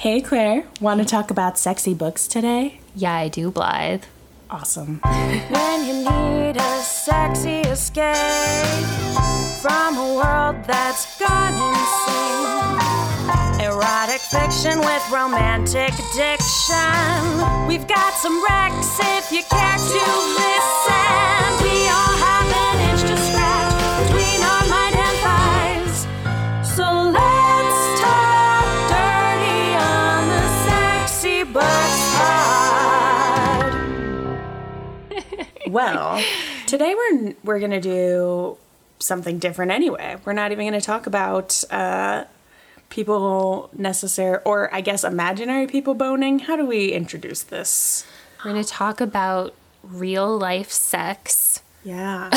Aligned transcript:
Hey 0.00 0.22
Claire, 0.22 0.64
want 0.80 0.98
to 1.00 1.04
talk 1.04 1.30
about 1.30 1.58
sexy 1.58 1.92
books 1.92 2.26
today? 2.26 2.80
Yeah, 2.96 3.12
I 3.12 3.28
do, 3.28 3.50
Blythe. 3.50 4.04
Awesome. 4.48 5.02
When 5.04 5.86
you 5.86 5.92
need 5.92 6.56
a 6.56 6.80
sexy 6.80 7.60
escape 7.68 8.16
from 9.60 9.98
a 9.98 10.14
world 10.16 10.64
that's 10.64 11.04
gone 11.18 11.52
insane. 11.68 12.80
Erotic 13.60 14.22
fiction 14.22 14.78
with 14.78 15.04
romantic 15.12 15.92
addiction. 15.92 17.68
We've 17.68 17.86
got 17.86 18.14
some 18.14 18.42
Rex 18.42 18.98
if 19.00 19.30
you 19.30 19.42
care 19.42 19.76
to 19.76 20.04
listen. 20.40 21.09
Well, 35.70 36.22
today 36.66 36.94
we're 36.94 37.34
we're 37.44 37.60
gonna 37.60 37.80
do 37.80 38.56
something 38.98 39.38
different 39.38 39.70
anyway. 39.70 40.16
We're 40.24 40.32
not 40.32 40.52
even 40.52 40.66
gonna 40.66 40.80
talk 40.80 41.06
about 41.06 41.62
uh, 41.70 42.24
people 42.88 43.70
necessary, 43.76 44.40
or 44.44 44.72
I 44.74 44.80
guess 44.80 45.04
imaginary 45.04 45.66
people 45.66 45.94
boning. 45.94 46.40
How 46.40 46.56
do 46.56 46.66
we 46.66 46.92
introduce 46.92 47.42
this? 47.42 48.04
We're 48.44 48.52
going 48.52 48.62
to 48.64 48.68
talk 48.68 49.00
about 49.00 49.54
real 49.82 50.36
life 50.38 50.70
sex 50.70 51.62
Yeah. 51.84 52.30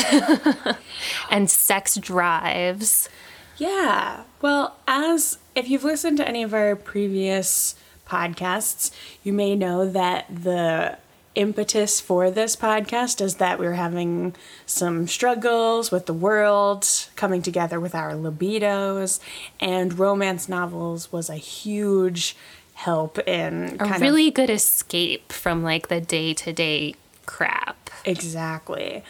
and 1.30 1.50
sex 1.50 1.96
drives. 1.96 3.08
Yeah. 3.56 4.24
Well, 4.42 4.76
as 4.86 5.38
if 5.54 5.68
you've 5.68 5.84
listened 5.84 6.18
to 6.18 6.28
any 6.28 6.42
of 6.42 6.52
our 6.54 6.76
previous 6.76 7.74
podcasts, 8.06 8.90
you 9.22 9.32
may 9.32 9.56
know 9.56 9.88
that 9.88 10.26
the 10.28 10.98
impetus 11.34 12.00
for 12.00 12.30
this 12.30 12.56
podcast 12.56 13.20
is 13.20 13.36
that 13.36 13.58
we 13.58 13.66
were 13.66 13.74
having 13.74 14.34
some 14.66 15.06
struggles 15.08 15.90
with 15.90 16.06
the 16.06 16.14
world, 16.14 16.86
coming 17.16 17.42
together 17.42 17.80
with 17.80 17.94
our 17.94 18.12
libidos, 18.12 19.20
and 19.60 19.98
romance 19.98 20.48
novels 20.48 21.10
was 21.10 21.28
a 21.28 21.36
huge 21.36 22.36
help 22.74 23.18
in 23.20 23.76
A 23.80 23.98
really 23.98 24.30
good 24.30 24.50
escape 24.50 25.32
from 25.32 25.62
like 25.62 25.88
the 25.88 26.00
day 26.00 26.34
to 26.34 26.52
day 26.52 26.94
crap. 27.26 27.90
Exactly. 28.04 29.02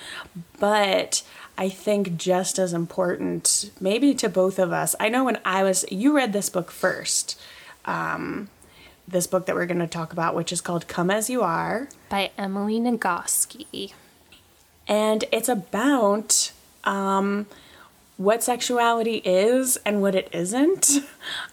But 0.58 1.22
I 1.56 1.68
think 1.68 2.16
just 2.16 2.58
as 2.58 2.72
important, 2.72 3.70
maybe 3.80 4.14
to 4.14 4.28
both 4.28 4.58
of 4.58 4.72
us, 4.72 4.94
I 5.00 5.08
know 5.08 5.24
when 5.24 5.38
I 5.44 5.62
was, 5.62 5.84
you 5.90 6.14
read 6.14 6.32
this 6.32 6.50
book 6.50 6.70
first, 6.70 7.40
um, 7.84 8.48
this 9.06 9.26
book 9.26 9.46
that 9.46 9.54
we're 9.54 9.66
going 9.66 9.78
to 9.78 9.86
talk 9.86 10.12
about, 10.12 10.34
which 10.34 10.52
is 10.52 10.60
called 10.60 10.88
Come 10.88 11.10
As 11.10 11.28
You 11.28 11.42
Are. 11.42 11.88
By 12.08 12.30
Emily 12.38 12.80
Nagoski. 12.80 13.92
And 14.86 15.24
it's 15.32 15.48
about 15.48 16.52
um, 16.84 17.46
what 18.16 18.42
sexuality 18.42 19.16
is 19.24 19.76
and 19.78 20.00
what 20.00 20.14
it 20.14 20.28
isn't. 20.32 20.90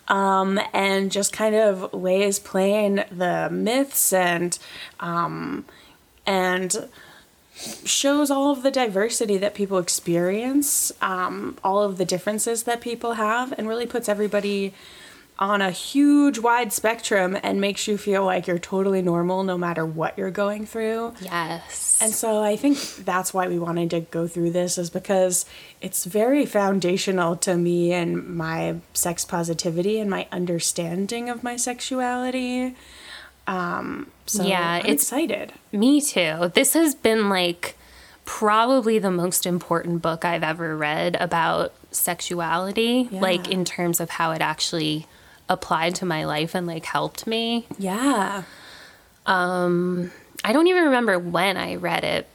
Um, 0.07 0.59
and 0.73 1.09
just 1.09 1.31
kind 1.31 1.55
of 1.55 1.93
lays 1.93 2.37
plain 2.37 3.05
the 3.09 3.47
myths 3.49 4.11
and 4.11 4.59
um, 4.99 5.63
and 6.25 6.89
shows 7.85 8.29
all 8.29 8.51
of 8.51 8.63
the 8.63 8.71
diversity 8.71 9.37
that 9.37 9.53
people 9.53 9.77
experience, 9.77 10.91
um, 11.01 11.57
all 11.63 11.81
of 11.81 11.97
the 11.97 12.03
differences 12.03 12.63
that 12.63 12.81
people 12.81 13.13
have, 13.13 13.53
and 13.57 13.69
really 13.69 13.85
puts 13.85 14.09
everybody 14.09 14.73
on 15.41 15.59
a 15.59 15.71
huge 15.71 16.37
wide 16.37 16.71
spectrum 16.71 17.35
and 17.41 17.59
makes 17.59 17.87
you 17.87 17.97
feel 17.97 18.23
like 18.23 18.45
you're 18.45 18.59
totally 18.59 19.01
normal 19.01 19.43
no 19.43 19.57
matter 19.57 19.83
what 19.83 20.15
you're 20.15 20.29
going 20.29 20.67
through. 20.67 21.11
Yes. 21.19 21.97
And 21.99 22.13
so 22.13 22.43
I 22.43 22.55
think 22.55 22.77
that's 22.97 23.33
why 23.33 23.47
we 23.47 23.57
wanted 23.57 23.89
to 23.89 24.01
go 24.01 24.27
through 24.27 24.51
this 24.51 24.77
is 24.77 24.91
because 24.91 25.47
it's 25.81 26.05
very 26.05 26.45
foundational 26.45 27.35
to 27.37 27.57
me 27.57 27.91
and 27.91 28.23
my 28.37 28.75
sex 28.93 29.25
positivity 29.25 29.99
and 29.99 30.11
my 30.11 30.27
understanding 30.31 31.27
of 31.27 31.43
my 31.43 31.55
sexuality. 31.55 32.75
Um, 33.47 34.11
so 34.27 34.43
Yeah, 34.43 34.73
I'm 34.73 34.79
it's- 34.81 34.93
excited. 34.93 35.53
Me 35.71 36.01
too. 36.01 36.51
This 36.53 36.73
has 36.73 36.93
been 36.93 37.29
like 37.29 37.75
probably 38.25 38.99
the 38.99 39.09
most 39.09 39.47
important 39.47 40.03
book 40.03 40.23
I've 40.23 40.43
ever 40.43 40.77
read 40.77 41.17
about 41.19 41.73
sexuality, 41.89 43.09
like 43.11 43.49
in 43.49 43.65
terms 43.65 43.99
of 43.99 44.11
how 44.11 44.31
it 44.31 44.41
actually 44.41 45.07
applied 45.51 45.93
to 45.95 46.05
my 46.05 46.23
life 46.25 46.55
and 46.55 46.65
like 46.65 46.85
helped 46.85 47.27
me. 47.27 47.67
Yeah. 47.77 48.43
I 50.43 50.53
don't 50.53 50.67
even 50.67 50.85
remember 50.85 51.19
when 51.19 51.57
I 51.57 51.75
read 51.75 52.03
it, 52.03 52.25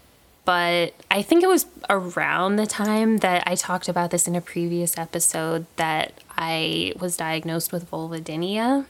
but 0.45 0.95
I 1.11 1.23
think 1.23 1.43
it 1.43 1.49
was 1.49 1.67
around 1.91 2.57
the 2.57 2.67
time 2.67 3.17
that 3.19 3.43
I 3.47 3.55
talked 3.57 3.89
about 3.89 4.11
this 4.13 4.29
in 4.29 4.37
a 4.37 4.41
previous 4.41 4.97
episode 4.97 5.67
that 5.77 6.13
I 6.39 6.93
was 7.01 7.17
diagnosed 7.17 7.73
with 7.73 7.91
vulvodynia, 7.91 8.85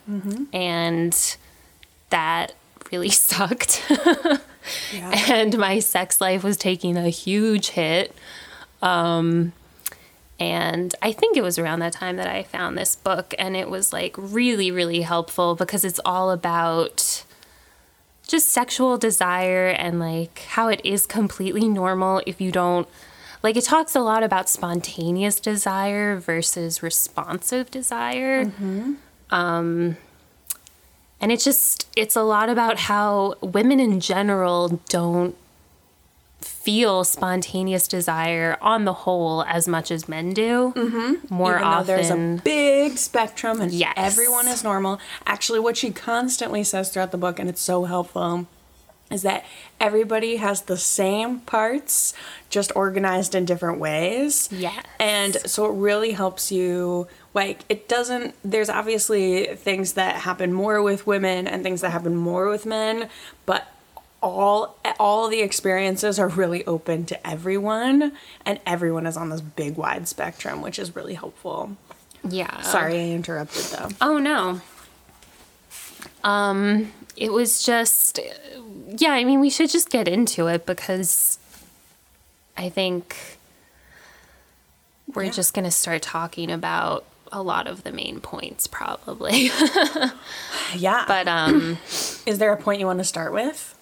and 0.53 1.37
that 2.11 2.53
really 2.93 3.09
sucked. 3.31 3.83
Yeah. 4.93 5.13
and 5.33 5.57
my 5.57 5.79
sex 5.79 6.21
life 6.21 6.43
was 6.43 6.57
taking 6.57 6.97
a 6.97 7.09
huge 7.09 7.69
hit. 7.71 8.15
Um, 8.83 9.53
and 10.39 10.95
I 11.01 11.13
think 11.13 11.37
it 11.37 11.43
was 11.43 11.59
around 11.59 11.79
that 11.81 11.95
time 11.95 12.17
that 12.17 12.27
I 12.27 12.43
found 12.43 12.77
this 12.77 12.97
book, 12.97 13.35
and 13.39 13.57
it 13.57 13.71
was 13.71 13.93
like 13.93 14.15
really, 14.19 14.71
really 14.71 15.03
helpful 15.03 15.55
because 15.55 15.85
it's 15.85 16.01
all 16.05 16.31
about 16.31 17.25
just 18.27 18.49
sexual 18.49 18.99
desire 18.99 19.69
and 19.69 20.01
like 20.01 20.41
how 20.49 20.69
it 20.69 20.81
is 20.85 21.07
completely 21.07 21.69
normal 21.69 22.21
if 22.27 22.41
you 22.41 22.51
don't 22.51 22.89
like 23.43 23.57
it 23.57 23.63
talks 23.63 23.95
a 23.95 24.01
lot 24.01 24.25
about 24.25 24.49
spontaneous 24.49 25.39
desire 25.39 26.17
versus 26.17 26.83
responsive 26.83 27.71
desire. 27.71 28.51
Um 29.31 29.97
and 31.21 31.31
it's 31.31 31.45
just 31.45 31.89
it's 31.97 32.17
a 32.17 32.23
lot 32.23 32.49
about 32.49 32.79
how 32.79 33.35
women 33.41 33.79
in 33.79 34.01
general 34.01 34.81
don't 34.89 35.37
feel 36.41 37.05
spontaneous 37.05 37.89
desire 37.89 38.57
on 38.61 38.85
the 38.85 38.93
whole 38.93 39.43
as 39.45 39.67
much 39.67 39.91
as 39.91 40.09
men 40.09 40.33
do 40.35 40.73
mm-hmm. 40.77 41.35
more 41.35 41.59
often 41.59 41.87
there's 41.87 42.11
a 42.11 42.41
big 42.43 42.99
spectrum 42.99 43.61
and 43.61 43.73
Yes. 43.73 43.95
everyone 43.97 44.47
is 44.49 44.63
normal. 44.65 45.01
Actually, 45.27 45.61
what 45.61 45.77
she 45.77 45.91
constantly 45.91 46.63
says 46.65 46.91
throughout 46.91 47.11
the 47.11 47.19
book, 47.19 47.39
and 47.39 47.49
it's 47.49 47.61
so 47.61 47.85
helpful, 47.85 48.47
is 49.11 49.23
that 49.23 49.45
everybody 49.81 50.37
has 50.37 50.63
the 50.63 50.77
same 50.77 51.41
parts, 51.41 52.13
just 52.51 52.73
organized 52.75 53.35
in 53.35 53.45
different 53.45 53.79
ways. 53.79 54.49
Yeah, 54.51 54.83
And 54.99 55.37
so 55.49 55.67
it 55.67 55.77
really 55.77 56.13
helps 56.13 56.51
you. 56.51 57.07
Like, 57.35 57.61
it 57.69 57.89
doesn't, 57.89 58.35
there's 58.45 58.69
obviously 58.69 59.45
things 59.55 59.93
that 59.93 60.17
happen 60.17 60.53
more 60.53 60.83
with 60.83 61.07
women 61.07 61.47
and 61.47 61.63
things 61.63 61.83
that 61.83 61.91
happen 61.91 62.17
more 62.17 62.49
with 62.49 62.67
men, 62.67 63.09
but 63.45 63.69
all 64.23 64.77
all 64.99 65.29
the 65.29 65.41
experiences 65.41 66.19
are 66.19 66.29
really 66.29 66.65
open 66.67 67.05
to 67.07 67.27
everyone 67.27 68.13
and 68.45 68.59
everyone 68.67 69.07
is 69.07 69.17
on 69.17 69.29
this 69.31 69.41
big 69.41 69.77
wide 69.77 70.09
spectrum 70.09 70.63
which 70.63 70.79
is 70.79 70.97
really 70.97 71.15
helpful 71.15 71.77
yeah 72.29 72.61
sorry 72.63 72.97
i 72.99 73.09
interrupted 73.11 73.63
though 73.65 73.89
Oh 74.01 74.19
no. 74.19 74.61
Um 76.25 76.93
it 77.17 77.33
was 77.33 77.63
just 77.63 78.19
yeah, 78.99 79.11
I 79.13 79.25
mean 79.25 79.41
we 79.41 79.51
should 79.51 79.71
just 79.71 79.91
get 79.91 80.09
into 80.09 80.47
it 80.49 80.67
because 80.67 81.39
I 82.57 82.69
think 82.69 83.17
we're 85.15 85.25
Yeah. 85.25 85.31
just 85.31 85.55
going 85.55 85.65
to 85.65 85.71
start 85.71 86.03
talking 86.03 86.51
about 86.51 87.05
a 87.33 87.43
lot 87.43 87.67
of 87.67 87.85
the 87.85 87.93
main 87.93 88.21
points 88.21 88.67
probably. 88.67 89.51
yeah 90.75 91.05
but 91.07 91.29
um 91.29 91.79
is 92.27 92.39
there 92.39 92.53
a 92.53 92.57
point 92.57 92.81
you 92.81 92.87
want 92.87 92.99
to 92.99 93.05
start 93.05 93.33
with 93.33 93.76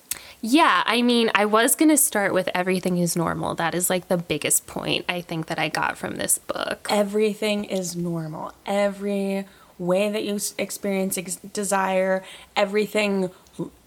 yeah, 0.46 0.82
I 0.84 1.00
mean, 1.00 1.30
I 1.34 1.46
was 1.46 1.74
going 1.74 1.88
to 1.88 1.96
start 1.96 2.34
with 2.34 2.50
everything 2.54 2.98
is 2.98 3.16
normal. 3.16 3.54
That 3.54 3.74
is 3.74 3.88
like 3.88 4.08
the 4.08 4.18
biggest 4.18 4.66
point 4.66 5.06
I 5.08 5.22
think 5.22 5.46
that 5.46 5.58
I 5.58 5.70
got 5.70 5.96
from 5.96 6.16
this 6.16 6.36
book. 6.36 6.86
everything 6.90 7.64
is 7.64 7.96
normal 7.96 8.52
every 8.66 9.46
way 9.78 10.10
that 10.10 10.22
you 10.22 10.38
experience 10.58 11.16
ex- 11.18 11.36
desire 11.36 12.22
everything 12.56 13.30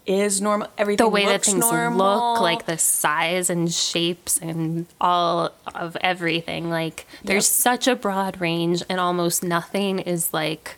is 0.04 0.40
normal 0.40 0.66
everything 0.76 1.04
the 1.04 1.08
way 1.08 1.24
that 1.26 1.32
looks 1.32 1.48
things 1.48 1.60
normal. 1.70 2.32
look, 2.32 2.40
like 2.40 2.66
the 2.66 2.76
size 2.78 3.48
and 3.50 3.72
shapes 3.72 4.38
and 4.38 4.86
all 5.00 5.52
of 5.74 5.96
everything. 6.00 6.70
Like 6.70 7.06
there's 7.22 7.46
Yep. 7.46 7.52
such 7.68 7.86
a 7.88 7.94
broad 7.94 8.40
range, 8.40 8.82
and 8.88 8.98
almost 8.98 9.42
nothing 9.44 9.98
is 10.00 10.32
like 10.32 10.76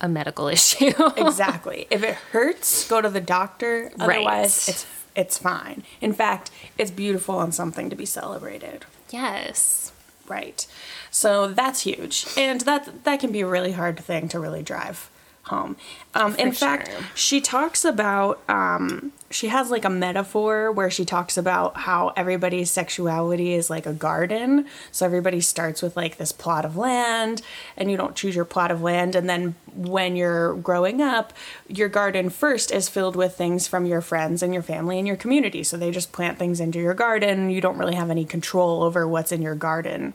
a 0.00 0.08
medical 0.08 0.46
issue. 0.56 0.92
exactly. 1.16 1.86
If 1.90 2.02
it 2.04 2.14
hurts, 2.32 2.88
go 2.88 3.00
to 3.02 3.08
the 3.10 3.20
doctor. 3.20 3.90
Otherwise, 3.98 4.26
Right. 4.26 4.68
it's 4.68 4.86
it's 5.18 5.36
fine. 5.36 5.82
In 6.00 6.12
fact, 6.14 6.50
it's 6.78 6.90
beautiful 6.90 7.40
and 7.40 7.54
something 7.54 7.90
to 7.90 7.96
be 7.96 8.06
celebrated. 8.06 8.86
yes. 9.10 9.92
Right. 10.26 10.66
So 11.10 11.48
that's 11.48 11.80
huge. 11.80 12.26
And 12.36 12.60
that 12.62 13.04
that 13.04 13.18
can 13.18 13.32
be 13.32 13.40
a 13.40 13.46
really 13.46 13.72
hard 13.72 13.98
thing 13.98 14.28
to 14.28 14.38
really 14.38 14.62
drive 14.62 15.08
home. 15.48 15.76
Um, 16.14 16.34
in 16.36 16.52
For 16.52 16.58
fact, 16.58 16.90
she 17.14 17.40
talks 17.40 17.84
about, 17.84 18.40
um, 18.48 19.12
she 19.30 19.48
has 19.48 19.70
like 19.70 19.84
a 19.84 19.90
metaphor 19.90 20.72
where 20.72 20.90
she 20.90 21.04
talks 21.04 21.36
about 21.36 21.76
how 21.76 22.14
everybody's 22.16 22.70
sexuality 22.70 23.52
is 23.52 23.68
like 23.68 23.84
a 23.84 23.92
garden. 23.92 24.64
So 24.90 25.04
everybody 25.04 25.40
starts 25.42 25.82
with 25.82 25.96
like 25.96 26.16
this 26.16 26.32
plot 26.32 26.64
of 26.64 26.76
land, 26.76 27.42
and 27.76 27.90
you 27.90 27.96
don't 27.98 28.16
choose 28.16 28.34
your 28.34 28.46
plot 28.46 28.70
of 28.70 28.80
land. 28.80 29.14
And 29.14 29.28
then 29.28 29.54
when 29.74 30.16
you're 30.16 30.54
growing 30.54 31.02
up, 31.02 31.34
your 31.68 31.90
garden 31.90 32.30
first 32.30 32.72
is 32.72 32.88
filled 32.88 33.16
with 33.16 33.36
things 33.36 33.68
from 33.68 33.84
your 33.84 34.00
friends 34.00 34.42
and 34.42 34.54
your 34.54 34.62
family 34.62 34.98
and 34.98 35.06
your 35.06 35.16
community. 35.16 35.62
So 35.62 35.76
they 35.76 35.90
just 35.90 36.10
plant 36.10 36.38
things 36.38 36.58
into 36.58 36.78
your 36.78 36.94
garden. 36.94 37.50
You 37.50 37.60
don't 37.60 37.78
really 37.78 37.96
have 37.96 38.10
any 38.10 38.24
control 38.24 38.82
over 38.82 39.06
what's 39.06 39.30
in 39.30 39.42
your 39.42 39.54
garden. 39.54 40.14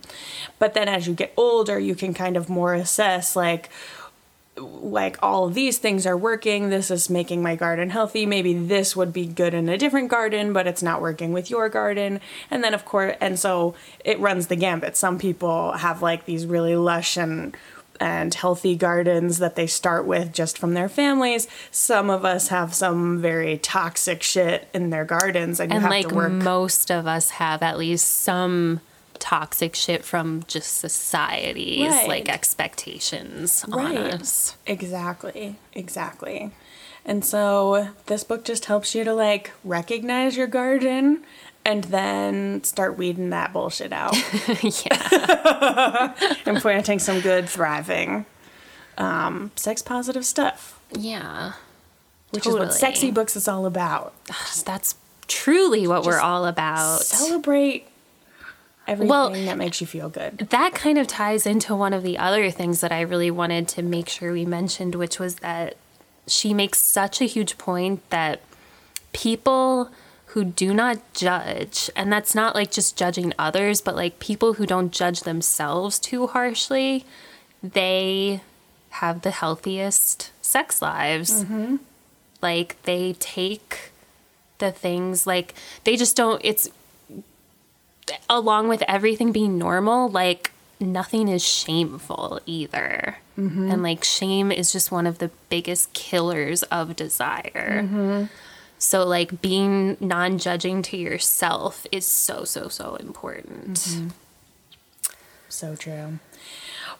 But 0.57 0.73
then 0.73 0.89
as 0.89 1.07
you 1.07 1.13
get 1.13 1.33
older, 1.37 1.79
you 1.79 1.93
can 1.93 2.15
kind 2.15 2.35
of 2.35 2.49
more 2.49 2.73
assess 2.73 3.35
like, 3.35 3.69
like 4.55 5.17
all 5.23 5.47
of 5.47 5.55
these 5.55 5.79
things 5.79 6.05
are 6.05 6.15
working 6.15 6.69
this 6.69 6.91
is 6.91 7.09
making 7.09 7.41
my 7.41 7.55
garden 7.55 7.89
healthy 7.89 8.23
maybe 8.23 8.53
this 8.53 8.95
would 8.95 9.11
be 9.11 9.25
good 9.25 9.51
in 9.51 9.67
a 9.67 9.77
different 9.79 10.09
garden 10.09 10.53
but 10.53 10.67
it's 10.67 10.83
not 10.83 11.01
working 11.01 11.33
with 11.33 11.49
your 11.49 11.67
garden. 11.69 12.21
And 12.49 12.63
then 12.63 12.73
of 12.73 12.85
course 12.85 13.15
and 13.19 13.39
so 13.39 13.75
it 14.05 14.19
runs 14.19 14.47
the 14.47 14.55
gambit. 14.55 14.95
Some 14.95 15.17
people 15.17 15.73
have 15.73 16.01
like 16.01 16.25
these 16.25 16.45
really 16.45 16.75
lush 16.75 17.17
and 17.17 17.57
and 17.99 18.33
healthy 18.33 18.75
gardens 18.75 19.37
that 19.37 19.55
they 19.55 19.67
start 19.67 20.05
with 20.05 20.33
just 20.33 20.57
from 20.57 20.73
their 20.73 20.89
families. 20.89 21.47
Some 21.71 22.09
of 22.09 22.25
us 22.25 22.49
have 22.49 22.73
some 22.73 23.21
very 23.21 23.57
toxic 23.57 24.23
shit 24.23 24.67
in 24.73 24.89
their 24.89 25.05
gardens 25.05 25.59
and 25.59 25.71
you 25.71 25.75
and 25.75 25.83
have 25.83 25.91
like 25.91 26.09
to 26.09 26.15
work 26.15 26.31
most 26.31 26.91
of 26.91 27.07
us 27.07 27.31
have 27.31 27.61
at 27.61 27.77
least 27.77 28.07
some 28.07 28.81
toxic 29.23 29.73
shit 29.73 30.03
from 30.03 30.43
just 30.47 30.77
society's 30.79 31.89
Right. 31.89 32.07
like 32.09 32.27
expectations 32.29 33.63
on 33.71 33.71
Right. 33.71 34.13
us. 34.15 34.57
Exactly. 34.67 35.55
Exactly. 35.71 36.51
And 37.05 37.23
so 37.23 37.87
this 38.07 38.25
book 38.25 38.43
just 38.43 38.65
helps 38.65 38.93
you 38.93 39.05
to 39.05 39.13
like 39.13 39.51
recognize 39.63 40.35
your 40.35 40.47
garden 40.47 41.23
and 41.63 41.85
then 41.85 42.65
start 42.65 42.97
weeding 42.97 43.29
that 43.29 43.53
bullshit 43.53 43.93
out 43.93 44.13
yeah. 44.61 46.13
and 46.45 46.57
planting 46.59 46.99
some 46.99 47.21
good, 47.21 47.47
thriving, 47.47 48.25
um, 48.97 49.51
sex 49.55 49.81
positive 49.81 50.25
stuff, 50.25 50.77
Yeah. 50.91 51.53
which 52.31 52.45
is 52.45 52.53
what 52.55 52.73
sexy 52.73 53.09
books 53.09 53.37
is 53.37 53.47
all 53.47 53.65
about. 53.65 54.13
That's 54.65 54.95
truly 55.29 55.87
what 55.87 56.03
we're 56.03 56.19
all 56.19 56.45
about. 56.45 57.03
Celebrate 57.03 57.87
everything 58.87 59.09
Well- 59.09 59.29
that 59.31 59.57
makes 59.57 59.79
you 59.81 59.87
feel 59.87 60.09
good. 60.09 60.47
that 60.49 60.73
kind 60.75 60.97
of 60.97 61.07
ties 61.07 61.45
into 61.45 61.75
one 61.75 61.93
of 61.93 62.03
the 62.03 62.17
other 62.17 62.49
things 62.51 62.81
that 62.81 62.91
I 62.91 63.01
really 63.01 63.31
wanted 63.31 63.67
to 63.69 63.81
make 63.81 64.09
sure 64.09 64.31
we 64.33 64.45
mentioned, 64.45 64.95
which 64.95 65.19
was 65.19 65.35
that 65.35 65.75
she 66.27 66.53
makes 66.53 66.79
such 66.79 67.21
a 67.21 67.25
huge 67.25 67.57
point 67.57 68.07
that 68.09 68.41
people 69.11 69.89
who 70.27 70.43
do 70.43 70.73
not 70.73 70.97
judge, 71.13 71.89
and 71.95 72.11
that's 72.11 72.33
not 72.33 72.55
like 72.55 72.71
just 72.71 72.97
judging 72.97 73.33
others, 73.37 73.81
but 73.81 73.95
like 73.95 74.19
people 74.19 74.53
who 74.53 74.65
don't 74.65 74.91
judge 74.91 75.21
themselves 75.21 75.99
too 75.99 76.27
harshly, 76.27 77.05
they 77.61 78.41
have 78.89 79.21
the 79.21 79.31
healthiest 79.31 80.31
sex 80.41 80.81
lives. 80.81 81.43
Mm-hmm. 81.43 81.75
Like 82.41 82.81
they 82.83 83.13
take 83.19 83.91
the 84.57 84.71
things, 84.71 85.27
like 85.27 85.53
they 85.83 85.95
just 85.95 86.15
don't, 86.15 86.41
it's 86.43 86.69
along 88.29 88.67
with 88.67 88.83
everything 88.87 89.31
being 89.31 89.57
normal, 89.57 90.09
like 90.09 90.51
nothing 90.79 91.27
is 91.27 91.43
shameful 91.43 92.39
either. 92.45 93.17
Mm-hmm. 93.37 93.71
And 93.71 93.83
like 93.83 94.03
shame 94.03 94.51
is 94.51 94.71
just 94.71 94.91
one 94.91 95.07
of 95.07 95.19
the 95.19 95.31
biggest 95.49 95.93
killers 95.93 96.63
of 96.63 96.95
desire. 96.95 97.83
Mm-hmm. 97.83 98.25
So 98.77 99.05
like 99.05 99.41
being 99.41 99.97
non-judging 99.99 100.81
to 100.83 100.97
yourself 100.97 101.87
is 101.91 102.05
so 102.05 102.43
so 102.43 102.67
so 102.67 102.95
important. 102.95 103.79
Mm-hmm. 103.79 104.07
So 105.49 105.75
true. 105.75 106.19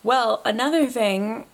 Well, 0.03 0.41
another 0.45 0.85
thing, 0.87 1.45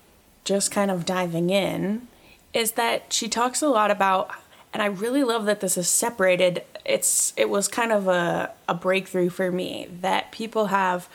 just 0.44 0.72
kind 0.72 0.92
of 0.92 1.06
diving 1.06 1.50
in, 1.50 2.08
is 2.54 2.74
that 2.74 3.14
she 3.14 3.30
talks 3.30 3.62
a 3.62 3.70
lot 3.70 3.92
about, 3.92 4.32
and 4.74 4.82
I 4.82 4.88
really 4.88 5.24
love 5.24 5.46
that 5.46 5.60
this 5.62 5.78
is 5.78 5.90
separated. 5.90 6.64
It's 6.86 7.34
it 7.38 7.50
was 7.50 7.68
kind 7.68 7.92
of 7.92 8.08
a, 8.08 8.52
a 8.68 8.74
breakthrough 8.74 9.30
for 9.30 9.52
me 9.52 9.88
that 10.02 10.32
people 10.32 10.68
have 10.68 11.10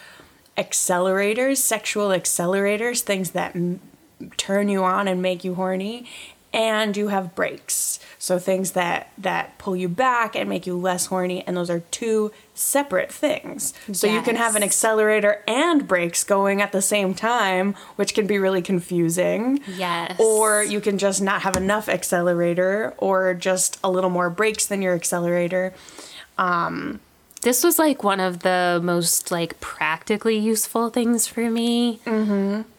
accelerators, 0.56 1.58
sexual 1.58 2.08
accelerators, 2.08 3.00
things 3.00 3.30
that 3.32 3.54
m- 3.56 3.80
turn 4.36 4.68
you 4.68 4.84
on 4.84 5.08
and 5.08 5.20
make 5.20 5.44
you 5.44 5.54
horny, 5.54 6.08
and 6.54 6.96
you 6.96 7.08
have 7.08 7.34
brakes. 7.34 7.98
So 8.18 8.38
things 8.38 8.72
that 8.72 9.12
that 9.18 9.58
pull 9.58 9.76
you 9.76 9.88
back 9.88 10.34
and 10.34 10.48
make 10.48 10.66
you 10.66 10.78
less 10.78 11.06
horny, 11.06 11.46
and 11.46 11.56
those 11.56 11.68
are 11.68 11.80
two 11.80 12.32
separate 12.54 13.12
things. 13.12 13.74
So 13.92 14.06
you 14.06 14.22
can 14.22 14.36
have 14.36 14.54
an 14.54 14.62
accelerator 14.62 15.42
and 15.48 15.86
brakes 15.86 16.24
going 16.24 16.62
at 16.62 16.72
the 16.72 16.80
same 16.80 17.12
time, 17.12 17.74
which 17.96 18.14
can 18.14 18.26
be 18.26 18.38
really 18.38 18.62
confusing. 18.62 19.60
Yes. 19.66 20.18
Or 20.18 20.62
you 20.62 20.80
can 20.80 20.96
just 20.96 21.20
not 21.20 21.42
have 21.42 21.56
enough 21.56 21.88
accelerator 21.88 22.94
or 22.98 23.34
just 23.34 23.78
a 23.82 23.90
little 23.90 24.10
more 24.10 24.30
brakes 24.30 24.64
than 24.64 24.80
your 24.80 24.94
accelerator. 24.94 25.74
Um, 26.38 27.00
This 27.44 27.62
was 27.62 27.79
like 27.79 28.02
one 28.02 28.20
of 28.20 28.38
the 28.38 28.81
most 28.82 29.31
like 29.31 29.61
practically 29.61 30.38
useful 30.38 30.88
things 30.88 31.26
for 31.26 31.50
me. 31.50 32.00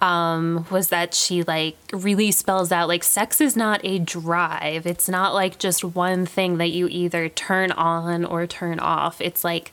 Um, 0.02 0.66
was 0.72 0.90
that 0.90 1.14
she 1.14 1.44
like 1.44 1.78
really 1.94 2.32
spells 2.32 2.72
out 2.72 2.88
like 2.88 3.04
sex 3.04 3.40
is 3.40 3.56
not 3.56 3.80
a 3.84 4.00
drive. 4.00 4.88
It's 4.88 5.08
not 5.08 5.36
like 5.36 5.60
just 5.60 5.84
one 5.84 6.26
thing 6.26 6.58
that 6.58 6.72
you 6.72 6.88
either 6.88 7.30
turn 7.30 7.72
on 7.74 8.26
or 8.26 8.48
turn 8.48 8.80
off. 8.80 9.22
It's 9.22 9.44
like 9.44 9.72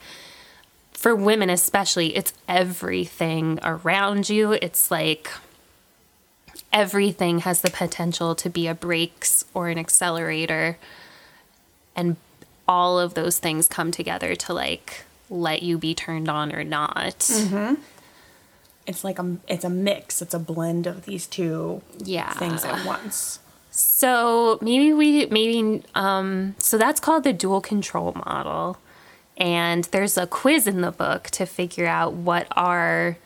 for 0.92 1.16
women 1.16 1.48
especially, 1.48 2.14
it's 2.14 2.34
everything 2.46 3.60
around 3.62 4.28
you. 4.28 4.52
It's 4.52 4.90
like 4.90 5.30
everything 6.70 7.38
has 7.40 7.62
the 7.62 7.70
potential 7.70 8.34
to 8.34 8.50
be 8.50 8.66
a 8.66 8.74
brakes 8.74 9.46
or 9.54 9.68
an 9.70 9.78
accelerator 9.78 10.76
and 11.96 12.16
all 12.68 12.98
of 12.98 13.14
those 13.14 13.38
things 13.38 13.68
come 13.68 13.90
together 13.90 14.34
to 14.34 14.52
like 14.54 15.04
let 15.30 15.62
you 15.62 15.78
be 15.78 15.94
turned 15.94 16.28
on 16.28 16.54
or 16.54 16.64
not. 16.64 17.30
It's 18.86 19.04
like 19.04 19.18
a 19.18 19.36
it's 19.48 19.64
a 19.64 19.70
mix. 19.70 20.20
It's 20.22 20.34
a 20.34 20.38
blend 20.38 20.86
of 20.86 21.04
these 21.04 21.26
two 21.26 21.82
Yeah. 21.98 22.32
things 22.34 22.64
at 22.64 22.84
once. 22.84 23.38
So 23.70 24.58
maybe 24.60 24.92
we 24.92 25.26
maybe 25.26 25.82
um 25.94 26.54
so 26.58 26.76
that's 26.78 27.00
called 27.00 27.24
the 27.24 27.32
dual 27.32 27.60
control 27.60 28.12
model. 28.26 28.78
And 29.38 29.84
there's 29.84 30.18
a 30.18 30.26
quiz 30.26 30.66
in 30.66 30.82
the 30.82 30.90
book 30.92 31.24
to 31.30 31.46
figure 31.46 31.86
out 31.86 32.12
what 32.12 32.46
our 32.52 33.16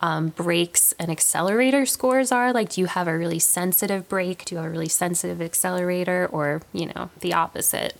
um, 0.00 0.28
brakes 0.28 0.92
and 0.98 1.10
accelerator 1.10 1.86
scores 1.86 2.30
are. 2.32 2.52
Like, 2.52 2.70
do 2.70 2.80
you 2.80 2.86
have 2.88 3.06
a 3.08 3.16
really 3.16 3.38
sensitive 3.38 4.08
brake? 4.08 4.44
Do 4.44 4.54
you 4.54 4.60
have 4.60 4.66
a 4.66 4.70
really 4.70 4.88
sensitive 4.88 5.40
accelerator? 5.40 6.28
Or, 6.30 6.62
you 6.72 6.86
know, 6.94 7.10
the 7.20 7.32
opposite? 7.32 7.96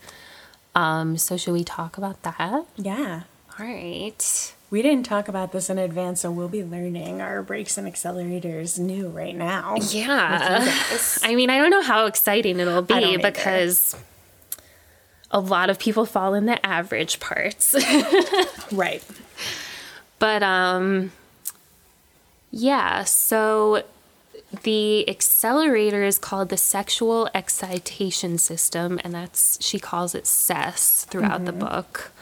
Um, 0.76 1.16
so, 1.16 1.36
should 1.36 1.54
we 1.54 1.64
talk 1.64 1.96
about 1.96 2.22
that? 2.22 2.66
Yeah. 2.76 3.22
All 3.58 3.66
right. 3.66 4.52
We 4.68 4.82
didn't 4.82 5.04
talk 5.06 5.28
about 5.28 5.52
this 5.52 5.70
in 5.70 5.78
advance, 5.78 6.20
so 6.20 6.30
we'll 6.30 6.48
be 6.48 6.62
learning 6.62 7.20
our 7.22 7.42
brakes 7.42 7.78
and 7.78 7.86
accelerators 7.88 8.78
new 8.78 9.08
right 9.08 9.34
now. 9.34 9.76
Yeah. 9.90 10.58
I 11.22 11.34
mean, 11.34 11.48
I 11.50 11.58
don't 11.58 11.70
know 11.70 11.82
how 11.82 12.06
exciting 12.06 12.60
it'll 12.60 12.82
be 12.82 12.94
either. 12.94 13.18
because 13.30 13.96
a 15.30 15.40
lot 15.40 15.70
of 15.70 15.78
people 15.78 16.04
fall 16.04 16.34
in 16.34 16.46
the 16.46 16.64
average 16.66 17.20
parts. 17.20 17.74
Right. 18.72 19.02
but 20.18 20.42
um 20.42 21.12
yeah, 22.50 23.04
so 23.04 23.82
the 24.62 25.08
accelerator 25.08 26.02
is 26.02 26.18
called 26.18 26.48
the 26.48 26.56
sexual 26.56 27.28
excitation 27.34 28.38
system 28.38 29.00
and 29.02 29.14
that's 29.14 29.62
she 29.64 29.78
calls 29.78 30.14
it 30.14 30.26
SES 30.26 31.04
throughout 31.04 31.44
the 31.44 31.52
mm-hmm. 31.52 31.60
book. 31.60 32.12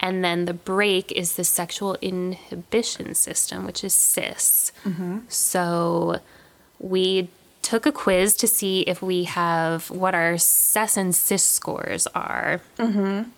And 0.00 0.24
then 0.24 0.46
the 0.46 0.54
brake 0.54 1.12
is 1.12 1.36
the 1.36 1.44
sexual 1.44 1.96
inhibition 2.02 3.14
system, 3.14 3.64
which 3.64 3.84
is 3.84 3.94
SIS. 3.94 4.72
Mm-hmm. 4.84 5.18
So 5.28 6.18
we 6.80 7.28
took 7.62 7.86
a 7.86 7.92
quiz 7.92 8.34
to 8.36 8.48
see 8.48 8.80
if 8.80 9.00
we 9.00 9.24
have 9.24 9.88
what 9.90 10.14
our 10.14 10.36
SES 10.36 10.96
and 10.96 11.14
SIS 11.14 11.44
scores 11.44 12.08
are. 12.08 12.60
Mm-hmm. 12.78 13.30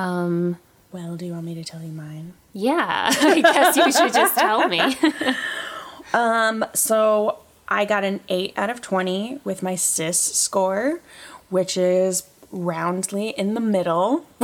Um, 0.00 0.56
well, 0.90 1.16
do 1.16 1.26
you 1.26 1.32
want 1.32 1.44
me 1.44 1.54
to 1.54 1.64
tell 1.64 1.82
you 1.82 1.92
mine? 1.92 2.32
Yeah, 2.54 3.10
I 3.20 3.40
guess 3.40 3.76
you 3.76 3.92
should 3.92 4.14
just 4.14 4.36
tell 4.36 4.68
me. 4.68 4.80
um, 6.14 6.64
So 6.74 7.38
I 7.72 7.84
got 7.86 8.04
an 8.04 8.20
8 8.28 8.52
out 8.56 8.70
of 8.70 8.80
20 8.82 9.40
with 9.44 9.62
my 9.62 9.74
SIS 9.76 10.18
score, 10.20 11.00
which 11.48 11.76
is 11.76 12.24
roundly 12.50 13.30
in 13.30 13.54
the 13.54 13.60
middle, 13.60 14.26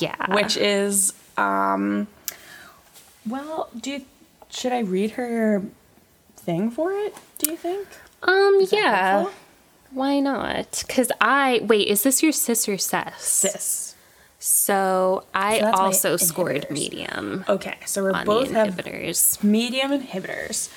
yeah. 0.00 0.34
which 0.34 0.56
is, 0.56 1.12
um, 1.36 2.08
well, 3.28 3.68
do 3.80 3.90
you, 3.92 4.02
should 4.50 4.72
I 4.72 4.80
read 4.80 5.12
her 5.12 5.62
thing 6.36 6.70
for 6.72 6.92
it, 6.92 7.14
do 7.38 7.50
you 7.52 7.56
think? 7.56 7.86
Um, 8.24 8.66
yeah. 8.70 9.10
helpful? 9.20 9.34
Why 9.92 10.18
not? 10.20 10.82
Because 10.86 11.12
I 11.20 11.60
wait. 11.64 11.86
Is 11.86 12.02
this 12.02 12.22
your 12.22 12.32
sis 12.32 12.66
or 12.68 12.78
Cess? 12.78 13.22
Cis. 13.22 13.94
So 14.38 15.24
I 15.34 15.60
So 15.60 15.70
also 15.72 16.16
scored 16.16 16.66
medium 16.70 17.44
Okay, 17.48 17.76
so 17.84 18.02
we're 18.02 18.24
both 18.24 18.50
have 18.52 18.68
inhibitors. 18.74 19.42
medium 19.44 19.90
inhibitors. 19.92 20.70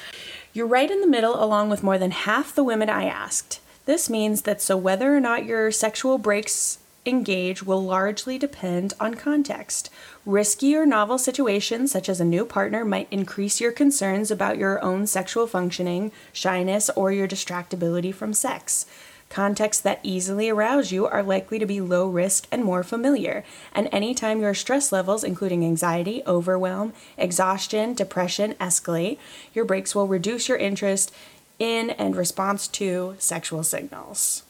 You're 0.55 0.67
right 0.67 0.89
in 0.89 1.01
the 1.01 1.07
middle, 1.07 1.43
along 1.43 1.69
with 1.69 1.83
more 1.83 1.97
than 1.97 2.11
half 2.11 2.55
the 2.55 2.63
women 2.63 2.89
I 2.89 3.03
asked. 3.03 3.59
This 3.83 4.09
means 4.09 4.43
that 4.43 4.61
so 4.61 4.77
whether 4.77 5.13
or 5.13 5.19
not 5.19 5.43
your 5.43 5.69
sexual 5.69 6.17
brakes 6.17 6.77
engage 7.05 7.61
will 7.61 7.83
largely 7.83 8.37
depend 8.37 8.93
on 8.97 9.15
context. 9.15 9.89
Risky 10.25 10.73
or 10.73 10.85
novel 10.85 11.17
situations, 11.17 11.91
such 11.91 12.07
as 12.07 12.21
a 12.21 12.25
new 12.25 12.45
partner, 12.45 12.85
might 12.85 13.09
increase 13.11 13.59
your 13.59 13.73
concerns 13.73 14.31
about 14.31 14.57
your 14.57 14.81
own 14.81 15.07
sexual 15.07 15.45
functioning, 15.45 16.13
shyness, 16.31 16.89
or 16.91 17.11
your 17.11 17.27
distractibility 17.27 18.13
from 18.13 18.33
sex. 18.33 18.85
Contexts 19.29 19.81
that 19.81 19.99
easily 20.03 20.49
arouse 20.49 20.91
you 20.91 21.05
are 21.05 21.23
likely 21.23 21.59
to 21.59 21.65
be 21.65 21.81
low 21.81 22.07
risk 22.07 22.47
and 22.51 22.63
more 22.63 22.83
familiar. 22.83 23.43
And 23.73 23.89
anytime 23.91 24.39
your 24.39 24.53
stress 24.53 24.91
levels, 24.91 25.23
including 25.23 25.65
anxiety, 25.65 26.21
overwhelm, 26.25 26.93
exhaustion, 27.17 27.95
depression, 27.95 28.53
escalate, 28.53 29.17
your 29.53 29.65
brakes 29.65 29.93
will 29.95 30.07
reduce 30.07 30.47
your 30.47 30.57
interest 30.57 31.13
in 31.59 31.89
and 31.91 32.15
response 32.15 32.67
to 32.67 33.15
sexual 33.17 33.63
signals. 33.63 34.43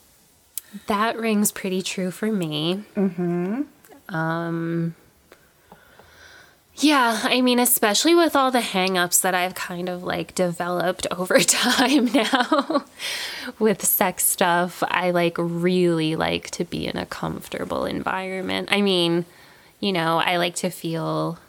That 0.88 1.18
rings 1.18 1.52
pretty 1.52 1.82
true 1.82 2.12
for 2.12 2.32
me. 2.32 2.84
Mm-hmm. 2.96 3.64
Um. 4.14 4.96
Yeah, 6.78 7.22
I 7.24 7.40
mean, 7.40 7.60
especially 7.60 8.16
with 8.16 8.36
all 8.36 8.52
the 8.52 8.60
hangups 8.60 9.22
that 9.22 9.34
I've 9.34 9.56
kind 9.56 9.88
of 9.88 10.04
like 10.04 10.36
developed 10.36 11.08
over 11.12 11.40
time 11.40 12.12
now 12.12 12.86
with 13.60 13.86
sex 13.86 14.26
stuff, 14.26 14.84
I 14.88 15.12
like 15.12 15.36
really 15.38 16.16
like 16.16 16.52
to 16.52 16.66
be 16.66 16.86
in 16.86 16.98
a 16.98 17.06
comfortable 17.06 17.86
environment. 17.86 18.70
I 18.72 18.82
mean, 18.82 19.26
you 19.80 19.94
know, 19.94 20.18
I 20.18 20.36
like 20.38 20.56
to 20.56 20.70
feel 20.70 21.40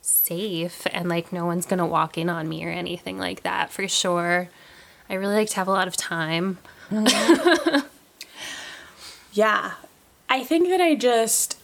safe 0.00 0.86
and 0.92 1.08
like 1.08 1.32
no 1.32 1.44
one's 1.44 1.66
gonna 1.66 1.86
walk 1.86 2.16
in 2.16 2.28
on 2.30 2.48
me 2.48 2.64
or 2.64 2.70
anything 2.70 3.18
like 3.18 3.42
that 3.42 3.70
for 3.70 3.88
sure. 3.88 4.48
I 5.10 5.14
really 5.14 5.34
like 5.34 5.50
to 5.50 5.56
have 5.56 5.68
a 5.68 5.72
lot 5.72 5.88
of 5.88 5.96
time. 5.96 6.58
Mm-hmm. 6.90 7.86
Yeah. 9.32 9.72
I 10.28 10.42
think 10.42 10.68
that 10.68 10.80
I 10.80 10.96
just 10.96 11.57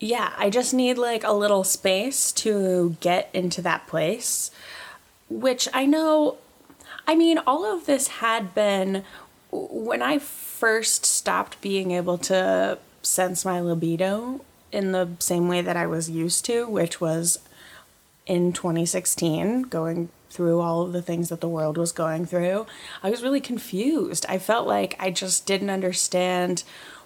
yeah, 0.00 0.32
I 0.36 0.50
just 0.50 0.74
need 0.74 0.98
like 0.98 1.22
a 1.22 1.32
little 1.32 1.62
space 1.62 2.32
to 2.32 2.96
get 3.00 3.30
into 3.32 3.62
that 3.62 3.86
place, 3.86 4.50
which 5.28 5.68
I 5.72 5.86
know 5.86 6.38
I 7.06 7.16
mean, 7.16 7.38
all 7.38 7.64
of 7.64 7.86
this 7.86 8.06
had 8.06 8.54
been 8.54 9.04
when 9.50 10.00
I 10.00 10.18
first 10.18 11.04
stopped 11.04 11.60
being 11.60 11.90
able 11.90 12.18
to 12.18 12.78
sense 13.02 13.44
my 13.44 13.60
libido 13.60 14.42
in 14.70 14.92
the 14.92 15.08
same 15.18 15.48
way 15.48 15.60
that 15.60 15.76
I 15.76 15.86
was 15.86 16.08
used 16.08 16.44
to, 16.44 16.68
which 16.68 17.00
was 17.00 17.40
in 18.26 18.52
2016, 18.52 19.62
going 19.62 20.08
through 20.28 20.60
all 20.60 20.82
of 20.82 20.92
the 20.92 21.02
things 21.02 21.30
that 21.30 21.40
the 21.40 21.48
world 21.48 21.76
was 21.76 21.90
going 21.90 22.26
through, 22.26 22.66
I 23.02 23.10
was 23.10 23.24
really 23.24 23.40
confused. 23.40 24.24
I 24.28 24.38
felt 24.38 24.68
like 24.68 24.94
I 25.00 25.10
just 25.10 25.46
didn't 25.46 25.70
understand 25.70 26.62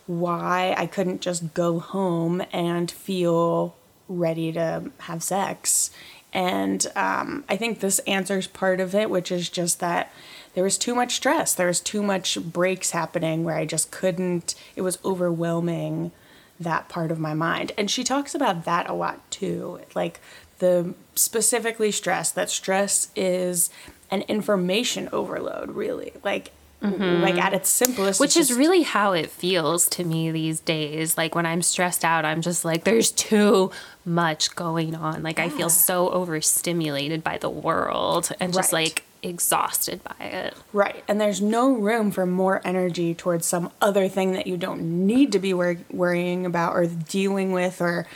why 0.06 0.75
I 0.76 0.87
couldn't 0.87 1.20
just 1.20 1.54
go 1.54 1.78
home 1.78 2.42
and 2.52 2.90
feel 2.90 3.75
ready 4.08 4.52
to 4.52 4.90
have 5.00 5.23
sex. 5.23 5.90
And 6.32 6.87
um, 6.96 7.44
I 7.49 7.56
think 7.56 7.80
this 7.80 8.00
answers 8.00 8.46
part 8.46 8.80
of 8.80 8.94
it, 8.94 9.08
which 9.08 9.30
is 9.30 9.49
just 9.49 9.80
that 9.80 10.12
there 10.54 10.64
was 10.64 10.76
too 10.76 10.94
much 10.94 11.14
stress. 11.14 11.54
There 11.54 11.68
was 11.68 11.80
too 11.80 12.02
much 12.02 12.38
breaks 12.40 12.90
happening 12.90 13.44
where 13.44 13.56
I 13.56 13.64
just 13.64 13.90
couldn't, 13.90 14.54
it 14.76 14.82
was 14.82 14.99
overwhelming 15.04 16.12
that 16.61 16.88
part 16.88 17.11
of 17.11 17.18
my 17.18 17.34
mind. 17.34 17.73
And 17.78 17.90
she 17.90 18.04
talks 18.04 18.34
about 18.34 18.64
that 18.64 18.88
a 18.88 18.94
lot 18.94 19.30
too. 19.30 19.80
Like 19.94 20.20
the 20.58 20.94
specifically 21.14 21.90
stress, 21.90 22.30
that 22.32 22.50
stress 22.50 23.08
is 23.16 23.70
an 24.11 24.23
information 24.23 25.08
overload, 25.12 25.70
really. 25.70 26.12
Like, 26.23 26.52
like 26.84 26.94
mm-hmm. 27.34 27.38
at 27.38 27.54
its 27.54 27.70
simplest, 27.70 28.20
Which 28.20 28.36
it's 28.36 28.50
is 28.50 28.56
really 28.56 28.82
how 28.82 29.12
it 29.12 29.30
feels 29.30 29.88
to 29.90 30.04
me 30.04 30.30
these 30.30 30.60
days. 30.60 31.16
Like 31.16 31.34
when 31.34 31.46
I'm 31.46 31.62
stressed 31.62 32.04
out, 32.04 32.24
I'm 32.24 32.42
just 32.42 32.64
like, 32.64 32.84
there's 32.84 33.10
too 33.10 33.70
much 34.04 34.54
going 34.54 34.94
on. 34.94 35.22
Like 35.22 35.38
I 35.38 35.48
feel 35.48 35.70
so 35.70 36.10
overstimulated 36.10 37.24
by 37.24 37.38
the 37.38 37.48
world 37.48 38.30
and 38.38 38.52
just 38.52 38.72
like 38.72 39.04
exhausted 39.22 40.02
by 40.04 40.26
it. 40.26 40.54
Right. 40.74 41.02
And 41.08 41.18
there's 41.18 41.40
no 41.40 41.72
room 41.72 42.10
for 42.10 42.26
more 42.26 42.60
energy 42.64 43.14
towards 43.14 43.46
some 43.46 43.70
other 43.80 44.08
thing 44.08 44.32
that 44.32 44.46
you 44.46 44.58
don't 44.58 45.06
need 45.06 45.32
to 45.32 45.38
be 45.38 45.54
wor- 45.54 45.78
worrying 45.90 46.44
about 46.44 46.74
or 46.74 46.86
dealing 46.86 47.52
with 47.52 47.80
or 47.80 48.06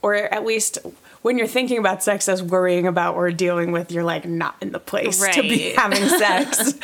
or 0.00 0.14
at 0.14 0.44
least 0.44 0.78
when 1.22 1.38
you're 1.38 1.46
thinking 1.46 1.78
about 1.78 2.02
sex 2.02 2.28
as 2.28 2.42
worrying 2.42 2.86
about 2.86 3.14
or 3.14 3.30
dealing 3.30 3.72
with, 3.72 3.90
you're 3.92 4.04
like 4.04 4.26
not 4.26 4.56
in 4.60 4.72
the 4.72 4.80
place 4.80 5.20
right. 5.22 5.32
to 5.34 5.42
be 5.42 5.72
having 5.72 6.06
sex. 6.08 6.74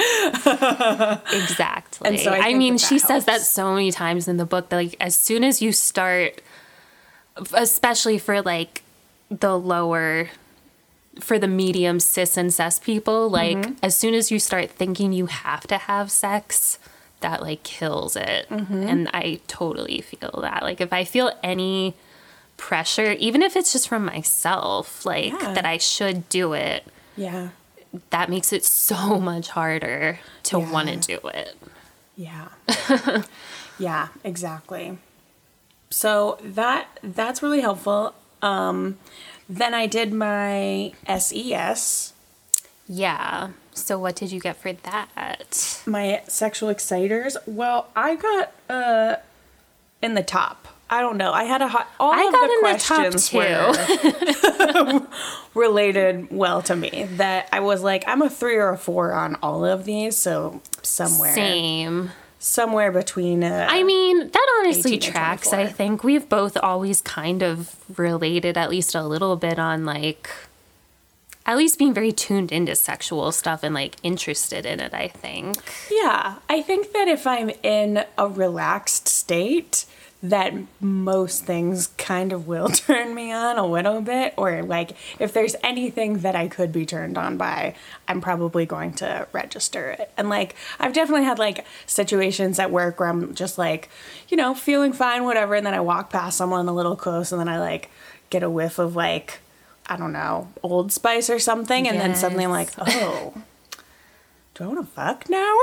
Exactly. 1.33 2.09
And 2.09 2.21
so 2.21 2.33
I 2.33 2.51
I, 2.51 2.55
mean, 2.55 2.75
that 2.75 2.81
that 2.81 2.87
she 2.89 2.99
says 2.99 3.25
that 3.25 3.41
so 3.41 3.75
many 3.75 3.91
times 3.91 4.29
in 4.29 4.37
the 4.37 4.45
book 4.47 4.69
that 4.69 4.77
like 4.77 4.97
as 5.01 5.17
soon 5.17 5.43
as 5.43 5.61
you 5.61 5.73
start 5.73 6.41
especially 7.53 8.19
for 8.19 8.43
like 8.43 8.83
the 9.31 9.59
lower 9.59 10.31
for 11.21 11.39
the 11.39 11.49
medium 11.49 11.99
cis 11.99 12.37
and 12.37 12.53
cis 12.55 12.79
people, 12.79 13.29
like 13.29 13.57
Mm-hmm. 13.57 13.75
as 13.83 13.97
soon 13.97 14.15
as 14.15 14.31
you 14.31 14.39
start 14.39 14.71
thinking 14.71 15.13
you 15.13 15.27
have 15.27 15.67
to 15.67 15.77
have 15.77 16.11
sex, 16.11 16.79
that 17.21 17.43
like 17.43 17.63
kills 17.65 18.15
it. 18.15 18.49
Mm-hmm. 18.49 18.83
And 18.83 19.09
I 19.13 19.41
totally 19.49 20.01
feel 20.01 20.39
that. 20.43 20.63
Like 20.63 20.81
if 20.81 20.93
I 20.93 21.05
feel 21.05 21.33
any 21.43 21.95
pressure, 22.59 23.13
even 23.13 23.43
if 23.43 23.57
it's 23.57 23.73
just 23.73 23.89
from 23.89 24.05
myself, 24.05 25.07
like 25.07 25.33
Yeah. 25.33 25.55
that 25.55 25.65
I 25.65 25.79
should 25.79 26.29
do 26.29 26.53
it, 26.53 26.85
yeah. 27.17 27.49
that 28.11 28.29
makes 28.29 28.53
it 28.53 28.65
so 28.65 29.19
much 29.31 29.49
harder 29.51 30.21
to 30.45 30.59
Yeah. 30.59 30.71
want 30.71 30.89
to 30.91 30.97
do 31.19 31.29
it. 31.29 31.57
Yeah. 32.17 32.49
yeah, 33.79 34.09
exactly. 34.25 34.99
So 35.91 36.39
that 36.43 36.89
that's 37.03 37.43
really 37.43 37.61
helpful. 37.61 38.13
Um 38.43 38.99
then 39.49 39.73
I 39.73 39.87
did 39.87 40.13
my 40.13 40.93
SES, 41.19 42.13
Yeah. 42.87 43.51
So 43.73 43.99
what 43.99 44.17
did 44.17 44.33
you 44.33 44.41
get 44.41 44.57
for 44.57 44.73
that? 44.73 45.83
my 45.87 46.23
sexual 46.29 46.69
exciters. 46.69 47.37
Well, 47.47 47.89
I 47.97 48.17
got 48.17 48.53
uh 48.69 49.17
in 50.03 50.15
the 50.15 50.23
top. 50.25 50.67
I 50.91 51.01
don't 51.01 51.19
know. 51.19 51.33
I 51.33 51.45
had 51.45 51.61
a 51.61 51.69
hot. 51.69 51.87
All 52.01 52.13
I 52.13 52.25
of 52.25 52.33
the 52.33 52.39
in 52.39 52.49
the 52.49 52.59
questions 52.61 53.33
were 53.33 55.07
related 55.55 56.29
well 56.31 56.63
to 56.63 56.75
me. 56.75 57.07
That 57.17 57.49
I 57.53 57.61
was 57.61 57.83
like, 57.83 58.05
I'm 58.07 58.23
a 58.23 58.31
three 58.31 58.57
or 58.57 58.71
a 58.71 58.79
four 58.79 59.13
on 59.13 59.37
all 59.43 59.65
of 59.65 59.85
these. 59.85 60.17
So 60.17 60.63
somewhere, 60.83 61.35
Same. 61.35 62.11
somewhere 62.39 62.91
between. 62.91 63.45
Uh, 63.45 63.67
I 63.69 63.83
mean, 63.83 64.31
that 64.31 64.61
honestly 64.61 64.99
tracks. 64.99 65.53
I 65.53 65.67
think 65.67 66.03
we've 66.03 66.29
both 66.29 66.57
always 66.57 67.03
kind 67.03 67.43
of 67.43 67.77
related 67.99 68.57
at 68.57 68.71
least 68.71 68.95
a 68.95 69.03
little 69.03 69.37
bit 69.37 69.59
on 69.59 69.85
like 69.85 70.31
at 71.49 71.57
least 71.57 71.79
being 71.79 71.95
very 71.95 72.13
tuned 72.13 72.53
into 72.53 72.77
sexual 72.77 73.33
stuff 73.33 73.63
and 73.63 73.75
like 73.75 73.97
interested 74.03 74.67
in 74.67 74.81
it, 74.81 74.93
I 74.93 75.09
think. 75.09 75.57
Yeah, 75.91 76.37
I 76.49 76.61
think 76.61 76.93
that 76.93 77.09
if 77.09 77.27
I'm 77.27 77.51
in 77.63 78.05
a 78.19 78.29
relaxed 78.29 79.09
state, 79.09 79.87
that 80.23 80.53
most 80.81 81.45
things 81.45 81.89
kind 81.97 82.33
of 82.33 82.49
will 82.49 82.69
turn 82.69 83.15
me 83.15 83.33
on 83.33 83.57
a 83.57 83.67
little 83.67 84.01
bit. 84.01 84.35
Or, 84.37 84.63
like, 84.63 84.93
if 85.19 85.33
there's 85.33 85.55
anything 85.63 86.19
that 86.19 86.35
I 86.35 86.49
could 86.49 86.73
be 86.73 86.85
turned 86.85 87.17
on 87.17 87.37
by, 87.37 87.75
I'm 88.09 88.21
probably 88.21 88.67
going 88.67 88.93
to 88.95 89.29
register 89.33 89.91
it. 89.91 90.11
And, 90.17 90.29
like, 90.29 90.57
I've 90.81 90.93
definitely 90.93 91.25
had, 91.25 91.39
like, 91.39 91.65
situations 91.87 92.59
at 92.59 92.71
work 92.71 92.99
where 92.99 93.09
I'm 93.09 93.35
just, 93.35 93.59
like, 93.59 93.89
you 94.29 94.37
know, 94.37 94.55
feeling 94.55 94.93
fine, 94.93 95.25
whatever. 95.25 95.55
And 95.55 95.67
then 95.67 95.75
I 95.75 95.81
walk 95.81 96.11
past 96.11 96.37
someone 96.37 96.67
a 96.69 96.75
little 96.75 96.97
close 96.97 97.31
and 97.31 97.41
then 97.41 97.49
I, 97.49 97.61
like, 97.61 97.91
get 98.31 98.43
a 98.43 98.51
whiff 98.51 98.79
of, 98.79 98.97
like, 98.97 99.39
I 99.87 99.97
don't 99.97 100.13
know, 100.13 100.49
Old 100.63 100.93
Spice 100.93 101.31
or 101.31 101.39
something. 101.39 101.87
And 101.89 101.99
then 102.01 102.15
suddenly 102.15 102.45
I'm 102.45 102.51
like, 102.51 102.71
oh. 102.79 103.35
Do 104.59 104.65
I 104.65 104.67
want 104.67 104.81
to 104.81 104.87
fuck 104.87 105.31
now? 105.31 105.57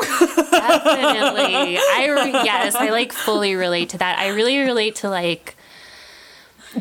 Definitely. 0.52 1.78
I 1.78 2.08
re- 2.24 2.32
yes, 2.46 2.76
I 2.76 2.92
like 2.92 3.12
fully 3.12 3.56
relate 3.56 3.90
to 3.90 3.98
that. 3.98 4.18
I 4.18 4.30
really 4.30 4.58
relate 4.60 4.96
to 4.98 5.10
like 5.10 5.58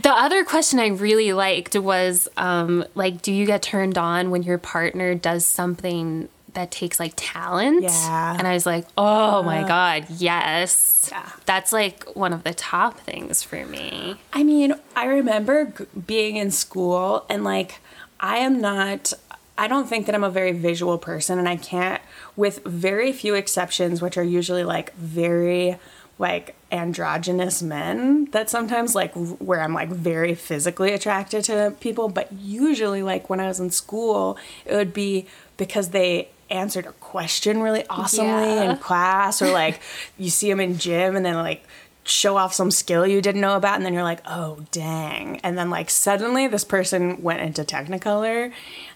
the 0.00 0.10
other 0.10 0.44
question 0.44 0.78
I 0.78 0.88
really 0.88 1.32
liked 1.32 1.74
was 1.74 2.28
um 2.36 2.84
like 2.94 3.20
do 3.20 3.32
you 3.32 3.46
get 3.46 3.62
turned 3.62 3.98
on 3.98 4.30
when 4.30 4.44
your 4.44 4.58
partner 4.58 5.16
does 5.16 5.44
something 5.44 6.28
that 6.52 6.70
takes 6.70 7.00
like 7.00 7.14
talent? 7.16 7.82
Yeah. 7.82 8.36
And 8.38 8.46
I 8.46 8.54
was 8.54 8.64
like, 8.64 8.86
"Oh 8.96 9.42
my 9.42 9.66
god, 9.66 10.06
yes." 10.08 11.08
Yeah. 11.10 11.28
That's 11.46 11.72
like 11.72 12.04
one 12.14 12.32
of 12.32 12.44
the 12.44 12.54
top 12.54 13.00
things 13.00 13.42
for 13.42 13.66
me. 13.66 14.14
I 14.32 14.44
mean, 14.44 14.74
I 14.94 15.06
remember 15.06 15.72
being 16.06 16.36
in 16.36 16.52
school 16.52 17.26
and 17.28 17.42
like 17.42 17.80
I 18.20 18.36
am 18.38 18.60
not 18.60 19.12
I 19.56 19.68
don't 19.68 19.86
think 19.88 20.06
that 20.06 20.14
I'm 20.14 20.24
a 20.24 20.30
very 20.30 20.52
visual 20.52 20.98
person 20.98 21.38
and 21.38 21.48
I 21.48 21.56
can't 21.56 22.02
with 22.36 22.64
very 22.64 23.12
few 23.12 23.34
exceptions 23.34 24.02
which 24.02 24.16
are 24.16 24.22
usually 24.24 24.64
like 24.64 24.94
very 24.96 25.76
like 26.18 26.54
androgynous 26.70 27.62
men 27.62 28.26
that 28.32 28.48
sometimes 28.50 28.94
like 28.94 29.12
where 29.14 29.60
I'm 29.60 29.74
like 29.74 29.88
very 29.90 30.34
physically 30.34 30.92
attracted 30.92 31.44
to 31.44 31.74
people 31.80 32.08
but 32.08 32.32
usually 32.32 33.02
like 33.02 33.28
when 33.30 33.40
I 33.40 33.46
was 33.48 33.60
in 33.60 33.70
school 33.70 34.36
it 34.64 34.74
would 34.74 34.92
be 34.92 35.26
because 35.56 35.90
they 35.90 36.28
answered 36.50 36.86
a 36.86 36.92
question 36.92 37.62
really 37.62 37.84
awesomely 37.88 38.26
Yeah. 38.54 38.70
in 38.72 38.76
class 38.78 39.40
or 39.40 39.50
like 39.50 39.80
you 40.18 40.30
see 40.30 40.48
them 40.50 40.60
in 40.60 40.78
gym 40.78 41.16
and 41.16 41.24
then 41.24 41.34
like 41.36 41.64
show 42.06 42.36
off 42.36 42.52
some 42.52 42.70
skill 42.70 43.06
you 43.06 43.22
didn't 43.22 43.40
know 43.40 43.56
about 43.56 43.76
and 43.76 43.86
then 43.86 43.94
you're 43.94 44.02
like 44.02 44.20
oh 44.26 44.58
dang 44.72 45.38
and 45.38 45.56
then 45.56 45.70
like 45.70 45.88
suddenly 45.88 46.46
this 46.46 46.62
person 46.64 47.22
went 47.22 47.40
into 47.40 47.64
technicolor 47.64 48.52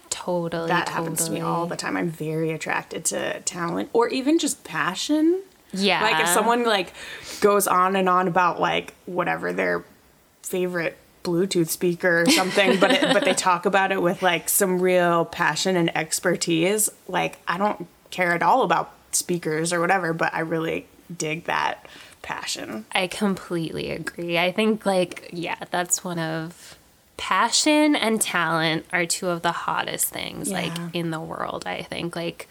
Totally. 0.09 0.67
that 0.67 0.87
totally. 0.87 1.03
happens 1.03 1.25
to 1.25 1.31
me 1.31 1.41
all 1.41 1.65
the 1.65 1.75
time 1.75 1.95
i'm 1.97 2.09
very 2.09 2.51
attracted 2.51 3.05
to 3.05 3.39
talent 3.41 3.89
or 3.93 4.07
even 4.09 4.39
just 4.39 4.63
passion 4.63 5.41
Yeah. 5.73 6.01
like 6.01 6.21
if 6.21 6.27
someone 6.29 6.65
like 6.65 6.93
goes 7.41 7.67
on 7.67 7.95
and 7.95 8.09
on 8.09 8.27
about 8.27 8.59
like 8.59 8.93
whatever 9.05 9.53
their 9.53 9.83
favorite 10.43 10.97
bluetooth 11.23 11.67
speaker 11.69 12.21
or 12.21 12.25
something 12.29 12.79
but 12.79 12.91
it, 12.91 13.01
but 13.13 13.23
they 13.25 13.33
talk 13.49 13.65
about 13.65 13.91
it 13.91 14.01
with 14.01 14.21
like 14.21 14.49
some 14.49 14.81
real 14.81 15.25
passion 15.25 15.75
and 15.75 15.95
expertise 15.95 16.89
like 17.07 17.37
i 17.47 17.57
don't 17.57 17.87
care 18.09 18.33
at 18.33 18.41
all 18.41 18.63
about 18.63 18.91
speakers 19.11 19.71
or 19.73 19.79
whatever 19.79 20.13
but 20.13 20.33
i 20.33 20.39
really 20.39 20.87
dig 21.15 21.45
that 21.45 21.85
passion 22.21 22.85
I 22.91 23.07
completely 23.07 23.89
agree. 23.91 24.37
I 24.37 24.51
think, 24.51 24.85
like, 24.85 25.29
yeah, 25.33 25.55
that's 25.71 26.03
one 26.03 26.19
of 26.19 26.68
passion 27.19 27.95
and 27.95 28.19
talent 28.21 28.85
are 28.91 29.05
two 29.05 29.27
of 29.29 29.41
the 29.43 29.51
hottest 29.51 30.07
things, 30.07 30.49
like, 30.49 30.71
in 30.93 31.11
the 31.11 31.19
world. 31.19 31.63
I 31.67 31.83
think, 31.83 32.15
like, 32.15 32.47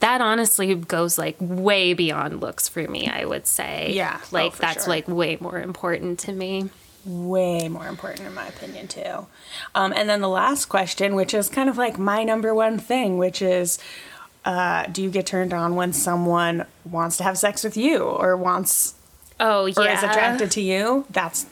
that 0.00 0.20
honestly 0.22 0.74
goes 0.74 1.18
like 1.18 1.36
way 1.38 1.92
beyond 1.92 2.40
looks 2.40 2.68
for 2.68 2.82
me, 2.88 3.08
I 3.08 3.24
would 3.26 3.46
say. 3.46 3.92
Yeah. 3.92 4.18
Oh, 4.22 4.26
Like, 4.30 4.52
for 4.54 4.62
that's 4.62 4.84
sure. 4.84 4.90
like 4.94 5.06
way 5.06 5.36
more 5.40 5.58
important 5.60 6.18
to 6.20 6.32
me. 6.32 6.70
way 7.04 7.68
more 7.68 7.86
important 7.88 8.26
in 8.28 8.32
my 8.32 8.46
opinion 8.46 8.86
too 8.86 9.26
um, 9.74 9.92
and 9.96 10.08
then 10.08 10.20
the 10.20 10.28
last 10.28 10.66
question 10.66 11.16
which 11.16 11.34
is 11.34 11.48
kind 11.48 11.68
of 11.68 11.76
like 11.76 11.98
my 11.98 12.22
number 12.22 12.54
one 12.54 12.78
thing 12.78 13.18
which 13.18 13.42
is 13.42 13.78
uh, 14.44 14.86
do 14.86 15.02
you 15.02 15.10
get 15.10 15.26
turned 15.26 15.52
on 15.52 15.74
when 15.74 15.92
someone 15.92 16.64
wants 16.84 17.16
to 17.16 17.24
have 17.24 17.36
sex 17.36 17.64
with 17.64 17.76
you 17.76 17.98
or 18.04 18.36
wants 18.36 18.94
Oh, 19.40 19.66
yeah. 19.66 19.74
or 19.80 19.88
is 19.88 20.02
attracted 20.04 20.52
to 20.52 20.60
you 20.60 21.04
that's 21.10 21.44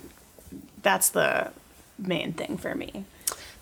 that's 0.83 1.11
the 1.11 1.51
main 1.99 2.33
thing 2.33 2.57
for 2.57 2.75
me 2.75 3.05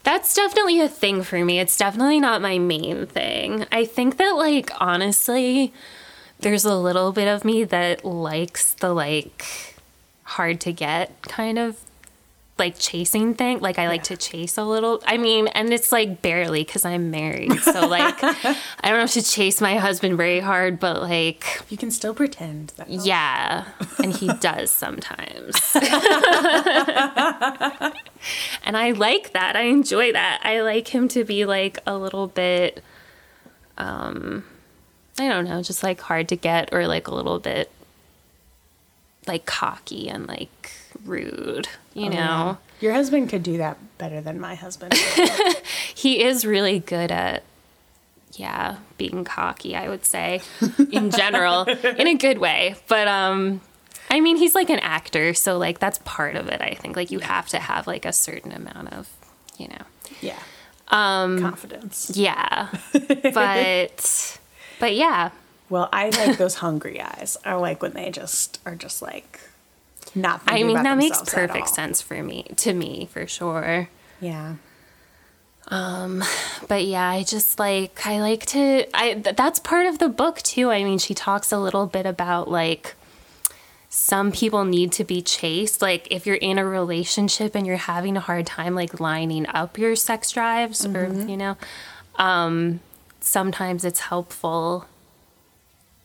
That's 0.04 0.34
definitely 0.34 0.80
a 0.80 0.88
thing 0.88 1.22
for 1.22 1.44
me. 1.44 1.58
It's 1.60 1.76
definitely 1.76 2.20
not 2.20 2.40
my 2.40 2.58
main 2.58 3.06
thing. 3.06 3.66
I 3.70 3.84
think 3.84 4.16
that, 4.16 4.30
like, 4.36 4.70
honestly, 4.80 5.72
there's 6.40 6.64
a 6.64 6.74
little 6.76 7.12
bit 7.12 7.28
of 7.28 7.44
me 7.44 7.64
that 7.64 8.04
likes 8.04 8.72
the, 8.74 8.94
like, 8.94 9.44
hard 10.22 10.60
to 10.62 10.72
get 10.72 11.20
kind 11.22 11.58
of 11.58 11.76
like 12.58 12.78
chasing 12.78 13.34
thing. 13.34 13.60
Like, 13.60 13.78
I 13.78 13.88
like 13.88 14.04
to 14.04 14.16
chase 14.16 14.58
a 14.58 14.64
little. 14.64 15.02
I 15.06 15.16
mean, 15.16 15.48
and 15.48 15.72
it's 15.72 15.92
like 15.92 16.22
barely 16.22 16.64
because 16.64 16.84
I'm 16.84 17.10
married. 17.10 17.58
So, 17.60 17.86
like, 17.86 18.16
I 18.22 18.56
don't 18.84 19.00
have 19.00 19.12
to 19.12 19.22
chase 19.22 19.60
my 19.60 19.76
husband 19.76 20.16
very 20.16 20.40
hard, 20.40 20.80
but, 20.80 21.02
like, 21.02 21.62
you 21.68 21.76
can 21.76 21.90
still 21.90 22.14
pretend 22.14 22.72
that 22.76 22.88
yeah, 22.88 23.64
and 24.02 24.14
he 24.14 24.28
does 24.40 24.70
sometimes. 24.70 25.72
and 25.74 25.86
I 28.76 28.92
like 28.92 29.32
that. 29.32 29.56
I 29.56 29.62
enjoy 29.62 30.12
that. 30.12 30.40
I 30.42 30.60
like 30.60 30.88
him 30.88 31.08
to 31.08 31.24
be 31.24 31.44
like 31.44 31.78
a 31.86 31.96
little 31.96 32.26
bit 32.26 32.82
um 33.76 34.44
I 35.18 35.28
don't 35.28 35.44
know, 35.44 35.62
just 35.62 35.82
like 35.82 36.00
hard 36.00 36.28
to 36.28 36.36
get 36.36 36.70
or 36.72 36.86
like 36.86 37.08
a 37.08 37.14
little 37.14 37.38
bit 37.38 37.70
like 39.26 39.46
cocky 39.46 40.08
and 40.08 40.26
like 40.26 40.72
rude, 41.04 41.68
you 41.98 42.10
know. 42.10 42.58
your 42.80 42.92
husband 42.92 43.28
could 43.28 43.42
do 43.42 43.56
that 43.58 43.76
better 43.98 44.20
than 44.20 44.38
my 44.40 44.54
husband 44.54 44.94
He 45.94 46.22
is 46.22 46.44
really 46.46 46.78
good 46.78 47.10
at 47.10 47.42
yeah, 48.34 48.76
being 48.98 49.24
cocky, 49.24 49.74
I 49.74 49.88
would 49.88 50.04
say, 50.04 50.42
in 50.92 51.10
general, 51.22 51.64
in 51.64 52.06
a 52.06 52.14
good 52.14 52.38
way. 52.38 52.76
But 52.86 53.08
um 53.08 53.60
I 54.10 54.20
mean, 54.20 54.36
he's 54.36 54.54
like 54.54 54.70
an 54.70 54.78
actor, 54.78 55.34
so 55.34 55.58
like 55.58 55.80
that's 55.80 55.98
part 56.04 56.36
of 56.36 56.46
it, 56.48 56.60
I 56.62 56.74
think. 56.74 56.94
Like 56.96 57.10
you 57.10 57.18
have 57.18 57.48
to 57.48 57.58
have 57.58 57.86
like 57.86 58.04
a 58.04 58.12
certain 58.12 58.52
amount 58.52 58.92
of, 58.92 59.08
you 59.58 59.68
know. 59.68 59.84
yeah 60.20 60.38
um 60.90 61.38
confidence 61.40 62.10
Yeah. 62.14 62.68
But 63.34 64.38
but 64.80 64.94
yeah. 64.94 65.30
well 65.68 65.88
i 65.92 66.08
like 66.08 66.38
those 66.38 66.54
hungry 66.56 66.98
eyes 67.00 67.36
i 67.44 67.52
like 67.54 67.82
when 67.82 67.92
they 67.92 68.10
just 68.10 68.58
are 68.64 68.74
just 68.74 69.02
like 69.02 69.40
not 70.14 70.42
I 70.46 70.62
mean, 70.62 70.82
that 70.82 70.96
makes 70.98 71.22
perfect 71.22 71.68
sense 71.68 72.00
for 72.00 72.22
me 72.22 72.44
to 72.56 72.72
me, 72.74 73.08
for 73.12 73.26
sure. 73.26 73.88
yeah. 74.20 74.56
Um, 75.70 76.24
but 76.66 76.86
yeah 76.86 77.06
i 77.10 77.22
just 77.22 77.58
like 77.58 78.06
i 78.06 78.22
like 78.22 78.46
to 78.46 78.86
i 78.94 79.12
th- 79.12 79.36
that's 79.36 79.58
part 79.58 79.84
of 79.86 79.98
the 79.98 80.08
book 80.08 80.40
too. 80.40 80.70
I 80.70 80.82
mean 80.82 80.96
she 80.98 81.12
talks 81.12 81.52
a 81.52 81.58
little 81.58 81.84
bit 81.84 82.06
about 82.06 82.50
like 82.50 82.94
some 83.90 84.32
people 84.32 84.64
need 84.64 84.92
to 84.92 85.04
be 85.04 85.20
chased. 85.20 85.82
Like 85.82 86.08
if 86.10 86.26
you're 86.26 86.36
in 86.36 86.58
a 86.58 86.64
relationship 86.64 87.54
and 87.54 87.66
you're 87.66 87.76
having 87.76 88.16
a 88.16 88.20
hard 88.20 88.46
time 88.46 88.74
like 88.74 88.98
lining 88.98 89.46
up 89.46 89.76
your 89.76 89.94
sex 89.94 90.30
drives 90.30 90.86
or 90.86 91.12
you 91.28 91.36
know 91.36 91.56
um 92.16 92.80
sometimes 93.20 93.84
it's 93.84 94.00
helpful 94.00 94.86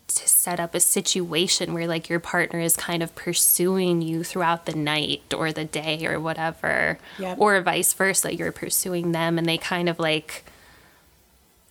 to 0.08 0.28
set 0.28 0.60
up 0.60 0.76
a 0.76 0.80
situation 0.80 1.74
where 1.74 1.88
like 1.88 2.10
your 2.10 2.20
partner 2.20 2.60
is 2.60 2.76
kind 2.76 3.02
of 3.02 3.16
pursuing 3.16 4.02
you 4.02 4.24
throughout 4.24 4.66
the 4.66 4.74
night 4.76 5.34
or 5.36 5.52
the 5.52 5.66
day 5.66 6.06
or 6.06 6.20
whatever. 6.20 7.00
Yep. 7.20 7.38
or 7.40 7.62
vice 7.62 7.94
versa 7.94 8.36
you're 8.36 8.52
pursuing 8.52 9.12
them 9.12 9.38
and 9.38 9.48
they 9.48 9.58
kind 9.58 9.90
of 9.90 10.00
like 10.00 10.44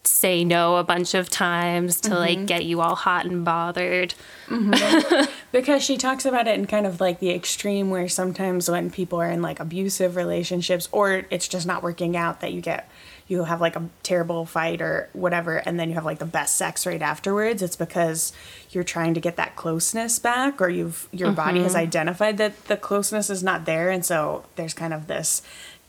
say 0.04 0.44
no 0.44 0.76
a 0.76 0.84
bunch 0.84 1.14
of 1.14 1.30
times 1.30 2.00
to 2.00 2.14
like 2.14 2.38
mm-hmm. 2.38 2.46
get 2.46 2.64
you 2.64 2.80
all 2.80 2.94
hot 2.94 3.24
and 3.24 3.44
bothered. 3.44 4.14
Mm-hmm. 4.48 5.30
Because 5.52 5.82
she 5.82 5.98
talks 5.98 6.24
about 6.24 6.48
it 6.48 6.58
in 6.58 6.66
kind 6.66 6.86
of 6.86 6.98
like 6.98 7.20
the 7.20 7.28
extreme 7.28 7.90
where 7.90 8.08
sometimes 8.08 8.70
when 8.70 8.90
people 8.90 9.20
are 9.20 9.30
in 9.30 9.42
like 9.42 9.60
abusive 9.60 10.16
relationships 10.16 10.88
or 10.92 11.26
it's 11.28 11.46
just 11.46 11.66
not 11.66 11.82
working 11.82 12.16
out 12.16 12.40
that 12.40 12.54
you 12.54 12.62
get 12.62 12.88
you 13.28 13.44
have 13.44 13.60
like 13.60 13.76
a 13.76 13.88
terrible 14.02 14.44
fight 14.44 14.80
or 14.80 15.08
whatever 15.12 15.56
and 15.58 15.78
then 15.78 15.88
you 15.88 15.94
have 15.94 16.04
like 16.04 16.18
the 16.18 16.24
best 16.24 16.56
sex 16.56 16.86
right 16.86 17.02
afterwards 17.02 17.62
it's 17.62 17.76
because 17.76 18.32
you're 18.70 18.84
trying 18.84 19.14
to 19.14 19.20
get 19.20 19.36
that 19.36 19.56
closeness 19.56 20.18
back 20.18 20.60
or 20.60 20.68
you've 20.68 21.08
your 21.12 21.32
body 21.32 21.62
has 21.62 21.72
mm-hmm. 21.72 21.82
identified 21.82 22.38
that 22.38 22.64
the 22.66 22.76
closeness 22.76 23.30
is 23.30 23.42
not 23.42 23.64
there 23.64 23.90
and 23.90 24.04
so 24.04 24.44
there's 24.56 24.74
kind 24.74 24.92
of 24.92 25.06
this 25.06 25.42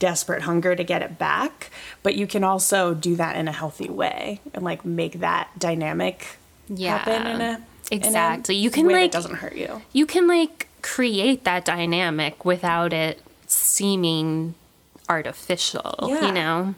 desperate 0.03 0.41
hunger 0.41 0.75
to 0.75 0.83
get 0.83 1.01
it 1.01 1.17
back. 1.17 1.69
But 2.01 2.15
you 2.15 2.27
can 2.27 2.43
also 2.43 2.93
do 2.93 3.15
that 3.15 3.37
in 3.37 3.47
a 3.47 3.53
healthy 3.53 3.89
way 3.89 4.41
and 4.53 4.61
like 4.63 4.83
make 4.83 5.21
that 5.21 5.49
dynamic 5.57 6.39
happen 6.77 7.25
in 7.25 7.27
a 7.27 7.33
in 7.33 7.41
a 7.41 7.61
Exactly. 7.91 8.55
You 8.55 8.69
can, 8.69 8.87
like- 8.89 9.11
doesn't 9.11 9.35
hurt 9.35 9.55
you. 9.55 9.81
you 9.93 10.05
can 10.05 10.27
like 10.27 10.67
create 10.81 11.45
that 11.45 11.63
dynamic 11.63 12.43
without 12.43 12.91
it 12.91 13.21
seeming 13.47 14.55
artificial 15.07 15.95
Yeah. 16.09 16.27
you 16.27 16.31
know 16.33 16.75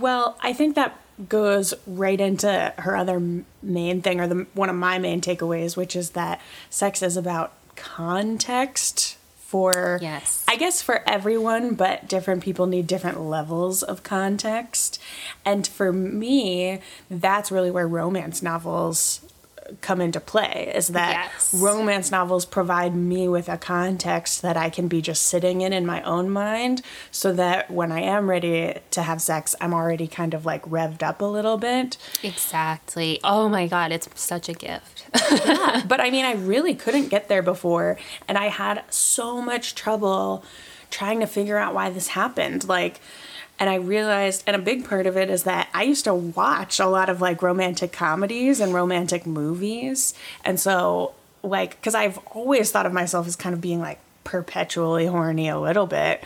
Well, 0.00 0.36
I 0.40 0.52
think 0.52 0.74
that 0.76 0.98
goes 1.28 1.74
right 1.86 2.20
into 2.20 2.72
her 2.78 2.96
other 2.96 3.20
main 3.62 4.00
thing, 4.02 4.20
or 4.20 4.26
the 4.26 4.46
one 4.54 4.70
of 4.70 4.76
my 4.76 4.98
main 4.98 5.20
takeaways, 5.20 5.76
which 5.76 5.94
is 5.94 6.10
that 6.10 6.40
sex 6.70 7.02
is 7.02 7.16
about 7.16 7.52
context 7.76 9.16
for 9.38 9.98
Yes. 10.00 10.44
I 10.48 10.56
guess 10.56 10.80
for 10.80 11.02
everyone, 11.08 11.74
but 11.74 12.08
different 12.08 12.42
people 12.42 12.66
need 12.66 12.86
different 12.86 13.20
levels 13.20 13.82
of 13.82 14.02
context. 14.02 15.02
And 15.44 15.66
for 15.66 15.92
me, 15.92 16.80
that's 17.10 17.50
really 17.50 17.70
where 17.70 17.88
romance 17.88 18.42
novels 18.42 19.20
come 19.80 20.00
into 20.00 20.18
play 20.18 20.72
is 20.74 20.88
that 20.88 21.30
Yes. 21.32 21.54
romance 21.54 22.10
novels 22.10 22.44
provide 22.44 22.94
me 22.94 23.28
with 23.28 23.48
a 23.48 23.56
context 23.56 24.42
that 24.42 24.56
I 24.56 24.68
can 24.68 24.88
be 24.88 25.00
just 25.00 25.22
sitting 25.22 25.60
in 25.60 25.72
in 25.72 25.86
my 25.86 26.02
own 26.02 26.28
mind 26.30 26.82
so 27.12 27.32
that 27.34 27.70
when 27.70 27.92
I 27.92 28.00
am 28.00 28.28
ready 28.28 28.74
to 28.90 29.02
have 29.02 29.22
sex, 29.22 29.54
I'm 29.60 29.72
already 29.72 30.08
kind 30.08 30.34
of 30.34 30.44
like 30.44 30.62
revved 30.64 31.02
up 31.04 31.20
a 31.20 31.24
little 31.24 31.56
bit. 31.56 31.96
exactly 32.22 33.20
oh 33.22 33.48
my 33.48 33.66
god 33.66 33.92
it's 33.92 34.08
such 34.14 34.48
a 34.48 34.52
gift 34.54 35.06
yeah, 35.46 35.82
But 35.86 36.00
I 36.00 36.10
mean, 36.10 36.24
I 36.24 36.32
really 36.34 36.74
couldn't 36.74 37.08
get 37.08 37.28
there 37.28 37.42
before, 37.42 37.96
and 38.28 38.36
I 38.38 38.46
had 38.48 38.84
so 38.90 39.40
much 39.42 39.74
trouble 39.74 40.44
trying 40.90 41.20
to 41.20 41.26
figure 41.26 41.56
out 41.56 41.74
why 41.74 41.90
this 41.90 42.08
happened. 42.08 42.68
Like, 42.68 43.00
and 43.60 43.68
I 43.68 43.74
realized, 43.74 44.42
and 44.46 44.56
a 44.56 44.58
big 44.58 44.88
part 44.88 45.06
of 45.06 45.18
it 45.18 45.28
is 45.28 45.42
that 45.42 45.68
I 45.74 45.82
used 45.82 46.04
to 46.04 46.14
watch 46.14 46.80
a 46.80 46.86
lot 46.86 47.10
of 47.10 47.20
like 47.20 47.42
romantic 47.42 47.92
comedies 47.92 48.58
and 48.58 48.72
romantic 48.72 49.26
movies. 49.26 50.14
And 50.42 50.58
so, 50.58 51.12
like, 51.42 51.72
because 51.72 51.94
I've 51.94 52.18
always 52.28 52.72
thought 52.72 52.86
of 52.86 52.94
myself 52.94 53.26
as 53.26 53.36
kind 53.36 53.54
of 53.54 53.60
being 53.60 53.78
like 53.78 54.00
perpetually 54.24 55.06
horny 55.06 55.50
a 55.50 55.58
little 55.58 55.86
bit. 55.86 56.24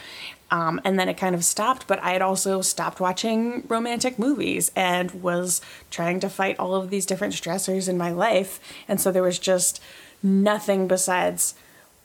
Um, 0.53 0.81
and 0.85 0.97
then 0.97 1.09
it 1.09 1.17
kind 1.17 1.35
of 1.35 1.45
stopped, 1.45 1.89
but 1.89 1.99
I 2.01 2.13
had 2.13 2.23
also 2.23 2.61
stopped 2.61 3.01
watching 3.01 3.65
romantic 3.67 4.17
movies 4.17 4.71
and 4.77 5.11
was 5.23 5.61
trying 5.91 6.21
to 6.21 6.29
fight 6.29 6.57
all 6.61 6.77
of 6.77 6.91
these 6.91 7.05
different 7.05 7.35
stressors 7.35 7.89
in 7.89 7.99
my 7.99 8.13
life. 8.13 8.61
And 8.87 9.01
so 9.01 9.11
there 9.11 9.23
was 9.23 9.41
just 9.41 9.83
nothing 10.23 10.87
besides 10.87 11.55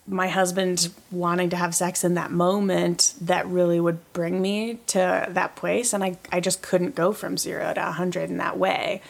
my 0.06 0.28
husband 0.28 0.90
wanting 1.12 1.50
to 1.50 1.56
have 1.56 1.74
sex 1.74 2.02
in 2.04 2.14
that 2.14 2.30
moment 2.32 3.14
that 3.20 3.46
really 3.46 3.78
would 3.78 3.98
bring 4.12 4.40
me 4.42 4.78
to 4.88 5.26
that 5.30 5.54
place. 5.56 5.92
And 5.92 6.02
I, 6.02 6.16
I 6.32 6.40
just 6.40 6.62
couldn't 6.62 6.94
go 6.94 7.12
from 7.12 7.36
zero 7.38 7.72
to 7.74 7.80
100 7.80 8.28
in 8.30 8.38
that 8.38 8.58
way. 8.58 9.02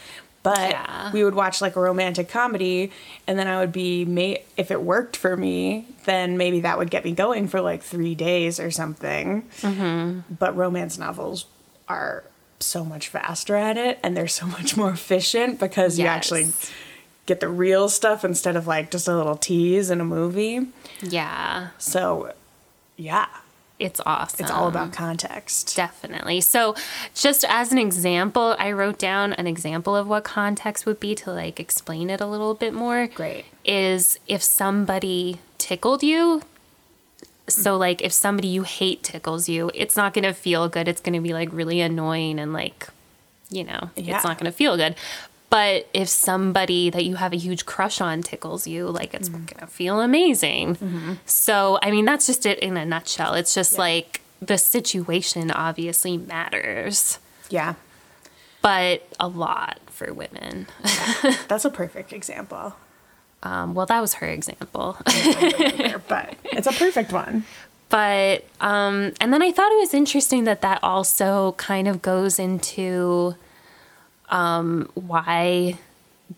But 0.42 0.70
Yeah. 0.70 1.12
we 1.12 1.22
would 1.22 1.34
watch 1.34 1.60
like 1.60 1.76
a 1.76 1.80
romantic 1.80 2.28
comedy, 2.30 2.90
and 3.26 3.38
then 3.38 3.46
I 3.46 3.58
would 3.60 3.72
be, 3.72 4.04
ma- 4.06 4.40
if 4.56 4.70
it 4.70 4.80
worked 4.82 5.16
for 5.16 5.36
me, 5.36 5.86
then 6.06 6.38
maybe 6.38 6.60
that 6.60 6.78
would 6.78 6.90
get 6.90 7.04
me 7.04 7.12
going 7.12 7.46
for 7.46 7.60
like 7.60 7.82
three 7.82 8.14
days 8.14 8.58
or 8.58 8.70
something. 8.70 9.42
Mm-hmm. 9.60 10.34
But 10.38 10.56
romance 10.56 10.96
novels 10.98 11.44
are 11.88 12.24
so 12.58 12.84
much 12.86 13.08
faster 13.08 13.54
at 13.54 13.76
it, 13.76 13.98
and 14.02 14.16
they're 14.16 14.28
so 14.28 14.46
much 14.46 14.76
more 14.78 14.90
efficient 14.90 15.60
because 15.60 15.98
you 15.98 16.06
actually 16.06 16.48
get 17.26 17.40
the 17.40 17.48
real 17.48 17.88
stuff 17.88 18.24
instead 18.24 18.56
of 18.56 18.66
like 18.66 18.90
just 18.90 19.06
a 19.08 19.16
little 19.16 19.36
tease 19.36 19.90
in 19.90 20.00
a 20.00 20.04
movie. 20.04 20.66
Yeah. 21.02 21.68
So, 21.78 22.32
yeah, 22.96 23.26
It's 23.78 24.00
awesome. 24.04 24.44
it's 24.44 24.50
all 24.50 24.68
about 24.68 24.92
context. 24.92 25.74
Definitely. 25.76 26.40
So, 26.42 26.74
just 27.14 27.44
as 27.48 27.72
an 27.72 27.78
example, 27.78 28.56
I 28.58 28.72
wrote 28.72 28.98
down 28.98 29.32
an 29.34 29.46
example 29.46 29.94
of 29.96 30.06
what 30.06 30.24
context 30.24 30.84
would 30.86 31.00
be 31.00 31.14
to 31.16 31.30
like 31.32 31.58
explain 31.60 32.10
it 32.10 32.20
a 32.20 32.26
little 32.26 32.54
bit 32.54 32.74
more. 32.74 33.06
Great. 33.06 33.44
Is 33.64 34.18
if 34.26 34.42
somebody 34.42 35.38
tickled 35.58 36.02
you. 36.02 36.42
So, 37.48 37.76
like, 37.76 38.00
if 38.00 38.12
somebody 38.12 38.46
you 38.48 38.62
hate 38.62 39.02
tickles 39.02 39.48
you, 39.48 39.72
it's 39.74 39.96
not 39.96 40.14
going 40.14 40.22
to 40.24 40.32
feel 40.32 40.68
good. 40.68 40.86
It's 40.86 41.00
going 41.00 41.14
to 41.14 41.20
be 41.20 41.32
like 41.32 41.48
really 41.52 41.80
annoying 41.80 42.38
and 42.38 42.52
like, 42.52 42.86
you 43.50 43.64
know, 43.64 43.90
Yeah. 43.96 44.14
it's 44.16 44.24
not 44.24 44.38
going 44.38 44.50
to 44.50 44.56
feel 44.56 44.76
good. 44.76 44.94
But 45.50 45.88
if 45.92 46.08
somebody 46.08 46.90
that 46.90 47.04
you 47.04 47.16
have 47.16 47.32
a 47.32 47.36
huge 47.36 47.66
crush 47.66 48.00
on 48.00 48.22
tickles 48.22 48.68
you, 48.68 48.86
like, 48.86 49.14
it's 49.14 49.28
going 49.28 49.46
to 49.46 49.66
feel 49.66 50.00
amazing. 50.00 51.18
So, 51.26 51.78
I 51.82 51.90
mean, 51.90 52.04
that's 52.04 52.26
just 52.26 52.46
it 52.46 52.60
in 52.60 52.76
a 52.76 52.86
nutshell. 52.86 53.34
It's 53.34 53.52
just 53.52 53.76
like 53.76 54.20
the 54.40 54.56
situation 54.56 55.50
obviously 55.50 56.16
matters, 56.16 57.18
Yeah, 57.50 57.74
but 58.62 59.06
a 59.18 59.26
lot 59.26 59.80
for 59.86 60.12
women. 60.14 60.68
that's 61.48 61.64
a 61.64 61.70
perfect 61.70 62.12
example. 62.12 62.76
Um, 63.42 63.74
well, 63.74 63.86
that 63.86 64.00
was 64.00 64.14
her 64.14 64.28
example. 64.28 64.98
there, 65.06 66.00
but 66.06 66.34
it's 66.44 66.66
a 66.68 66.72
perfect 66.72 67.10
one. 67.12 67.44
but, 67.88 68.44
um, 68.60 69.12
and 69.20 69.32
then 69.32 69.42
I 69.42 69.50
thought 69.50 69.72
it 69.72 69.78
was 69.80 69.94
interesting 69.94 70.44
that 70.44 70.60
that 70.60 70.78
also 70.84 71.52
kind 71.52 71.88
of 71.88 72.02
goes 72.02 72.38
into 72.38 73.34
um, 74.30 74.88
why 74.94 75.78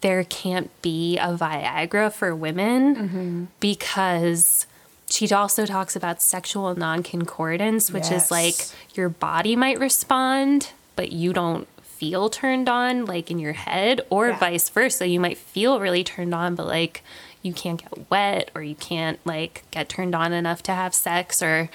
there 0.00 0.24
can't 0.24 0.70
be 0.83 1.18
a 1.18 1.37
Viagra 1.37 2.12
for 2.12 2.35
women 2.35 3.48
because 3.61 4.66
she 5.09 5.31
also 5.33 5.66
talks 5.66 5.94
about 5.94 6.22
sexual 6.22 6.74
non-concordance, 6.74 7.90
which 7.90 8.11
is 8.11 8.31
like 8.31 8.55
your 8.94 9.09
body 9.11 9.55
might 9.57 9.78
respond, 9.78 10.70
but 10.96 11.12
you 11.12 11.33
don't 11.35 11.68
feel 11.83 12.31
turned 12.31 12.68
on 12.68 13.05
like 13.05 13.31
in 13.31 13.38
your 13.38 13.52
head 13.52 14.00
or 14.11 14.28
Yeah. 14.28 14.38
vice 14.38 14.68
versa. 14.70 15.07
You 15.07 15.20
might 15.20 15.37
feel 15.38 15.78
really 15.78 16.02
turned 16.02 16.35
on, 16.35 16.55
but 16.55 16.66
like 16.66 17.02
you 17.42 17.52
can't 17.52 17.81
get 17.83 18.11
wet 18.11 18.50
or 18.55 18.62
you 18.62 18.74
can't 18.74 19.18
like 19.26 19.64
get 19.70 19.88
turned 19.88 20.14
on 20.14 20.33
enough 20.33 20.62
to 20.64 20.72
have 20.72 20.94
sex 20.94 21.42
or 21.42 21.68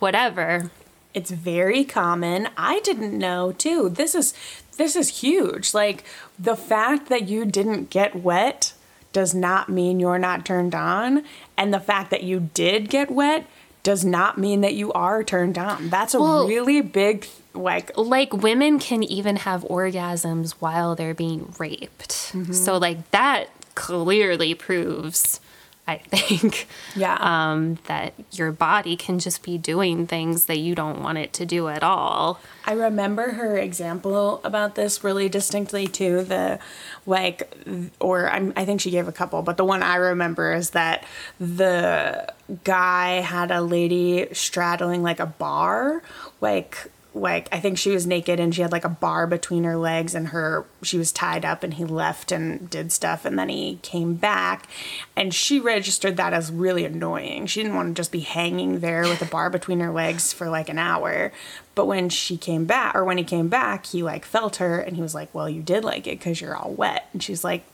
whatever. 0.00 0.70
It's 1.14 1.30
very 1.30 1.84
common. 1.84 2.48
I 2.56 2.80
didn't 2.80 3.16
know 3.16 3.52
too. 3.52 3.88
This 3.90 4.14
is 4.14 4.34
this 4.76 4.96
is 4.96 5.20
huge. 5.20 5.74
Like 5.74 6.04
the 6.38 6.56
fact 6.56 7.08
that 7.08 7.28
you 7.28 7.44
didn't 7.44 7.90
get 7.90 8.16
wet 8.16 8.72
does 9.12 9.34
not 9.34 9.68
mean 9.68 10.00
you're 10.00 10.18
not 10.18 10.44
turned 10.46 10.74
on, 10.74 11.24
and 11.56 11.72
the 11.72 11.80
fact 11.80 12.10
that 12.10 12.22
you 12.22 12.48
did 12.54 12.88
get 12.88 13.10
wet 13.10 13.46
does 13.82 14.04
not 14.04 14.38
mean 14.38 14.60
that 14.60 14.74
you 14.74 14.92
are 14.92 15.22
turned 15.24 15.58
on. 15.58 15.90
That's 15.90 16.14
a 16.14 16.20
Well- 16.20 16.46
really 16.48 16.80
big 16.80 17.26
like 17.54 17.90
like 17.98 18.32
women 18.32 18.78
can 18.78 19.02
even 19.02 19.36
have 19.36 19.62
orgasms 19.64 20.52
while 20.52 20.94
they're 20.94 21.12
being 21.14 21.52
raped. 21.58 22.32
Mm-hmm. 22.32 22.52
So 22.52 22.78
like 22.78 23.10
that 23.10 23.48
clearly 23.74 24.54
proves 24.54 25.38
I 25.86 25.96
think 25.98 26.68
Yeah. 26.94 27.16
um 27.20 27.78
that 27.86 28.14
your 28.30 28.52
body 28.52 28.96
can 28.96 29.18
just 29.18 29.42
be 29.42 29.58
doing 29.58 30.06
things 30.06 30.44
that 30.46 30.58
you 30.58 30.74
don't 30.76 31.02
want 31.02 31.18
it 31.18 31.32
to 31.34 31.44
do 31.46 31.68
at 31.68 31.82
all. 31.82 32.40
I 32.64 32.72
remember 32.74 33.32
her 33.32 33.56
example 33.58 34.40
about 34.44 34.76
this 34.76 35.02
really 35.02 35.28
distinctly 35.28 35.88
too. 35.88 36.22
The 36.22 36.60
like, 37.04 37.52
or 37.98 38.30
I'm, 38.30 38.52
I 38.54 38.64
think 38.64 38.80
she 38.80 38.92
gave 38.92 39.08
a 39.08 39.12
couple, 39.12 39.42
but 39.42 39.56
the 39.56 39.64
one 39.64 39.82
I 39.82 39.96
remember 39.96 40.52
is 40.54 40.70
that 40.70 41.04
the 41.40 42.32
guy 42.62 43.14
had 43.20 43.50
a 43.50 43.60
lady 43.60 44.28
straddling 44.32 45.02
like 45.02 45.18
a 45.18 45.26
bar, 45.26 46.02
like 46.40 46.78
like 47.14 47.48
I 47.52 47.60
think 47.60 47.76
she 47.76 47.90
was 47.90 48.06
naked 48.06 48.40
and 48.40 48.54
she 48.54 48.62
had 48.62 48.72
like 48.72 48.84
a 48.86 48.88
bar 48.88 49.26
between 49.26 49.64
her 49.64 49.76
legs 49.76 50.14
and 50.14 50.28
her 50.28 50.64
she 50.82 50.96
was 50.96 51.12
tied 51.12 51.44
up 51.44 51.62
and 51.62 51.74
he 51.74 51.84
left 51.84 52.32
and 52.32 52.70
did 52.70 52.90
stuff 52.90 53.24
and 53.26 53.38
then 53.38 53.50
he 53.50 53.78
came 53.82 54.14
back 54.14 54.66
and 55.14 55.34
she 55.34 55.60
registered 55.60 56.16
that 56.16 56.32
as 56.32 56.50
really 56.50 56.84
annoying. 56.86 57.46
She 57.46 57.62
didn't 57.62 57.76
want 57.76 57.88
to 57.88 58.00
just 58.00 58.12
be 58.12 58.20
hanging 58.20 58.80
there 58.80 59.02
with 59.02 59.20
a 59.20 59.26
bar 59.26 59.50
between 59.50 59.80
her 59.80 59.90
legs 59.92 60.32
for 60.32 60.48
like 60.48 60.68
an 60.70 60.78
hour. 60.78 61.32
But 61.74 61.86
when 61.86 62.08
she 62.08 62.36
came 62.36 62.64
back 62.64 62.94
or 62.94 63.04
when 63.04 63.18
he 63.18 63.24
came 63.24 63.48
back, 63.48 63.86
he 63.86 64.02
like 64.02 64.24
felt 64.24 64.56
her 64.56 64.78
and 64.80 64.96
he 64.96 65.02
was 65.02 65.14
like, 65.14 65.34
"Well, 65.34 65.48
you 65.50 65.62
did 65.62 65.84
like 65.84 66.06
it 66.06 66.20
cuz 66.20 66.40
you're 66.40 66.56
all 66.56 66.72
wet." 66.72 67.08
And 67.12 67.22
she's 67.22 67.44
like 67.44 67.64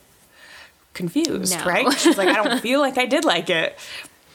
confused, 0.95 1.57
No. 1.59 1.65
right? 1.65 1.93
She's 1.99 2.19
like, 2.19 2.29
"I 2.29 2.43
don't 2.43 2.61
feel 2.61 2.81
like 2.81 2.99
I 2.99 3.07
did 3.07 3.25
like 3.25 3.51
it." 3.51 3.79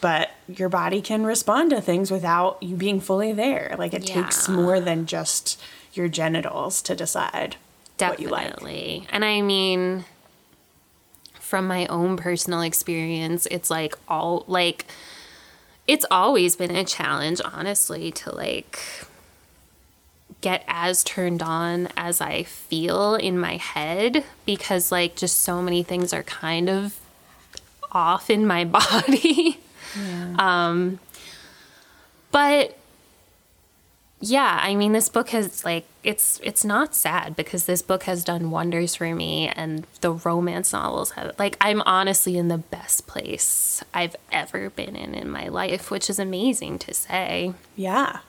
But 0.04 0.32
your 0.50 0.68
body 0.68 1.02
can 1.02 1.24
respond 1.24 1.70
to 1.70 1.80
things 1.80 2.12
without 2.12 2.62
you 2.62 2.76
being 2.76 3.00
fully 3.00 3.32
there. 3.32 3.74
Like 3.80 3.94
it 3.94 4.06
takes 4.06 4.50
more 4.50 4.82
than 4.82 5.06
just 5.06 5.62
your 5.94 6.10
genitals 6.10 6.82
to 6.82 6.94
decide 6.94 7.56
what 7.98 8.20
you 8.20 8.28
like. 8.28 8.50
Definitely. 8.50 9.08
And 9.14 9.24
I 9.24 9.40
mean 9.40 10.04
from 11.40 11.68
my 11.68 11.86
own 11.86 12.18
personal 12.18 12.60
experience, 12.60 13.48
it's 13.50 13.70
like 13.70 13.96
all 14.10 14.44
like 14.46 14.88
it's 15.88 16.06
always 16.12 16.58
been 16.58 16.76
a 16.76 16.84
challenge 16.84 17.40
honestly 17.46 18.12
to 18.12 18.36
like 18.36 18.82
get 20.42 20.66
as 20.68 21.02
turned 21.06 21.42
on 21.42 21.88
as 21.96 22.20
I 22.20 22.44
feel 22.44 23.16
in 23.16 23.40
my 23.40 23.56
head 23.56 24.26
because 24.46 24.92
like 24.92 25.16
just 25.16 25.38
so 25.38 25.62
many 25.62 25.82
things 25.82 26.12
are 26.12 26.24
kind 26.24 26.70
of 26.70 27.00
off 27.94 28.30
in 28.30 28.46
my 28.46 28.66
body. 28.66 29.62
Um 30.40 31.00
but 32.32 32.78
yeah, 34.20 34.60
I 34.62 34.76
mean 34.76 34.94
this 34.94 35.10
book 35.10 35.30
has 35.30 35.66
like 35.66 35.86
it's 36.04 36.40
it's 36.44 36.64
not 36.64 36.96
sad 36.96 37.36
because 37.36 37.66
this 37.66 37.82
book 37.82 38.04
has 38.04 38.24
done 38.24 38.52
wonders 38.52 38.96
for 38.96 39.14
me 39.14 39.50
and 39.50 39.86
the 40.02 40.14
romance 40.14 40.72
novels 40.72 41.12
have 41.12 41.38
like 41.38 41.58
I'm 41.60 41.82
honestly 41.82 42.38
in 42.38 42.48
the 42.48 42.58
best 42.58 43.06
place 43.06 43.84
I've 43.94 44.16
ever 44.32 44.70
been 44.70 44.96
in 44.96 45.14
in 45.14 45.30
my 45.30 45.50
life, 45.50 45.92
which 45.92 46.10
is 46.10 46.20
amazing 46.20 46.80
to 46.80 46.94
say. 46.94 47.54
Yeah. 47.76 48.20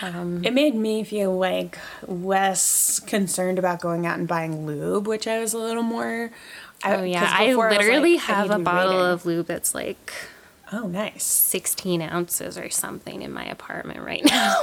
Um, 0.00 0.44
it 0.44 0.52
made 0.52 0.74
me 0.74 1.04
feel 1.04 1.36
like 1.36 1.78
less 2.06 3.00
concerned 3.00 3.58
about 3.58 3.80
going 3.80 4.06
out 4.06 4.18
and 4.18 4.26
buying 4.26 4.66
lube, 4.66 5.06
which 5.06 5.26
I 5.26 5.40
was 5.40 5.52
a 5.52 5.58
little 5.58 5.82
more. 5.82 6.30
I, 6.84 6.96
Oh 6.96 7.02
yeah, 7.02 7.28
I 7.28 7.52
literally 7.54 8.14
like, 8.14 8.22
have 8.22 8.46
to 8.48 8.56
a 8.56 8.58
bottle 8.58 9.00
of 9.00 9.26
lube 9.26 9.46
that's 9.46 9.74
like 9.74 10.12
Oh, 10.72 10.88
nice. 10.88 11.22
16 11.24 12.02
ounces 12.02 12.58
or 12.58 12.68
something 12.70 13.22
in 13.22 13.32
my 13.32 13.44
apartment 13.44 14.00
right 14.00 14.24
now. 14.28 14.60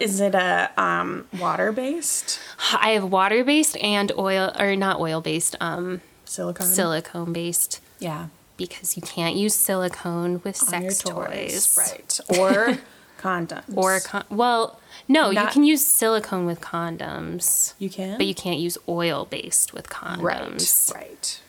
Is 0.00 0.20
it 0.20 0.34
a 0.34 0.70
um, 0.76 1.26
water 1.38 1.70
based 1.72 2.40
I 2.72 2.90
have 2.90 3.04
water 3.04 3.44
based 3.44 3.76
and 3.78 4.10
oil 4.18 4.52
or 4.58 4.74
not 4.74 4.98
oil 5.00 5.20
based, 5.20 5.54
um 5.60 6.00
silicone? 6.24 6.66
silicone 6.66 7.32
based 7.32 7.80
Yeah. 8.00 8.28
because 8.56 8.96
you 8.96 9.02
can't 9.02 9.36
use 9.36 9.54
silicone 9.54 10.40
with 10.44 10.60
On 10.62 10.68
sex 10.68 10.98
toys. 10.98 11.76
right? 11.78 12.20
Or 12.38 12.78
condoms, 13.20 13.76
Or 13.76 14.00
con- 14.00 14.24
well, 14.28 14.80
no, 15.06 15.30
you 15.30 15.46
can 15.48 15.62
use 15.62 15.84
silicone 15.86 16.46
with 16.46 16.60
condoms, 16.60 17.74
you 17.78 17.88
can, 17.90 18.16
but 18.18 18.26
you 18.26 18.34
can't 18.34 18.58
use 18.58 18.76
oil 18.88 19.24
based 19.26 19.72
with 19.72 19.88
condoms. 19.88 20.92
right, 20.92 21.40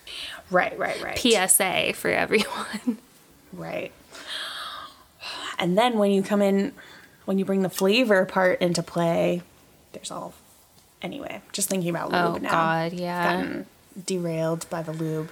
right, 0.51 0.77
right, 0.77 1.01
right, 1.01 1.03
right. 1.25 1.49
PSA 1.49 1.93
for 1.95 2.09
everyone. 2.11 2.99
Right. 3.53 3.91
And 5.59 5.77
then 5.77 5.97
when 5.97 6.11
you 6.11 6.23
come 6.23 6.41
in, 6.41 6.73
when 7.25 7.37
you 7.39 7.45
bring 7.45 7.61
the 7.61 7.69
flavor 7.69 8.25
part 8.25 8.61
into 8.61 8.83
play, 8.83 9.41
there's 9.93 10.11
all. 10.11 10.33
Anyway, 11.01 11.41
just 11.51 11.69
thinking 11.69 11.89
about 11.89 12.11
lube 12.11 12.35
Oh 12.35 12.37
now. 12.37 12.49
God, 12.49 12.93
yeah. 12.93 13.35
Gotten 13.35 13.65
derailed 14.05 14.69
by 14.69 14.81
the 14.81 14.93
lube. 14.93 15.29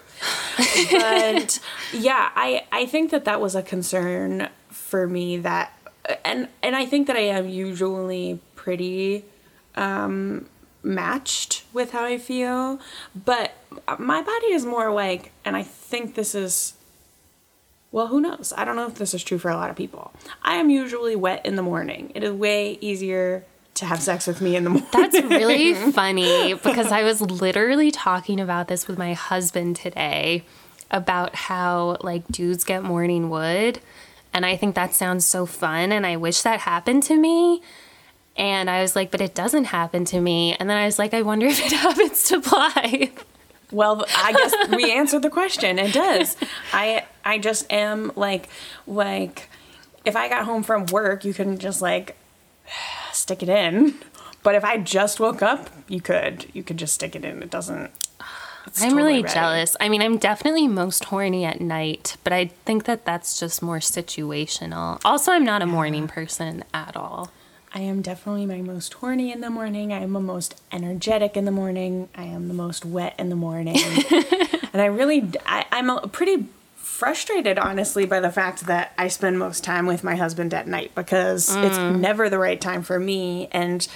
but 0.91 1.59
yeah, 1.93 2.29
I 2.35 2.65
I 2.71 2.85
think 2.85 3.11
that 3.11 3.25
that 3.25 3.41
was 3.41 3.55
a 3.55 3.63
concern 3.63 4.49
for 4.69 5.07
me 5.07 5.37
that 5.37 5.73
and 6.23 6.47
and 6.61 6.75
I 6.75 6.85
think 6.85 7.07
that 7.07 7.15
I 7.15 7.21
am 7.21 7.47
usually 7.49 8.39
pretty 8.55 9.25
um, 9.75 10.45
matched 10.83 11.63
with 11.73 11.91
how 11.91 12.03
I 12.03 12.17
feel, 12.17 12.79
but 13.15 13.53
my 13.97 14.21
body 14.21 14.47
is 14.47 14.65
more 14.65 14.91
like, 14.91 15.31
and 15.45 15.55
I 15.55 15.63
think 15.63 16.15
this 16.15 16.35
is. 16.35 16.73
Well, 17.91 18.07
who 18.07 18.21
knows? 18.21 18.53
I 18.55 18.63
don't 18.63 18.75
know 18.75 18.87
if 18.87 18.95
this 18.95 19.13
is 19.13 19.23
true 19.23 19.37
for 19.37 19.49
a 19.49 19.55
lot 19.55 19.69
of 19.69 19.75
people. 19.75 20.13
I 20.41 20.55
am 20.55 20.69
usually 20.69 21.15
wet 21.15 21.45
in 21.45 21.55
the 21.55 21.61
morning. 21.61 22.11
It 22.15 22.23
is 22.23 22.31
way 22.31 22.77
easier 22.79 23.43
to 23.75 23.85
have 23.85 24.01
sex 24.01 24.27
with 24.27 24.41
me 24.41 24.55
in 24.55 24.63
the 24.63 24.69
morning. 24.71 24.87
That's 24.93 25.21
really 25.21 25.73
funny 25.91 26.53
because 26.53 26.91
I 26.91 27.03
was 27.03 27.19
literally 27.19 27.91
talking 27.91 28.39
about 28.39 28.67
this 28.69 28.87
with 28.87 28.97
my 28.97 29.13
husband 29.13 29.75
today 29.75 30.43
about 30.89 31.35
how 31.35 31.97
like 32.01 32.27
dudes 32.27 32.63
get 32.63 32.83
morning 32.83 33.29
wood. 33.29 33.79
And 34.33 34.45
I 34.45 34.55
think 34.55 34.75
that 34.75 34.93
sounds 34.93 35.25
so 35.25 35.45
fun. 35.45 35.91
And 35.91 36.05
I 36.05 36.15
wish 36.15 36.41
that 36.43 36.61
happened 36.61 37.03
to 37.03 37.15
me. 37.17 37.61
And 38.37 38.69
I 38.69 38.81
was 38.81 38.95
like, 38.95 39.11
but 39.11 39.19
it 39.19 39.35
doesn't 39.35 39.65
happen 39.65 40.05
to 40.05 40.21
me. 40.21 40.55
And 40.57 40.69
then 40.69 40.77
I 40.77 40.85
was 40.85 40.97
like, 40.97 41.13
I 41.13 41.21
wonder 41.21 41.47
if 41.47 41.59
it 41.59 41.71
happens 41.73 42.23
to 42.29 42.39
Blythe. 42.39 43.17
Well, 43.71 44.05
I 44.15 44.33
guess 44.33 44.53
we 44.69 44.91
answered 44.91 45.21
the 45.21 45.29
question. 45.29 45.79
It 45.79 45.93
does. 45.93 46.35
I 46.73 47.05
I 47.23 47.37
just 47.37 47.71
am 47.71 48.11
like 48.15 48.49
like 48.87 49.49
if 50.05 50.15
I 50.15 50.29
got 50.29 50.45
home 50.45 50.63
from 50.63 50.85
work, 50.87 51.23
you 51.25 51.33
can 51.33 51.57
just 51.57 51.81
like 51.81 52.17
stick 53.11 53.43
it 53.43 53.49
in. 53.49 53.95
But 54.43 54.55
if 54.55 54.63
I 54.63 54.77
just 54.77 55.19
woke 55.19 55.41
up, 55.41 55.69
you 55.87 56.01
could 56.01 56.47
you 56.53 56.63
could 56.63 56.77
just 56.77 56.93
stick 56.93 57.15
it 57.15 57.23
in. 57.23 57.43
It 57.43 57.49
doesn't. 57.49 57.91
I'm 58.63 58.73
totally 58.73 58.95
really 58.95 59.23
ready. 59.23 59.33
jealous. 59.33 59.75
I 59.79 59.89
mean, 59.89 60.03
I'm 60.03 60.17
definitely 60.17 60.67
most 60.67 61.05
horny 61.05 61.45
at 61.45 61.61
night, 61.61 62.17
but 62.23 62.31
I 62.31 62.45
think 62.65 62.83
that 62.85 63.05
that's 63.05 63.39
just 63.39 63.61
more 63.61 63.79
situational. 63.79 65.01
Also, 65.03 65.31
I'm 65.31 65.43
not 65.43 65.63
a 65.63 65.65
morning 65.65 66.07
person 66.07 66.63
at 66.71 66.95
all. 66.95 67.31
I 67.73 67.79
am 67.79 68.01
definitely 68.01 68.45
my 68.45 68.61
most 68.61 68.93
horny 68.95 69.31
in 69.31 69.41
the 69.41 69.49
morning. 69.49 69.93
I 69.93 70.01
am 70.01 70.13
the 70.13 70.19
most 70.19 70.61
energetic 70.71 71.37
in 71.37 71.45
the 71.45 71.51
morning. 71.51 72.09
I 72.15 72.23
am 72.23 72.49
the 72.49 72.53
most 72.53 72.85
wet 72.85 73.15
in 73.17 73.29
the 73.29 73.35
morning. 73.35 73.77
and 74.73 74.81
I 74.81 74.85
really, 74.85 75.29
I, 75.45 75.65
I'm 75.71 75.89
a, 75.89 76.07
pretty 76.07 76.47
frustrated, 77.01 77.57
honestly, 77.57 78.05
by 78.05 78.19
the 78.19 78.29
fact 78.29 78.67
that 78.67 78.93
I 78.95 79.07
spend 79.07 79.39
most 79.39 79.63
time 79.63 79.87
with 79.87 80.03
my 80.03 80.15
husband 80.15 80.53
at 80.53 80.67
night 80.67 80.93
because 80.93 81.49
it's 81.55 81.77
never 81.79 82.29
the 82.29 82.37
right 82.37 82.61
time 82.61 82.83
for 82.83 82.99
me. 82.99 83.47
And 83.51 83.87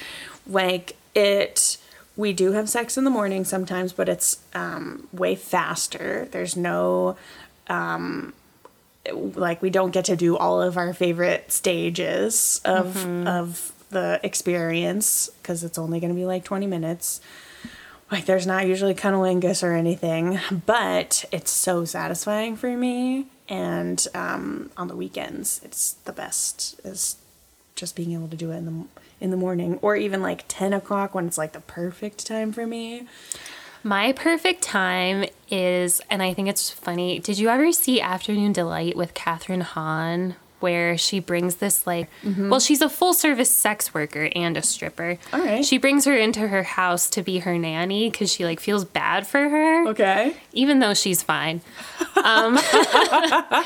like 0.48 0.98
it, 1.14 1.78
we 2.16 2.34
do 2.34 2.54
have 2.54 2.68
sex 2.68 2.98
in 2.98 3.04
the 3.04 3.12
morning 3.12 3.46
sometimes, 3.46 3.94
but 3.94 4.10
it's 4.10 4.40
um, 4.56 5.08
way 5.14 5.36
faster. 5.36 6.28
There's 6.32 6.58
no 6.58 7.16
um, 7.68 8.34
like 9.14 9.62
we 9.62 9.70
don't 9.70 9.92
get 9.92 10.06
to 10.06 10.16
do 10.16 10.36
all 10.36 10.60
of 10.60 10.76
our 10.76 10.92
favorite 10.92 11.52
stages 11.52 12.60
of 12.66 13.06
of 13.28 13.72
the 13.92 14.20
experience 14.24 15.30
because 15.44 15.64
it's 15.64 15.78
only 15.78 16.00
going 16.00 16.10
to 16.10 16.16
be 16.16 16.26
like 16.26 16.44
20 16.44 16.66
minutes 16.66 17.22
like 18.12 18.26
there's 18.26 18.48
not 18.48 18.68
usually 18.68 18.94
cunnilingus 18.94 19.64
or 19.64 19.74
anything 19.74 20.40
but 20.66 21.26
it's 21.32 21.52
so 21.52 21.86
satisfying 21.86 22.56
for 22.56 22.76
me 22.78 23.28
and 23.50 24.08
um, 24.14 24.70
on 24.78 24.88
the 24.88 24.96
weekends 24.96 25.62
it's 25.64 25.94
the 26.06 26.14
best 26.14 26.80
is 26.84 27.18
just 27.76 27.96
being 27.96 28.14
able 28.14 28.28
to 28.28 28.38
do 28.38 28.52
it 28.52 28.58
in 28.58 28.66
the 28.66 28.86
in 29.22 29.32
the 29.32 29.38
morning 29.38 29.78
or 29.82 29.96
even 29.96 30.22
like 30.22 30.44
10 30.48 30.74
o'clock 30.74 31.16
when 31.16 31.26
it's 31.28 31.38
like 31.38 31.54
the 31.54 31.60
perfect 31.62 32.26
time 32.26 32.52
for 32.52 32.66
me 32.68 33.08
My 33.84 34.14
perfect 34.14 34.64
time 34.64 35.26
is, 35.52 36.02
and 36.10 36.24
I 36.24 36.34
think 36.34 36.48
it's 36.50 36.72
funny. 36.72 37.20
Did 37.20 37.38
you 37.38 37.50
ever 37.50 37.72
see 37.72 38.02
Afternoon 38.02 38.52
Delight 38.52 38.96
with 38.98 39.14
Kathryn 39.14 39.62
Hahn, 39.62 40.36
where 40.60 40.98
she 40.98 41.20
brings 41.20 41.56
this 41.56 41.86
like, 41.86 42.10
well, 42.38 42.60
she's 42.60 42.82
a 42.82 42.90
full 42.90 43.14
service 43.14 43.52
sex 43.52 43.94
worker 43.94 44.30
and 44.36 44.58
a 44.58 44.62
stripper. 44.62 45.18
All 45.34 45.40
right. 45.40 45.64
She 45.66 45.78
brings 45.78 46.06
her 46.06 46.16
into 46.16 46.48
her 46.48 46.64
house 46.64 47.10
to 47.12 47.22
be 47.22 47.40
her 47.40 47.58
nanny 47.58 48.10
because 48.10 48.32
she 48.32 48.46
like 48.46 48.60
feels 48.60 48.86
bad 48.86 49.28
for 49.28 49.50
her. 49.50 49.88
okay 49.90 50.36
even 50.54 50.80
though 50.80 50.94
she's 50.94 51.22
fine. 51.22 51.62
Um, 52.24 52.58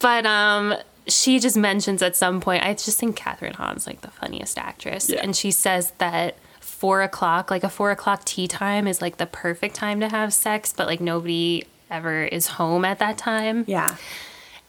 but 0.00 0.26
um, 0.26 0.74
she 1.06 1.38
just 1.38 1.56
mentions 1.56 2.02
at 2.02 2.16
some 2.16 2.40
point, 2.40 2.64
I 2.64 2.74
just 2.74 2.98
think 2.98 3.16
Kathryn 3.16 3.54
Hahn's 3.54 3.86
like 3.86 4.00
the 4.02 4.10
funniest 4.10 4.58
actress. 4.58 5.08
Yeah. 5.08 5.20
And 5.22 5.34
she 5.36 5.50
says 5.50 5.92
that 5.98 6.36
four 6.60 7.02
o'clock, 7.02 7.50
like 7.50 7.64
a 7.64 7.68
four 7.68 7.90
o'clock 7.90 8.24
tea 8.24 8.48
time, 8.48 8.86
is 8.86 9.00
like 9.00 9.16
the 9.18 9.26
perfect 9.26 9.74
time 9.76 10.00
to 10.00 10.08
have 10.08 10.34
sex, 10.34 10.74
but 10.76 10.86
like 10.86 11.00
nobody 11.00 11.64
ever 11.90 12.24
is 12.24 12.48
home 12.48 12.84
at 12.84 12.98
that 12.98 13.16
time. 13.16 13.64
yeah 13.68 13.96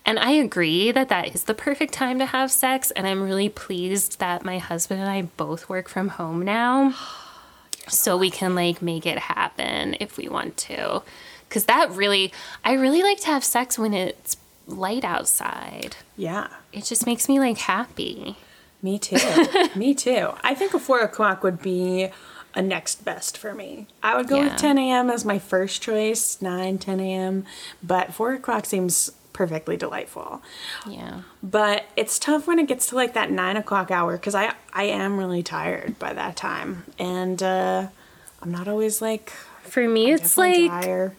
And 0.08 0.18
I 0.18 0.32
agree 0.32 0.92
that 0.92 1.10
that 1.10 1.36
is 1.36 1.44
the 1.44 1.54
perfect 1.54 1.94
time 1.94 2.18
to 2.20 2.26
have 2.26 2.50
sex. 2.50 2.90
And 2.92 3.06
I'm 3.06 3.22
really 3.22 3.50
pleased 3.50 4.20
that 4.20 4.44
my 4.46 4.58
husband 4.58 5.02
and 5.02 5.10
I 5.10 5.24
both 5.24 5.68
work 5.70 5.90
from 5.90 6.08
home 6.08 6.44
now. 6.44 6.96
So 7.90 8.18
we 8.18 8.32
can 8.32 8.56
like 8.56 8.82
make 8.82 9.06
it 9.06 9.20
happen 9.20 9.96
if 10.00 10.18
we 10.18 10.28
want 10.30 10.58
to. 10.58 11.04
Cause 11.50 11.66
that 11.66 11.92
really, 11.92 12.34
I 12.66 12.74
really 12.74 13.04
like 13.04 13.20
to 13.22 13.28
have 13.28 13.44
sex 13.44 13.78
when 13.78 13.94
it's 13.94 14.38
light 14.66 15.04
outside. 15.06 15.96
yeah 16.18 16.48
It 16.74 16.84
just 16.86 17.06
makes 17.06 17.30
me 17.30 17.40
like 17.40 17.58
happy. 17.58 18.36
Me 18.82 19.00
too. 19.00 19.18
me 19.76 19.94
too. 19.94 20.30
I 20.42 20.54
think 20.56 20.74
a 20.74 20.80
four 20.80 21.00
o'clock 21.02 21.44
would 21.44 21.62
be 21.62 22.10
a 22.54 22.62
next 22.62 23.04
best 23.06 23.38
for 23.38 23.54
me. 23.54 23.88
I 24.04 24.16
would 24.18 24.28
go 24.28 24.38
Yeah. 24.38 24.46
with 24.50 24.58
10 24.58 24.78
a.m. 24.78 25.10
as 25.10 25.24
my 25.26 25.38
first 25.40 25.82
choice, 25.82 26.42
9, 26.42 26.78
10 26.80 27.00
a.m., 27.00 27.46
but 27.84 28.14
four 28.14 28.34
o'clock 28.34 28.66
seems 28.66 29.12
perfectly 29.38 29.78
delightful. 29.78 30.42
Yeah. 30.88 31.22
But 31.44 31.86
it's 31.96 32.18
tough 32.18 32.48
when 32.48 32.58
it 32.58 32.66
gets 32.68 32.88
to 32.88 32.96
like 32.96 33.14
that 33.14 33.30
nine 33.30 33.56
o'clock 33.56 33.92
hour 33.92 34.14
because 34.14 34.34
I, 34.34 34.56
I 34.74 34.86
am 34.86 35.20
really 35.20 35.44
tired 35.44 36.00
by 36.00 36.12
that 36.14 36.36
time. 36.36 36.86
And 36.98 37.42
uh, 37.44 37.88
I'm 38.42 38.52
not 38.52 38.68
always 38.68 39.00
like, 39.00 39.30
For 39.62 39.88
me, 39.88 40.12
it's 40.12 40.40
like, 40.40 40.72
tired. 40.72 41.12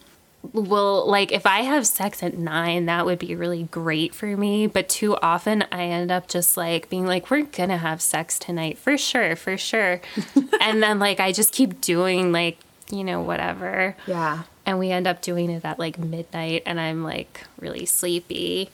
well, 0.51 1.07
like 1.09 1.31
if 1.31 1.45
I 1.45 1.61
have 1.61 1.87
sex 1.87 2.21
at 2.21 2.37
nine, 2.37 2.87
that 2.87 3.05
would 3.05 3.19
be 3.19 3.35
really 3.35 3.63
great 3.63 4.13
for 4.13 4.35
me. 4.35 4.67
But 4.67 4.89
too 4.89 5.15
often 5.21 5.63
I 5.71 5.83
end 5.83 6.11
up 6.11 6.27
just 6.27 6.57
like 6.57 6.89
being 6.89 7.05
like, 7.07 7.31
we're 7.31 7.43
gonna 7.43 7.77
have 7.77 8.01
sex 8.01 8.37
tonight 8.37 8.77
for 8.77 8.97
sure, 8.97 9.37
for 9.37 9.57
sure. 9.57 10.01
and 10.59 10.83
then 10.83 10.99
like 10.99 11.21
I 11.21 11.31
just 11.31 11.53
keep 11.53 11.79
doing 11.79 12.33
like, 12.33 12.57
you 12.91 13.05
know, 13.05 13.21
whatever. 13.21 13.95
Yeah. 14.07 14.43
And 14.69 14.77
we 14.77 14.91
end 14.91 15.07
up 15.07 15.23
doing 15.23 15.49
it 15.49 15.65
at 15.65 15.79
like 15.79 15.97
midnight 15.97 16.61
and 16.63 16.79
I'm 16.79 17.03
like 17.03 17.47
really 17.59 17.87
sleepy. 17.87 18.69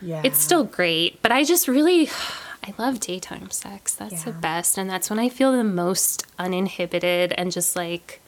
Yeah. 0.00 0.22
It's 0.22 0.38
still 0.38 0.62
great, 0.62 1.20
but 1.22 1.32
I 1.32 1.42
just 1.42 1.66
really. 1.66 2.08
I 2.62 2.74
love 2.78 3.00
daytime 3.00 3.50
sex. 3.50 3.94
That's 3.94 4.22
the 4.24 4.32
best. 4.32 4.76
And 4.78 4.88
that's 4.88 5.08
when 5.08 5.18
I 5.18 5.28
feel 5.30 5.50
the 5.50 5.64
most 5.64 6.26
uninhibited 6.38 7.32
and 7.32 7.50
just 7.50 7.74
like 7.74 8.20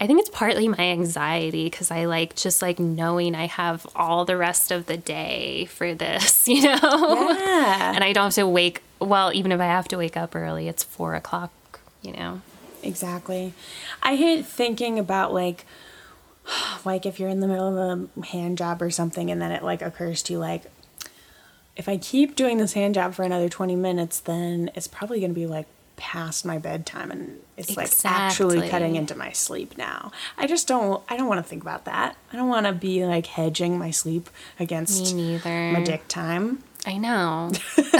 I 0.00 0.06
think 0.08 0.18
it's 0.18 0.30
partly 0.30 0.66
my 0.66 0.80
anxiety 0.80 1.66
because 1.66 1.92
I 1.92 2.06
like 2.06 2.34
just 2.34 2.60
like 2.60 2.80
knowing 2.80 3.36
I 3.36 3.46
have 3.46 3.86
all 3.94 4.24
the 4.24 4.36
rest 4.36 4.72
of 4.72 4.86
the 4.86 4.96
day 4.96 5.66
for 5.66 5.94
this, 5.94 6.48
you 6.48 6.62
know? 6.62 7.36
Yeah. 7.38 7.92
and 7.94 8.02
I 8.02 8.12
don't 8.12 8.24
have 8.24 8.34
to 8.34 8.48
wake, 8.48 8.82
well, 8.98 9.32
even 9.32 9.52
if 9.52 9.60
I 9.60 9.66
have 9.66 9.86
to 9.88 9.96
wake 9.96 10.16
up 10.16 10.34
early, 10.34 10.66
it's 10.66 10.82
four 10.82 11.14
o'clock, 11.14 11.52
you 12.02 12.12
know? 12.14 12.40
Exactly. 12.82 13.54
I 14.02 14.16
hate 14.16 14.44
thinking 14.44 14.98
about 14.98 15.32
like 15.32 15.66
like 16.84 17.06
if 17.06 17.18
you're 17.20 17.28
in 17.28 17.40
the 17.40 17.46
middle 17.48 17.78
of 17.78 18.08
a 18.16 18.26
hand 18.26 18.58
job 18.58 18.82
or 18.82 18.90
something 18.90 19.30
and 19.30 19.40
then 19.40 19.52
it 19.52 19.62
like 19.62 19.80
occurs 19.82 20.22
to 20.24 20.32
you 20.34 20.38
like 20.38 20.64
if 21.76 21.88
I 21.88 21.96
keep 21.96 22.34
doing 22.36 22.58
this 22.58 22.72
hand 22.74 22.94
job 22.94 23.14
for 23.14 23.22
another 23.22 23.48
20 23.48 23.76
minutes 23.76 24.20
then 24.20 24.70
it's 24.74 24.88
probably 24.88 25.20
going 25.20 25.30
to 25.30 25.34
be 25.38 25.46
like 25.46 25.66
past 25.96 26.44
my 26.44 26.58
bedtime 26.58 27.10
and 27.12 27.38
it's 27.56 27.76
like 27.76 27.90
actually 28.04 28.68
cutting 28.68 28.96
into 28.96 29.14
my 29.14 29.30
sleep 29.30 29.78
now. 29.78 30.10
I 30.36 30.48
just 30.48 30.66
don't 30.66 31.00
I 31.08 31.16
don't 31.16 31.28
want 31.28 31.38
to 31.38 31.44
think 31.48 31.62
about 31.62 31.84
that. 31.84 32.16
I 32.32 32.36
don't 32.36 32.48
want 32.48 32.66
to 32.66 32.72
be 32.72 33.06
like 33.06 33.26
hedging 33.26 33.78
my 33.78 33.92
sleep 33.92 34.28
against 34.58 35.14
Me 35.14 35.38
neither. 35.38 35.70
my 35.72 35.84
dick 35.84 36.08
time. 36.08 36.64
I 36.84 36.98
know. 36.98 37.52
it's 37.76 37.92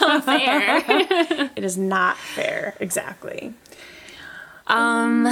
not 0.00 0.24
fair. 0.24 1.50
It 1.54 1.62
is 1.62 1.78
not 1.78 2.16
fair. 2.16 2.74
Exactly. 2.80 3.54
Um, 4.66 5.28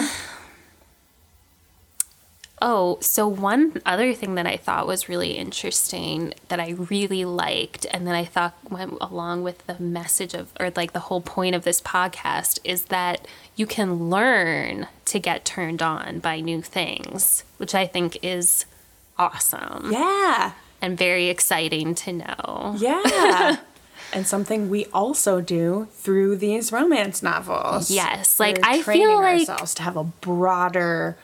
Oh, 2.61 2.99
so 3.01 3.29
one 3.29 3.81
other 3.87 4.13
thing 4.15 4.35
that 4.35 4.47
I 4.47 4.57
thought 4.57 4.87
was 4.87 5.09
really 5.09 5.33
interesting 5.33 6.35
that 6.49 6.59
I 6.59 6.71
really 6.71 7.25
liked, 7.25 7.87
and 7.93 8.07
that 8.07 8.15
I 8.17 8.25
thought 8.25 8.55
went 8.69 8.95
along 9.01 9.45
with 9.45 9.65
the 9.67 9.79
message 9.79 10.35
of, 10.35 10.53
or 10.59 10.73
like 10.75 10.93
the 10.93 11.01
whole 11.01 11.21
point 11.21 11.55
of 11.55 11.63
this 11.65 11.81
podcast, 11.81 12.59
is 12.65 12.87
that 12.87 13.27
you 13.55 13.67
can 13.67 14.11
learn 14.11 14.89
to 15.07 15.19
get 15.21 15.45
turned 15.45 15.83
on 15.83 16.19
by 16.19 16.41
new 16.41 16.61
things, 16.61 17.45
which 17.59 17.75
I 17.75 17.87
think 17.87 18.19
is 18.23 18.65
awesome 19.19 19.91
Yeah. 19.93 20.53
and 20.83 20.99
very 20.99 21.29
exciting 21.29 21.95
to 21.97 22.13
know. 22.13 22.75
Yeah. 22.79 23.57
and 24.13 24.27
something 24.27 24.69
we 24.69 24.87
also 24.87 25.41
do 25.41 25.87
through 25.93 26.37
these 26.37 26.73
romance 26.73 27.23
novels. 27.23 27.91
Yes, 27.91 28.41
like, 28.41 28.59
I 28.65 28.83
feel 28.83 29.15
like- 29.17 29.41
ourselves 29.49 29.75
to 29.75 29.83
have 29.83 29.97
a 29.97 30.05
broader 30.05 31.17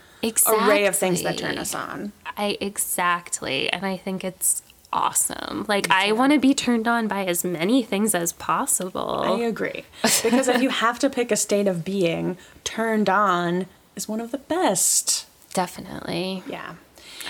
array 0.47 0.87
of 0.87 0.97
things 0.97 1.23
that 1.23 1.39
turn 1.39 1.59
us 1.59 1.75
on. 1.75 2.13
I 2.37 2.57
exactly, 2.61 3.71
and 3.73 3.85
I 3.85 3.97
think 3.97 4.25
it's 4.25 4.63
awesome. 4.93 5.67
Like 5.69 5.91
I 5.91 6.13
want 6.13 6.33
to 6.33 6.39
be 6.39 6.55
turned 6.55 6.89
on 6.89 7.09
by 7.09 7.25
as 7.27 7.45
many 7.45 7.83
things 7.83 8.15
as 8.15 8.33
possible. 8.33 9.23
I 9.25 9.41
agree. 9.41 9.85
Because 10.03 10.49
if 10.49 10.63
you 10.63 10.69
have 10.85 10.99
to 11.01 11.11
pick 11.11 11.31
a 11.31 11.37
state 11.37 11.67
of 11.67 11.85
being, 11.85 12.39
turned 12.63 13.11
on 13.11 13.67
is 13.97 14.09
one 14.09 14.21
of 14.21 14.31
the 14.31 14.39
best. 14.39 15.27
Definitely. 15.53 16.43
Yeah. 16.47 16.75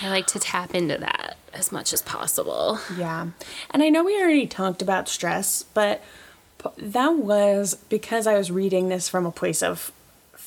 I 0.01 0.09
like 0.09 0.27
to 0.27 0.39
tap 0.39 0.75
into 0.75 0.97
that 0.97 1.37
as 1.53 1.71
much 1.71 1.93
as 1.93 2.01
possible. 2.01 2.79
Yeah. 2.97 3.27
And 3.71 3.83
I 3.83 3.89
know 3.89 4.03
we 4.03 4.19
already 4.21 4.47
talked 4.47 4.81
about 4.81 5.07
stress, 5.07 5.63
but 5.63 6.03
that 6.77 7.15
was 7.15 7.75
because 7.89 8.27
I 8.27 8.37
was 8.37 8.51
reading 8.51 8.89
this 8.89 9.07
from 9.07 9.25
a 9.25 9.31
place 9.31 9.61
of 9.61 9.91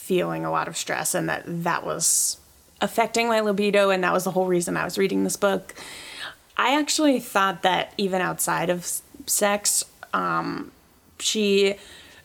feeling 0.08 0.46
a 0.46 0.50
lot 0.50 0.68
of 0.68 0.76
stress 0.76 1.14
and 1.14 1.28
that 1.28 1.42
that 1.46 1.84
was 1.84 2.38
affecting 2.80 3.28
my 3.28 3.40
libido 3.40 3.90
and 3.90 4.02
that 4.02 4.12
was 4.12 4.24
the 4.24 4.30
whole 4.30 4.46
reason 4.46 4.74
I 4.74 4.84
was 4.84 4.96
reading 4.96 5.22
this 5.22 5.36
book. 5.36 5.74
I 6.56 6.78
actually 6.80 7.20
thought 7.20 7.62
that 7.62 7.92
even 7.98 8.22
outside 8.22 8.70
of 8.70 8.90
sex, 9.26 9.84
um, 10.14 10.72
she 11.18 11.74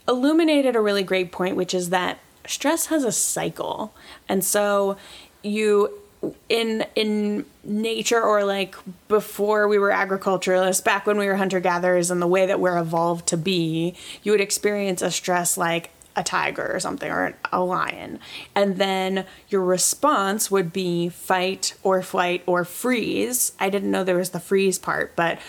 illuminated 0.08 0.78
a 0.78 0.80
really 0.80 1.04
great 1.04 1.34
point, 1.34 1.58
which 1.58 1.74
is 1.74 1.90
that 1.90 2.20
stress 2.48 2.86
has 2.86 3.04
a 3.04 3.12
cycle. 3.12 3.94
And 4.30 4.46
so 4.46 4.96
you 5.44 6.00
in 6.48 6.86
in 6.96 7.46
nature 7.66 8.22
or 8.22 8.46
like 8.46 8.78
before 9.10 9.68
we 9.68 9.78
were 9.78 9.92
agriculturalists 9.92 10.82
back 10.82 11.06
when 11.06 11.18
we 11.18 11.28
were 11.28 11.36
hunter 11.36 11.60
gatherers 11.60 12.10
and 12.10 12.22
the 12.22 12.28
way 12.28 12.46
that 12.46 12.62
we're 12.62 12.78
evolved 12.78 13.28
to 13.28 13.36
be 13.36 13.94
you 14.24 14.32
would 14.32 14.40
experience 14.40 15.02
a 15.02 15.12
stress 15.12 15.58
like 15.58 15.90
a 16.16 16.24
tiger 16.24 16.72
or 16.74 16.80
something 16.80 17.12
or 17.12 17.36
a 17.52 17.62
lion 17.62 18.20
and 18.56 18.78
then 18.78 19.26
your 19.50 19.62
response 19.62 20.52
would 20.52 20.72
be 20.72 21.10
fight 21.10 21.74
or 21.84 22.02
flight 22.02 22.44
or 22.46 22.64
freeze 22.64 23.54
i 23.60 23.70
didn't 23.70 23.92
know 23.92 24.04
there 24.04 24.18
was 24.18 24.32
the 24.32 24.40
freeze 24.40 24.78
part 24.78 25.16
but 25.16 25.40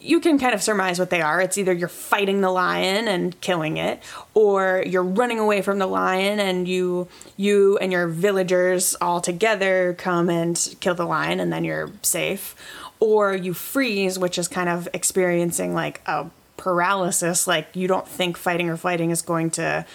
you 0.00 0.20
can 0.20 0.38
kind 0.38 0.54
of 0.54 0.62
surmise 0.62 0.98
what 0.98 1.10
they 1.10 1.20
are. 1.20 1.40
It's 1.40 1.58
either 1.58 1.72
you're 1.72 1.88
fighting 1.88 2.40
the 2.40 2.50
lion 2.50 3.08
and 3.08 3.38
killing 3.40 3.78
it, 3.78 4.00
or 4.34 4.82
you're 4.86 5.02
running 5.02 5.40
away 5.40 5.60
from 5.62 5.78
the 5.78 5.86
lion 5.86 6.38
and 6.38 6.68
you 6.68 7.08
you 7.36 7.78
and 7.78 7.90
your 7.90 8.06
villagers 8.06 8.94
all 9.00 9.20
together 9.20 9.94
come 9.98 10.30
and 10.30 10.76
kill 10.80 10.94
the 10.94 11.04
lion 11.04 11.40
and 11.40 11.52
then 11.52 11.64
you're 11.64 11.90
safe. 12.02 12.54
Or 13.00 13.34
you 13.34 13.54
freeze, 13.54 14.18
which 14.18 14.38
is 14.38 14.48
kind 14.48 14.68
of 14.68 14.88
experiencing 14.92 15.74
like 15.74 16.00
a 16.06 16.30
paralysis, 16.58 17.46
like 17.46 17.74
you 17.74 17.88
don't 17.88 18.06
think 18.06 18.36
fighting 18.36 18.68
or 18.68 18.76
fighting 18.76 19.10
is 19.10 19.22
going 19.22 19.50
to 19.52 19.86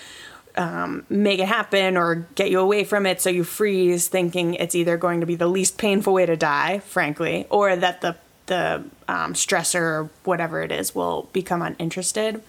um, 0.55 1.05
make 1.09 1.39
it 1.39 1.47
happen 1.47 1.97
or 1.97 2.27
get 2.35 2.49
you 2.49 2.59
away 2.59 2.83
from 2.83 3.05
it. 3.05 3.21
So 3.21 3.29
you 3.29 3.43
freeze, 3.43 4.07
thinking 4.07 4.55
it's 4.55 4.75
either 4.75 4.97
going 4.97 5.19
to 5.19 5.25
be 5.25 5.35
the 5.35 5.47
least 5.47 5.77
painful 5.77 6.13
way 6.13 6.25
to 6.25 6.35
die, 6.35 6.79
frankly, 6.79 7.45
or 7.49 7.75
that 7.75 8.01
the 8.01 8.15
the 8.45 8.83
um, 9.07 9.33
stressor 9.33 9.81
or 9.81 10.09
whatever 10.25 10.61
it 10.61 10.71
is 10.71 10.93
will 10.93 11.29
become 11.31 11.61
uninterested, 11.61 12.41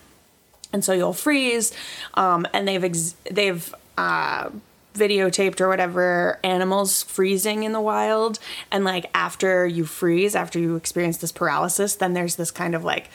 and 0.73 0.85
so 0.85 0.93
you'll 0.93 1.13
freeze. 1.13 1.73
Um, 2.15 2.47
and 2.53 2.67
they've 2.67 2.85
ex- 2.85 3.15
they've 3.31 3.75
uh, 3.97 4.51
videotaped 4.95 5.61
or 5.61 5.69
whatever 5.69 6.41
animals 6.43 7.05
freezing 7.05 7.63
in 7.63 7.73
the 7.73 7.81
wild, 7.81 8.39
and 8.71 8.85
like 8.85 9.07
after 9.15 9.67
you 9.67 9.85
freeze, 9.85 10.35
after 10.35 10.59
you 10.59 10.77
experience 10.77 11.19
this 11.19 11.33
paralysis, 11.33 11.95
then 11.95 12.13
there's 12.13 12.37
this 12.37 12.51
kind 12.51 12.75
of 12.75 12.85
like 12.85 13.09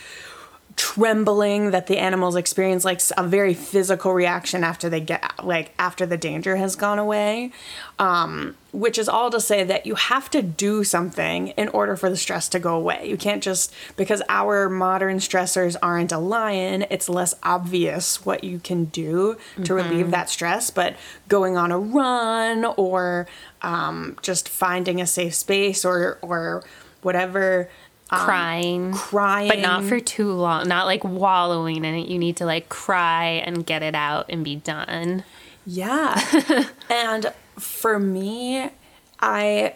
trembling 0.79 1.71
that 1.71 1.87
the 1.87 1.97
animals 1.97 2.37
experience 2.37 2.85
like 2.85 3.01
a 3.17 3.27
very 3.27 3.53
physical 3.53 4.13
reaction 4.13 4.63
after 4.63 4.89
they 4.89 5.01
get 5.01 5.43
like 5.43 5.73
after 5.77 6.05
the 6.05 6.15
danger 6.15 6.55
has 6.55 6.77
gone 6.77 6.97
away. 6.97 7.51
Um, 7.99 8.55
which 8.71 8.97
is 8.97 9.09
all 9.09 9.29
to 9.31 9.41
say 9.41 9.65
that 9.65 9.85
you 9.85 9.95
have 9.95 10.29
to 10.29 10.41
do 10.41 10.85
something 10.85 11.49
in 11.49 11.67
order 11.69 11.97
for 11.97 12.09
the 12.09 12.15
stress 12.15 12.47
to 12.49 12.59
go 12.59 12.75
away. 12.75 13.09
You 13.09 13.17
can't 13.17 13.43
just 13.43 13.73
because 13.97 14.21
our 14.29 14.69
modern 14.69 15.17
stressors 15.17 15.75
aren't 15.81 16.13
a 16.13 16.17
lion 16.17 16.85
it's 16.89 17.09
less 17.09 17.33
obvious 17.43 18.25
what 18.25 18.45
you 18.45 18.59
can 18.59 18.85
do 18.85 19.35
to 19.65 19.73
relieve 19.73 20.11
that 20.11 20.29
stress. 20.29 20.69
But 20.69 20.95
going 21.27 21.57
on 21.57 21.73
a 21.73 21.79
run 21.79 22.63
or 22.63 23.27
um, 23.63 24.17
just 24.21 24.47
finding 24.47 25.01
a 25.01 25.07
safe 25.07 25.35
space 25.35 25.83
or 25.83 26.19
or 26.21 26.63
whatever 27.01 27.69
crying. 28.09 28.91
crying 28.91 29.47
But 29.47 29.59
not 29.59 29.83
for 29.83 29.99
too 29.99 30.31
long. 30.31 30.67
Not 30.67 30.85
like 30.85 31.03
wallowing 31.03 31.85
in 31.85 31.95
it. 31.95 32.07
You 32.07 32.17
need 32.17 32.37
to 32.37 32.45
like 32.45 32.69
cry 32.69 33.43
and 33.45 33.65
get 33.65 33.83
it 33.83 33.95
out 33.95 34.25
and 34.29 34.43
be 34.43 34.55
done. 34.55 35.23
Yeah. 35.65 36.19
and 36.89 37.31
for 37.57 37.99
me, 37.99 38.69
I 39.19 39.75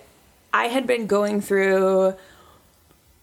I 0.54 0.66
had 0.66 0.88
been 0.88 1.08
going 1.08 1.42
through 1.42 2.16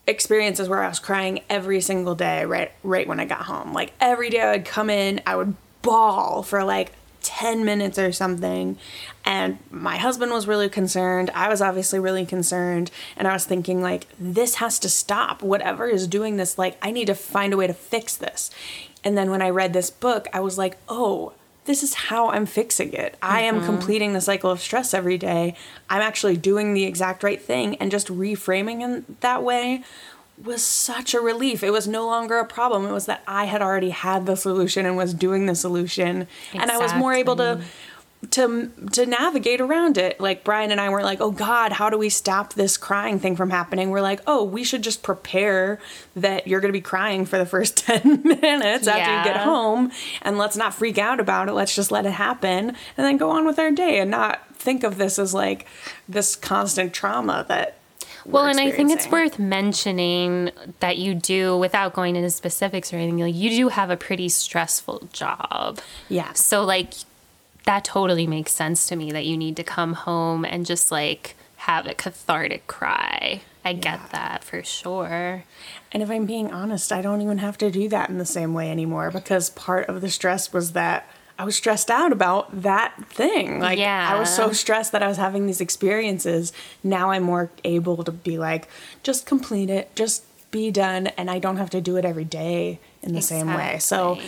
experiences 0.07 0.69
where 0.69 0.83
I 0.83 0.89
was 0.89 0.99
crying 0.99 1.41
every 1.49 1.81
single 1.81 2.15
day 2.15 2.45
right 2.45 2.73
right 2.83 3.07
when 3.07 3.21
I 3.21 3.25
got 3.25 3.43
home. 3.43 3.73
Like 3.73 3.93
every 4.01 4.31
day 4.31 4.41
I 4.41 4.53
would 4.53 4.65
come 4.65 4.91
in, 4.91 5.21
I 5.27 5.37
would 5.37 5.55
bawl 5.83 6.43
for 6.43 6.65
like 6.65 6.93
10 7.23 7.65
minutes 7.65 7.99
or 7.99 8.13
something. 8.13 8.79
And 9.25 9.59
my 9.71 9.97
husband 9.97 10.33
was 10.33 10.47
really 10.47 10.69
concerned. 10.69 11.31
I 11.35 11.49
was 11.49 11.61
obviously 11.61 11.99
really 11.99 12.27
concerned. 12.27 12.91
And 13.17 13.29
I 13.29 13.33
was 13.33 13.45
thinking, 13.45 13.83
like, 13.83 14.07
this 14.19 14.57
has 14.57 14.79
to 14.81 14.89
stop. 14.89 15.43
Whatever 15.43 15.87
is 15.87 16.07
doing 16.07 16.37
this, 16.37 16.59
like, 16.59 16.77
I 16.83 16.91
need 16.91 17.07
to 17.07 17.15
find 17.15 17.53
a 17.53 17.57
way 17.57 17.67
to 17.67 17.75
fix 17.75 18.17
this. 18.17 18.51
And 19.05 19.17
then 19.17 19.31
when 19.31 19.43
I 19.43 19.51
read 19.51 19.73
this 19.73 19.91
book, 19.91 20.27
I 20.33 20.41
was 20.41 20.59
like, 20.59 20.77
oh, 20.89 21.33
this 21.65 21.83
is 21.83 21.95
how 21.95 22.31
I'm 22.31 22.47
fixing 22.47 22.93
it. 22.93 23.17
I 23.23 23.43
am 23.43 23.57
mm-hmm. 23.57 23.67
completing 23.67 24.13
the 24.13 24.21
cycle 24.21 24.51
of 24.51 24.61
stress 24.61 24.95
every 24.95 25.19
day. 25.19 25.55
I'm 25.89 26.03
actually 26.03 26.37
doing 26.37 26.75
the 26.75 26.85
exact 26.85 27.23
right 27.23 27.41
thing. 27.41 27.77
And 27.77 27.91
just 27.91 28.09
reframing 28.09 28.81
in 28.81 29.17
that 29.21 29.43
way 29.43 29.85
was 30.45 30.65
such 30.65 31.15
a 31.15 31.21
relief. 31.21 31.63
It 31.63 31.71
was 31.71 31.87
no 31.87 32.07
longer 32.07 32.39
a 32.39 32.45
problem. 32.47 32.87
It 32.87 32.93
was 32.93 33.07
that 33.07 33.23
I 33.27 33.45
had 33.45 33.63
already 33.63 33.91
had 33.91 34.27
the 34.27 34.37
solution 34.37 34.87
and 34.87 34.97
was 34.97 35.15
doing 35.15 35.47
the 35.47 35.55
solution. 35.55 36.27
And 36.55 36.71
I 36.71 36.79
was 36.79 36.95
more 36.95 37.13
able 37.13 37.37
to 37.37 37.61
to 38.33 38.71
to 38.93 39.07
navigate 39.07 39.63
around 39.63 39.97
it. 39.97 40.21
Like 40.21 40.45
Brian 40.45 40.71
and 40.71 40.81
I 40.81 40.91
were 40.91 41.03
like, 41.03 41.21
"Oh 41.23 41.31
god, 41.31 41.73
how 41.73 41.89
do 41.89 41.97
we 41.97 42.11
stop 42.11 42.53
this 42.53 42.77
crying 42.77 43.19
thing 43.19 43.35
from 43.35 43.49
happening?" 43.49 43.91
We're 43.91 44.03
like, 44.03 44.21
"Oh, 44.27 44.45
we 44.45 44.63
should 44.63 44.83
just 44.83 45.03
prepare 45.03 45.79
that 46.17 46.47
you're 46.47 46.61
going 46.61 46.73
to 46.73 46.77
be 46.77 46.83
crying 46.83 47.25
for 47.25 47.39
the 47.39 47.47
first 47.47 47.79
10 47.87 48.23
minutes 48.23 48.87
after 48.87 49.11
you 49.11 49.25
get 49.25 49.39
home 49.39 49.91
and 50.23 50.37
let's 50.37 50.57
not 50.57 50.75
freak 50.75 50.99
out 50.99 51.19
about 51.19 51.49
it. 51.49 51.53
Let's 51.53 51.75
just 51.75 51.91
let 51.91 52.05
it 52.05 52.13
happen 52.13 52.69
and 52.69 52.77
then 53.07 53.17
go 53.17 53.31
on 53.31 53.47
with 53.47 53.59
our 53.59 53.71
day 53.71 53.99
and 54.01 54.11
not 54.11 54.55
think 54.55 54.85
of 54.85 54.99
this 54.99 55.19
as 55.19 55.33
like 55.33 55.67
this 56.07 56.37
constant 56.37 56.93
trauma 56.93 57.47
that 57.49 57.79
Well, 58.31 58.47
and 58.47 58.61
I 58.61 58.71
think 58.71 58.91
it's 58.91 59.09
worth 59.09 59.39
mentioning 59.39 60.51
that 60.81 60.99
you 60.99 61.15
do, 61.15 61.57
without 61.57 61.93
going 61.93 62.17
into 62.17 62.31
specifics 62.31 62.93
or 62.93 62.97
anything, 62.97 63.19
like 63.19 63.35
you 63.35 63.51
do 63.51 63.69
have 63.69 63.91
a 63.91 63.97
pretty 63.97 64.29
stressful 64.29 65.09
job. 65.13 65.81
Yeah. 66.09 66.33
So, 66.35 66.65
like, 66.65 66.95
that 67.65 67.85
totally 67.85 68.27
makes 68.27 68.53
sense 68.53 68.87
to 68.89 68.97
me 68.97 69.11
that 69.13 69.27
you 69.27 69.37
need 69.37 69.57
to 69.57 69.65
come 69.65 69.93
home 69.93 70.45
and 70.45 70.65
just 70.65 70.91
like 70.91 71.37
have 71.57 71.87
a 71.87 71.95
cathartic 71.95 72.67
cry. 72.67 73.43
I 73.65 73.75
get 73.75 74.11
that 74.13 74.43
for 74.43 74.63
sure. 74.65 75.45
And 75.93 76.03
if 76.03 76.11
I'm 76.11 76.25
being 76.25 76.51
honest, 76.51 76.91
I 76.93 77.03
don't 77.03 77.21
even 77.21 77.39
have 77.39 77.59
to 77.59 77.71
do 77.71 77.89
that 77.91 78.09
in 78.09 78.17
the 78.17 78.25
same 78.25 78.55
way 78.55 78.71
anymore 78.71 79.11
because 79.11 79.51
part 79.51 79.87
of 79.89 80.01
the 80.01 80.09
stress 80.09 80.53
was 80.53 80.73
that 80.73 81.07
I 81.41 81.45
was 81.45 81.57
stressed 81.57 81.91
out 81.91 82.13
about 82.13 82.63
that 82.63 82.93
thing. 83.09 83.61
Like 83.61 83.79
yeah. 83.79 84.11
I 84.13 84.19
was 84.21 84.29
so 84.29 84.53
stressed 84.53 84.93
that 84.93 85.03
I 85.03 85.09
was 85.09 85.17
having 85.17 85.47
these 85.47 85.63
experiences. 85.63 86.53
Now 86.85 87.13
I'm 87.13 87.23
more 87.23 87.51
able 87.65 88.05
to 88.05 88.13
be 88.13 88.37
like, 88.37 88.69
just 89.03 89.25
complete 89.25 89.71
it, 89.71 89.97
just 89.97 90.23
be 90.51 90.71
done, 90.71 91.07
and 91.07 91.31
I 91.31 91.39
don't 91.39 91.57
have 91.57 91.71
to 91.71 91.81
do 91.81 91.97
it 91.97 92.05
every 92.05 92.25
day 92.25 92.79
in 93.03 93.15
the 93.15 93.23
same 93.23 93.47
way. 93.55 93.79
So 93.79 94.19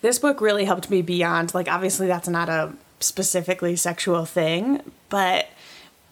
this 0.00 0.20
book 0.20 0.40
really 0.40 0.64
helped 0.64 0.90
me 0.90 1.02
beyond 1.02 1.54
like 1.54 1.66
obviously 1.66 2.06
that's 2.06 2.28
not 2.28 2.48
a 2.48 2.72
specifically 3.00 3.74
sexual 3.74 4.24
thing, 4.24 4.80
but 5.08 5.48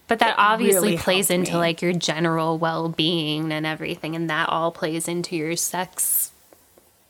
But 0.09 0.19
that 0.19 0.35
obviously 0.39 0.89
really 0.89 0.97
plays 0.99 1.31
into 1.31 1.53
me. 1.53 1.59
like 1.59 1.83
your 1.83 1.93
general 1.93 2.59
well 2.59 2.89
being 2.89 3.53
and 3.53 3.65
everything, 3.65 4.17
and 4.17 4.29
that 4.29 4.49
all 4.49 4.73
plays 4.73 5.07
into 5.07 5.37
your 5.37 5.55
sex. 5.55 6.18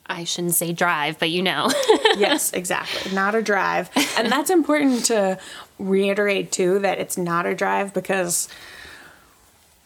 I 0.08 0.24
shouldn't 0.24 0.54
say 0.54 0.72
drive, 0.72 1.18
but 1.18 1.30
you 1.30 1.42
know. 1.42 1.70
yes, 2.16 2.52
exactly. 2.54 3.12
Not 3.12 3.34
a 3.34 3.42
drive. 3.42 3.90
And 4.16 4.30
that's 4.32 4.50
important 4.50 5.04
to 5.06 5.38
reiterate 5.78 6.50
too 6.50 6.78
that 6.80 6.98
it's 6.98 7.18
not 7.18 7.46
a 7.46 7.54
drive 7.54 7.92
because 7.94 8.48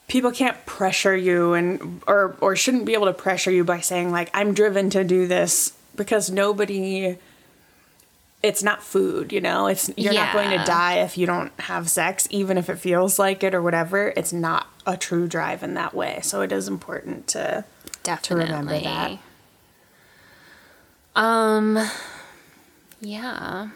people 0.09 0.31
can't 0.31 0.65
pressure 0.67 1.17
you 1.17 1.55
and 1.55 2.03
or 2.07 2.37
or 2.41 2.55
shouldn't 2.57 2.85
be 2.85 2.95
able 2.95 3.07
to 3.07 3.13
pressure 3.13 3.51
you 3.51 3.65
by 3.65 3.81
saying 3.81 4.11
like 4.11 4.31
I'm 4.35 4.55
driven 4.55 4.91
to 4.91 5.05
do 5.05 5.27
this 5.27 5.73
because 5.97 6.31
nobody 6.31 7.17
it's 8.43 8.63
not 8.63 8.83
food, 8.83 9.33
you 9.33 9.41
know? 9.41 9.69
It's 9.69 9.89
you're 9.97 10.13
not 10.13 10.33
going 10.33 10.51
to 10.51 10.65
die 10.65 10.99
if 11.01 11.17
you 11.17 11.27
don't 11.27 11.53
have 11.61 11.89
sex 11.89 12.27
even 12.31 12.59
if 12.59 12.69
it 12.69 12.77
feels 12.77 13.19
like 13.19 13.43
it 13.45 13.55
or 13.55 13.63
whatever. 13.63 14.13
It's 14.17 14.33
not 14.33 14.67
a 14.87 14.97
true 14.97 15.29
drive 15.29 15.63
in 15.63 15.75
that 15.75 15.95
way. 15.95 16.21
So 16.23 16.43
it 16.43 16.53
is 16.53 16.69
important 16.69 17.29
to 17.29 17.65
Definitely. 18.03 18.47
to 18.47 18.53
remember 18.53 18.81
that. 18.81 19.19
Um, 21.15 21.79
yeah. 23.01 23.69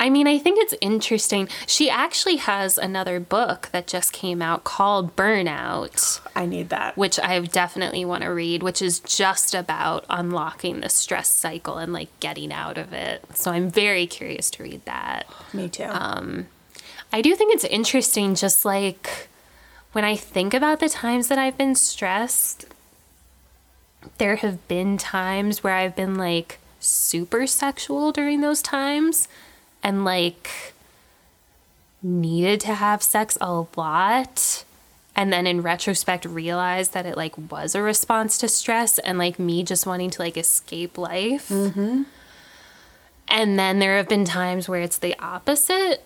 I 0.00 0.10
mean, 0.10 0.28
I 0.28 0.38
think 0.38 0.60
it's 0.60 0.74
interesting. 0.80 1.48
She 1.66 1.90
actually 1.90 2.36
has 2.36 2.78
another 2.78 3.18
book 3.18 3.68
that 3.72 3.88
just 3.88 4.12
came 4.12 4.40
out 4.40 4.62
called 4.62 5.16
Burnout, 5.16 6.20
I 6.36 6.46
need 6.46 6.68
that. 6.68 6.96
which 6.96 7.18
I 7.18 7.40
definitely 7.40 8.04
want 8.04 8.22
to 8.22 8.28
read, 8.28 8.62
which 8.62 8.80
is 8.80 9.00
just 9.00 9.54
about 9.54 10.04
unlocking 10.08 10.80
the 10.80 10.88
stress 10.88 11.28
cycle 11.28 11.78
and 11.78 11.92
like 11.92 12.08
getting 12.20 12.52
out 12.52 12.78
of 12.78 12.92
it. 12.92 13.24
So 13.34 13.50
I'm 13.50 13.70
very 13.70 14.06
curious 14.06 14.50
to 14.52 14.62
read 14.62 14.84
that. 14.84 15.26
Me 15.52 15.68
too. 15.68 15.88
Um, 15.90 16.46
I 17.12 17.20
do 17.20 17.34
think 17.34 17.52
it's 17.54 17.64
interesting, 17.64 18.36
just 18.36 18.64
like 18.64 19.28
when 19.92 20.04
I 20.04 20.14
think 20.14 20.54
about 20.54 20.78
the 20.78 20.88
times 20.88 21.26
that 21.26 21.38
I've 21.38 21.58
been 21.58 21.74
stressed, 21.74 22.66
there 24.18 24.36
have 24.36 24.68
been 24.68 24.96
times 24.96 25.64
where 25.64 25.74
I've 25.74 25.96
been 25.96 26.14
like 26.14 26.58
super 26.80 27.46
sexual 27.46 28.12
during 28.12 28.40
those 28.40 28.62
times 28.62 29.28
and 29.82 30.04
like 30.04 30.74
needed 32.02 32.60
to 32.60 32.74
have 32.74 33.02
sex 33.02 33.36
a 33.40 33.64
lot 33.76 34.64
and 35.18 35.32
then 35.32 35.48
in 35.48 35.62
retrospect 35.62 36.24
realized 36.24 36.92
that 36.92 37.04
it 37.04 37.16
like 37.16 37.34
was 37.50 37.74
a 37.74 37.82
response 37.82 38.38
to 38.38 38.46
stress 38.46 39.00
and 39.00 39.18
like 39.18 39.36
me 39.36 39.64
just 39.64 39.84
wanting 39.84 40.10
to 40.10 40.22
like 40.22 40.36
escape 40.36 40.96
life. 40.96 41.48
Mm-hmm. 41.48 42.04
And 43.26 43.58
then 43.58 43.80
there 43.80 43.96
have 43.96 44.08
been 44.08 44.24
times 44.24 44.68
where 44.68 44.80
it's 44.80 44.98
the 44.98 45.18
opposite. 45.18 46.04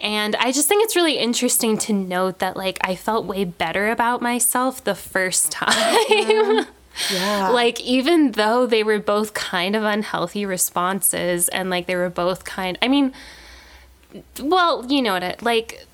And 0.00 0.36
I 0.36 0.52
just 0.52 0.68
think 0.68 0.84
it's 0.84 0.94
really 0.94 1.18
interesting 1.18 1.76
to 1.78 1.92
note 1.92 2.38
that 2.38 2.56
like 2.56 2.78
I 2.82 2.94
felt 2.94 3.26
way 3.26 3.44
better 3.44 3.90
about 3.90 4.22
myself 4.22 4.84
the 4.84 4.94
first 4.94 5.50
time. 5.50 6.66
Yeah. 7.12 7.48
like 7.50 7.80
even 7.80 8.32
though 8.32 8.66
they 8.66 8.82
were 8.82 8.98
both 8.98 9.34
kind 9.34 9.76
of 9.76 9.82
unhealthy 9.82 10.44
responses 10.44 11.48
and 11.48 11.70
like 11.70 11.86
they 11.86 11.96
were 11.96 12.10
both 12.10 12.44
kind 12.44 12.78
I 12.82 12.88
mean 12.88 13.12
well, 14.40 14.86
you 14.86 15.02
know 15.02 15.12
what 15.12 15.22
it 15.22 15.42
like 15.42 15.86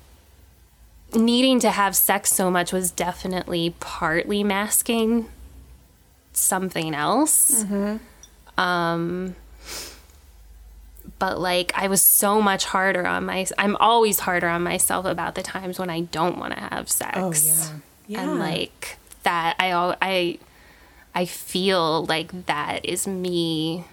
needing 1.13 1.59
to 1.61 1.69
have 1.69 1.95
sex 1.95 2.31
so 2.33 2.49
much 2.51 2.73
was 2.73 2.91
definitely 2.91 3.75
partly 3.79 4.43
masking 4.43 5.27
something 6.33 6.93
else. 6.93 7.63
Um 8.57 9.35
but 11.19 11.39
like 11.39 11.71
I 11.75 11.87
was 11.87 12.01
so 12.01 12.41
much 12.41 12.65
harder 12.65 13.05
on 13.05 13.25
my 13.25 13.45
I'm 13.57 13.75
always 13.77 14.19
harder 14.19 14.47
on 14.47 14.63
myself 14.63 15.05
about 15.05 15.35
the 15.35 15.43
times 15.43 15.79
when 15.79 15.89
I 15.89 16.01
don't 16.01 16.37
want 16.37 16.53
to 16.53 16.59
have 16.59 16.89
sex. 16.89 17.17
oh 17.17 17.31
yeah. 17.33 17.79
Yeah. 18.07 18.21
And 18.21 18.39
like 18.39 18.97
that 19.23 19.55
I 19.59 19.69
al- 19.69 19.97
I 20.01 20.39
I 21.15 21.23
feel 21.23 22.05
like 22.05 22.45
that 22.47 22.83
is 22.83 23.07
me 23.07 23.85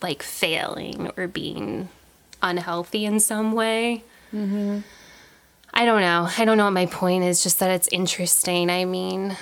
like 0.00 0.22
failing 0.22 1.10
or 1.16 1.26
being 1.26 1.88
unhealthy 2.40 3.04
in 3.04 3.18
some 3.18 3.52
way. 3.52 4.04
Mm-hmm. 4.32 4.78
I 5.74 5.84
don't 5.84 6.00
know. 6.00 6.28
I 6.38 6.44
don't 6.44 6.56
know 6.56 6.64
what 6.64 6.72
my 6.72 6.86
point 6.86 7.24
is. 7.24 7.42
Just 7.42 7.58
that 7.58 7.70
it's 7.70 7.88
interesting. 7.88 8.70
I 8.70 8.84
mean, 8.84 9.36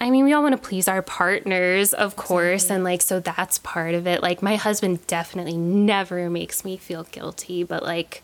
I 0.00 0.10
mean, 0.10 0.24
we 0.24 0.32
all 0.32 0.42
want 0.42 0.60
to 0.60 0.68
please 0.68 0.88
our 0.88 1.02
partners, 1.02 1.94
of 1.94 2.16
course, 2.16 2.68
and 2.68 2.82
like 2.82 3.00
so 3.00 3.20
that's 3.20 3.58
part 3.58 3.94
of 3.94 4.06
it. 4.06 4.22
Like 4.22 4.42
my 4.42 4.56
husband 4.56 5.06
definitely 5.06 5.56
never 5.56 6.28
makes 6.28 6.64
me 6.64 6.76
feel 6.76 7.04
guilty, 7.04 7.62
but 7.62 7.84
like 7.84 8.22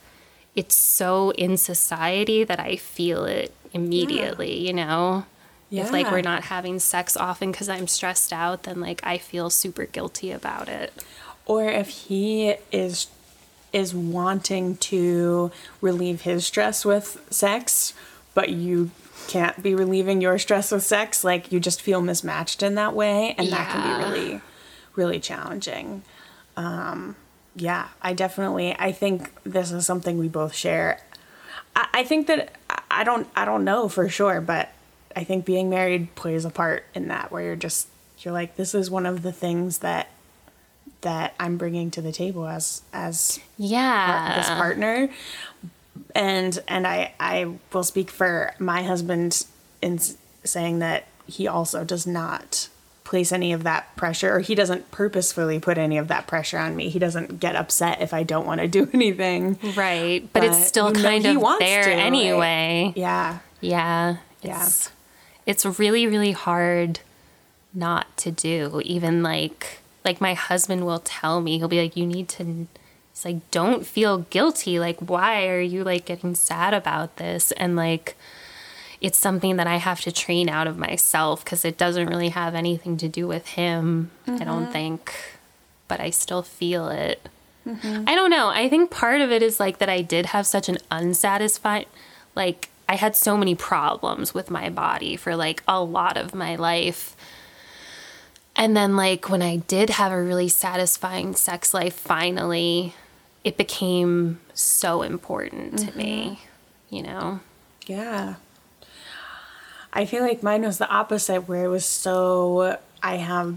it's 0.56 0.76
so 0.76 1.30
in 1.30 1.56
society 1.56 2.42
that 2.42 2.58
I 2.58 2.74
feel 2.74 3.24
it 3.24 3.54
immediately. 3.72 4.66
You 4.66 4.72
know. 4.72 5.26
If 5.70 5.92
like 5.92 6.10
we're 6.10 6.22
not 6.22 6.44
having 6.44 6.78
sex 6.78 7.16
often 7.16 7.50
because 7.52 7.68
I'm 7.68 7.86
stressed 7.88 8.32
out, 8.32 8.62
then 8.62 8.80
like 8.80 9.00
I 9.04 9.18
feel 9.18 9.50
super 9.50 9.84
guilty 9.86 10.30
about 10.30 10.68
it. 10.68 10.92
or 11.46 11.64
if 11.66 11.88
he 11.88 12.54
is 12.72 13.08
is 13.72 13.94
wanting 13.94 14.76
to 14.78 15.50
relieve 15.82 16.22
his 16.22 16.46
stress 16.46 16.84
with 16.86 17.22
sex 17.30 17.92
but 18.34 18.48
you 18.48 18.90
can't 19.26 19.62
be 19.62 19.74
relieving 19.74 20.22
your 20.22 20.38
stress 20.38 20.72
with 20.72 20.82
sex 20.82 21.22
like 21.22 21.52
you 21.52 21.60
just 21.60 21.82
feel 21.82 22.00
mismatched 22.00 22.62
in 22.62 22.74
that 22.76 22.94
way 22.94 23.34
and 23.36 23.48
that 23.52 23.68
can 23.70 23.82
be 23.82 24.04
really 24.04 24.40
really 24.96 25.20
challenging. 25.20 26.02
Um 26.56 27.14
yeah 27.54 27.88
i 28.00 28.12
definitely 28.14 28.74
i 28.78 28.90
think 28.92 29.32
this 29.44 29.70
is 29.72 29.84
something 29.84 30.16
we 30.18 30.28
both 30.28 30.54
share. 30.54 31.00
I, 31.76 31.88
I 31.92 32.04
think 32.04 32.26
that 32.28 32.52
i 32.90 33.04
don't 33.04 33.28
i 33.36 33.44
don't 33.44 33.64
know 33.64 33.88
for 33.88 34.08
sure 34.08 34.40
but 34.40 34.70
i 35.18 35.24
think 35.24 35.44
being 35.44 35.68
married 35.68 36.14
plays 36.14 36.44
a 36.44 36.50
part 36.50 36.84
in 36.94 37.08
that 37.08 37.30
where 37.32 37.42
you're 37.42 37.56
just 37.56 37.88
you're 38.20 38.32
like 38.34 38.56
this 38.56 38.74
is 38.74 38.90
one 38.90 39.04
of 39.06 39.22
the 39.22 39.32
things 39.32 39.78
that 39.78 40.08
that 41.02 41.32
I'm 41.38 41.58
bringing 41.58 41.92
to 41.92 42.02
the 42.02 42.10
table 42.10 42.44
as 42.48 42.82
as 42.92 43.38
Yeah. 43.56 44.34
this 44.36 44.48
partner, 44.48 45.08
and 46.14 46.58
and 46.66 46.86
I 46.88 47.12
I 47.20 47.54
will 47.72 47.84
speak 47.84 48.10
for 48.10 48.52
my 48.58 48.82
husband 48.82 49.46
in 49.80 50.00
saying 50.42 50.80
that 50.80 51.04
he 51.26 51.46
also 51.46 51.84
does 51.84 52.04
not 52.04 52.68
place 53.04 53.30
any 53.30 53.52
of 53.52 53.62
that 53.62 53.94
pressure 53.96 54.34
or 54.34 54.40
he 54.40 54.54
doesn't 54.56 54.90
purposefully 54.90 55.60
put 55.60 55.78
any 55.78 55.98
of 55.98 56.08
that 56.08 56.26
pressure 56.26 56.58
on 56.58 56.74
me. 56.74 56.88
He 56.88 56.98
doesn't 56.98 57.38
get 57.38 57.54
upset 57.54 58.00
if 58.02 58.12
I 58.12 58.24
don't 58.24 58.44
want 58.46 58.60
to 58.60 58.66
do 58.66 58.88
anything. 58.92 59.56
Right. 59.76 60.28
But, 60.32 60.42
it's 60.44 60.66
still 60.66 60.92
kind 60.92 61.24
of 61.24 61.58
there 61.60 61.84
to, 61.84 61.92
anyway. 61.92 62.92
Yeah. 62.96 63.38
Yeah. 63.60 64.16
Yeah. 64.42 64.66
It's 64.66 64.90
it's 65.48 65.64
really, 65.64 66.06
really 66.06 66.32
hard 66.32 67.00
not 67.72 68.14
to 68.18 68.30
do. 68.30 68.82
Even 68.84 69.22
like 69.22 69.80
like 70.04 70.20
my 70.20 70.34
husband 70.34 70.86
will 70.86 71.00
tell 71.00 71.40
me, 71.40 71.58
he'll 71.58 71.68
be 71.68 71.80
like, 71.80 71.96
You 71.96 72.06
need 72.06 72.28
to 72.28 72.68
it's 73.10 73.24
like, 73.24 73.50
don't 73.50 73.84
feel 73.84 74.18
guilty. 74.18 74.78
Like, 74.78 75.00
why 75.00 75.48
are 75.48 75.60
you 75.60 75.82
like 75.82 76.04
getting 76.04 76.36
sad 76.36 76.72
about 76.72 77.16
this? 77.16 77.50
And 77.52 77.74
like 77.74 78.16
it's 79.00 79.18
something 79.18 79.56
that 79.56 79.66
I 79.66 79.76
have 79.76 80.00
to 80.02 80.12
train 80.12 80.48
out 80.48 80.66
of 80.66 80.76
myself 80.76 81.42
because 81.42 81.64
it 81.64 81.78
doesn't 81.78 82.08
really 82.08 82.28
have 82.28 82.54
anything 82.54 82.96
to 82.98 83.08
do 83.08 83.26
with 83.26 83.46
him, 83.46 84.10
I 84.26 84.44
don't 84.44 84.64
mm-hmm. 84.64 84.72
think. 84.72 85.14
But 85.88 86.00
I 86.00 86.10
still 86.10 86.42
feel 86.42 86.88
it. 86.88 87.26
Mm-hmm. 87.66 88.04
I 88.06 88.14
don't 88.14 88.30
know. 88.30 88.48
I 88.48 88.68
think 88.68 88.90
part 88.90 89.20
of 89.20 89.32
it 89.32 89.42
is 89.42 89.58
like 89.58 89.78
that 89.78 89.88
I 89.88 90.02
did 90.02 90.26
have 90.26 90.46
such 90.46 90.68
an 90.68 90.78
unsatisfied, 90.90 91.86
like, 92.34 92.68
I 92.88 92.94
had 92.94 93.14
so 93.14 93.36
many 93.36 93.54
problems 93.54 94.32
with 94.32 94.50
my 94.50 94.70
body 94.70 95.16
for 95.16 95.36
like 95.36 95.62
a 95.68 95.82
lot 95.82 96.16
of 96.16 96.34
my 96.34 96.56
life. 96.56 97.14
And 98.56 98.76
then, 98.76 98.96
like, 98.96 99.30
when 99.30 99.40
I 99.40 99.58
did 99.58 99.90
have 99.90 100.10
a 100.10 100.20
really 100.20 100.48
satisfying 100.48 101.36
sex 101.36 101.72
life, 101.72 101.94
finally, 101.94 102.92
it 103.44 103.56
became 103.56 104.40
so 104.52 105.02
important 105.02 105.78
to 105.78 105.96
me, 105.96 106.40
mm-hmm. 106.90 106.94
you 106.96 107.02
know? 107.04 107.40
Yeah. 107.86 108.34
I 109.92 110.06
feel 110.06 110.24
like 110.24 110.42
mine 110.42 110.62
was 110.62 110.78
the 110.78 110.88
opposite, 110.88 111.42
where 111.42 111.66
it 111.66 111.68
was 111.68 111.84
so, 111.84 112.78
I 113.00 113.18
have 113.18 113.54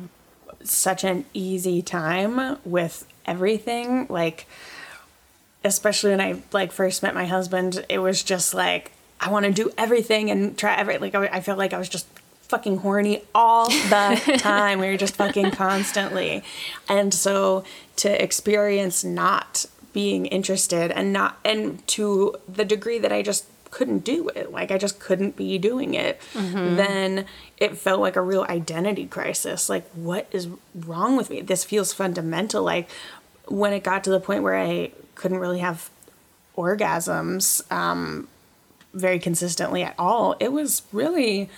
such 0.64 1.04
an 1.04 1.26
easy 1.34 1.82
time 1.82 2.60
with 2.64 3.08
everything. 3.26 4.06
Like, 4.08 4.46
especially 5.64 6.12
when 6.12 6.22
I 6.22 6.44
like 6.52 6.72
first 6.72 7.02
met 7.02 7.16
my 7.16 7.26
husband, 7.26 7.84
it 7.90 7.98
was 7.98 8.22
just 8.22 8.54
like, 8.54 8.92
I 9.22 9.30
want 9.30 9.46
to 9.46 9.52
do 9.52 9.72
everything 9.78 10.30
and 10.32 10.58
try 10.58 10.76
every, 10.76 10.98
like, 10.98 11.16
I 11.16 11.28
I 11.28 11.42
felt 11.42 11.58
like 11.58 11.74
I 11.74 11.78
was 11.78 11.90
just 11.90 12.08
fucking 12.50 12.80
horny 12.80 13.22
all 13.34 13.70
the 13.70 14.38
time. 14.40 14.80
we 14.80 14.88
were 14.88 14.98
just 14.98 15.16
fucking 15.16 15.52
constantly. 15.52 16.44
And 16.90 17.14
so 17.14 17.64
to 17.98 18.22
experience 18.22 19.04
not 19.06 19.66
being 19.94 20.26
interested 20.26 20.92
and 20.92 21.14
not, 21.14 21.38
and 21.46 21.86
to 21.88 22.36
the 22.48 22.66
degree 22.66 23.00
that 23.00 23.12
I 23.12 23.22
just 23.22 23.46
couldn't 23.70 24.00
do 24.04 24.28
it, 24.36 24.52
like 24.52 24.70
I 24.72 24.78
just 24.78 25.00
couldn't 25.00 25.38
be 25.38 25.58
doing 25.58 25.94
it, 25.94 26.20
then 26.34 27.26
it 27.58 27.78
felt 27.78 28.02
like 28.02 28.18
a 28.18 28.22
real 28.22 28.46
identity 28.50 29.06
crisis. 29.06 29.70
Like, 29.70 29.88
what 29.92 30.28
is 30.32 30.48
wrong 30.76 31.16
with 31.16 31.30
me? 31.30 31.40
This 31.42 31.64
feels 31.64 31.94
fundamental. 31.94 32.64
Like, 32.64 32.90
when 33.48 33.72
it 33.72 33.84
got 33.84 34.04
to 34.06 34.10
the 34.10 34.20
point 34.20 34.44
where 34.44 34.58
I 34.58 34.92
couldn't 35.16 35.38
really 35.40 35.60
have 35.60 35.90
orgasms 36.58 37.70
um, 37.72 38.28
very 38.94 39.20
consistently 39.20 39.84
at 39.84 39.96
all, 39.98 40.36
it 40.40 40.52
was 40.52 40.84
really, 40.92 41.50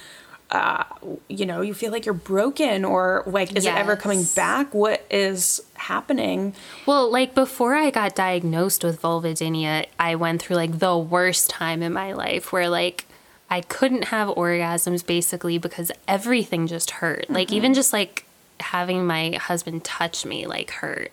uh, 0.52 0.84
you 1.28 1.46
know, 1.46 1.62
you 1.62 1.74
feel 1.74 1.92
like 1.92 2.06
you're 2.06 2.14
broken 2.14 2.86
or 2.86 3.24
like, 3.26 3.56
is 3.56 3.66
it 3.66 3.74
ever 3.74 3.96
coming 3.96 4.24
back? 4.36 4.74
What 4.74 5.06
is 5.10 5.62
happening? 5.76 6.54
Well, 6.86 7.12
like 7.12 7.34
before 7.34 7.76
I 7.76 7.90
got 7.90 8.16
diagnosed 8.16 8.84
with 8.84 9.02
vulvodynia, 9.02 9.88
I 10.00 10.16
went 10.16 10.42
through 10.42 10.58
like 10.58 10.80
the 10.80 10.98
worst 10.98 11.50
time 11.50 11.82
in 11.82 11.94
my 11.94 12.14
life 12.14 12.52
where 12.52 12.70
like 12.70 13.06
I 13.50 13.62
couldn't 13.62 14.06
have 14.06 14.30
orgasms 14.30 15.06
basically 15.06 15.58
because 15.58 15.92
everything 16.08 16.68
just 16.68 16.92
hurt. 16.92 17.30
Like 17.30 17.52
even 17.52 17.74
just 17.74 17.94
like 17.94 18.26
having 18.60 19.06
my 19.06 19.32
husband 19.34 19.84
touch 19.84 20.26
me 20.26 20.48
like 20.48 20.72
hurt. 20.72 21.12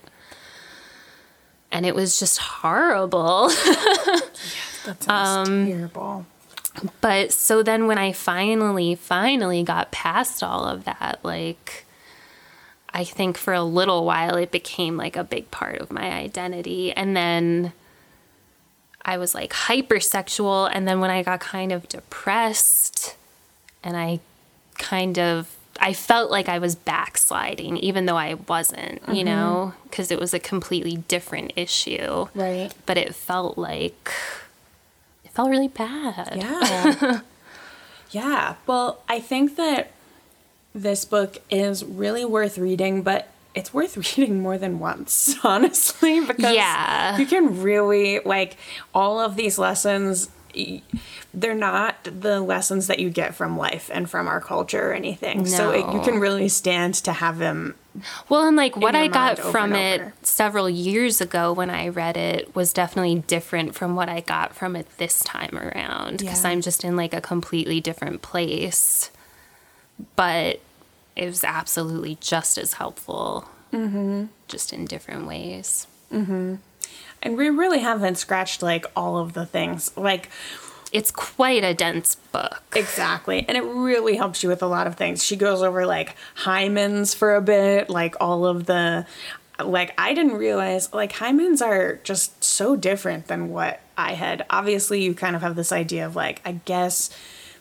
And 1.73 1.87
it 1.87 1.95
was 1.95 2.19
just 2.19 2.39
horrible. 2.39 3.51
That 4.85 5.03
sounds 5.03 5.49
um, 5.49 5.67
terrible. 5.67 6.27
But 7.01 7.33
so 7.33 7.63
then 7.63 7.87
when 7.87 7.99
I 7.99 8.13
finally, 8.13 8.95
finally 8.95 9.63
got 9.63 9.91
past 9.91 10.43
all 10.43 10.65
of 10.65 10.85
that, 10.85 11.19
like, 11.23 11.85
I 12.93 13.05
think 13.05 13.37
for 13.37 13.53
a 13.53 13.63
little 13.63 14.05
while 14.05 14.37
it 14.37 14.51
became 14.51 14.97
like 14.97 15.17
a 15.17 15.25
big 15.25 15.51
part 15.51 15.79
of 15.81 15.93
my 15.93 16.11
identity. 16.13 16.93
And 16.93 17.17
then 17.17 17.73
I 19.03 19.19
was 19.19 19.35
like 19.35 19.53
hypersexual. 19.53 20.71
And 20.73 20.87
then 20.87 21.01
when 21.01 21.11
I 21.11 21.23
got 21.23 21.41
kind 21.41 21.73
of 21.73 21.89
depressed 21.89 23.17
and 23.83 23.97
I 23.97 24.21
kind 24.79 25.19
of, 25.19 25.57
I 25.81 25.93
felt 25.93 26.31
like 26.31 26.49
I 26.49 26.59
was 26.59 26.75
backsliding, 26.75 27.79
even 27.79 28.07
though 28.07 28.17
I 28.17 28.35
wasn't, 28.35 29.01
you 29.09 29.25
mm-hmm. 29.25 29.25
know, 29.25 29.75
because 29.85 30.11
it 30.11 30.21
was 30.21 30.35
a 30.35 30.41
completely 30.41 30.97
different 30.97 31.53
issue. 31.57 32.27
Right. 32.35 32.71
But 32.87 32.97
it 32.97 33.15
felt 33.15 33.57
like, 33.59 34.13
it 35.31 35.35
felt 35.35 35.49
really 35.51 35.69
bad. 35.69 36.33
Yeah. 36.37 37.21
yeah. 38.11 38.55
Well, 38.67 39.01
I 39.09 39.21
think 39.21 39.57
that 39.57 39.93
this 40.75 41.05
book 41.05 41.39
is 41.51 41.85
really 41.85 42.25
worth 42.25 42.59
reading, 42.59 43.03
but 43.03 43.29
it's 43.55 43.73
worth 43.73 43.97
reading 44.19 44.41
more 44.41 44.59
than 44.59 44.79
once, 44.81 45.37
honestly, 45.45 46.21
because 46.21 46.55
Yeah. 46.55 47.17
you 47.19 47.27
can 47.27 47.63
really 47.63 48.21
like 48.25 48.57
all 48.95 49.21
of 49.21 49.37
these 49.37 49.59
lessons 49.59 50.29
they're 51.35 51.55
not 51.55 51.97
the 52.05 52.41
lessons 52.41 52.87
that 52.89 52.99
you 52.99 53.11
get 53.11 53.35
from 53.35 53.57
life 53.57 53.91
and 53.93 54.09
from 54.11 54.27
our 54.29 54.41
culture 54.41 54.91
or 54.91 54.93
anything. 54.93 55.47
So 55.47 55.71
it, 55.71 55.93
you 55.95 56.01
can 56.01 56.19
really 56.21 56.49
stand 56.49 56.95
to 56.95 57.13
have 57.13 57.39
them 57.39 57.75
Well, 58.29 58.47
and 58.47 58.57
like 58.57 58.77
what 58.77 58.95
I 58.95 59.09
got 59.09 59.39
from 59.39 59.73
it 59.75 60.01
over. 60.01 60.13
several 60.23 60.69
years 60.71 61.21
ago 61.21 61.53
when 61.53 61.71
I 61.71 61.89
read 61.89 62.17
it 62.17 62.55
was 62.55 62.73
definitely 62.73 63.17
different 63.27 63.75
from 63.75 63.95
what 63.97 64.09
I 64.09 64.21
got 64.21 64.55
from 64.55 64.77
it 64.77 64.87
this 64.99 65.21
time 65.21 65.57
around 65.59 66.19
because 66.19 66.45
Yeah. 66.45 66.51
I'm 66.51 66.61
just 66.61 66.85
in 66.85 66.97
like 66.97 67.15
a 67.15 67.21
completely 67.21 67.81
different 67.81 68.23
place. 68.23 69.11
But 70.17 70.61
it 71.17 71.27
was 71.27 71.45
absolutely 71.45 72.17
just 72.21 72.57
as 72.57 72.75
helpful, 72.75 73.47
mm-hmm. 73.73 74.27
just 74.49 74.73
in 74.73 74.87
different 74.87 75.27
ways. 75.27 75.87
And 77.23 77.37
we 77.37 77.51
really 77.51 77.81
haven't 77.81 78.17
scratched 78.17 78.63
like 78.63 78.87
all 78.97 79.19
of 79.19 79.33
the 79.33 79.47
things. 79.47 79.97
Like 79.97 80.29
It's 80.93 81.11
quite 81.11 81.63
a 81.63 81.75
dense 81.75 82.17
book. 82.17 82.63
Exactly. 82.75 83.45
And 83.47 83.57
it 83.57 83.63
really 83.65 84.17
helps 84.17 84.43
you 84.43 84.49
with 84.49 84.63
a 84.63 84.67
lot 84.67 84.87
of 84.87 84.97
things. 84.97 85.23
She 85.25 85.37
goes 85.37 85.63
over 85.63 85.87
like 85.87 86.17
hymens 86.45 87.15
for 87.15 87.37
a 87.37 87.41
bit, 87.41 87.89
like 87.89 88.17
all 88.21 88.45
of 88.47 88.67
the 88.67 89.07
like 89.63 89.93
I 89.99 90.15
didn't 90.15 90.35
realize 90.35 90.93
like 90.93 91.13
hymens 91.13 91.61
are 91.65 91.97
just 92.03 92.43
so 92.43 92.77
different 92.77 93.27
than 93.27 93.51
what 93.51 93.81
I 93.97 94.15
had. 94.15 94.45
Obviously, 94.51 95.03
you 95.03 95.15
kind 95.15 95.37
of 95.37 95.43
have 95.43 95.55
this 95.55 95.71
idea 95.73 96.07
of 96.07 96.17
like 96.17 96.41
I 96.45 96.53
guess 96.65 97.11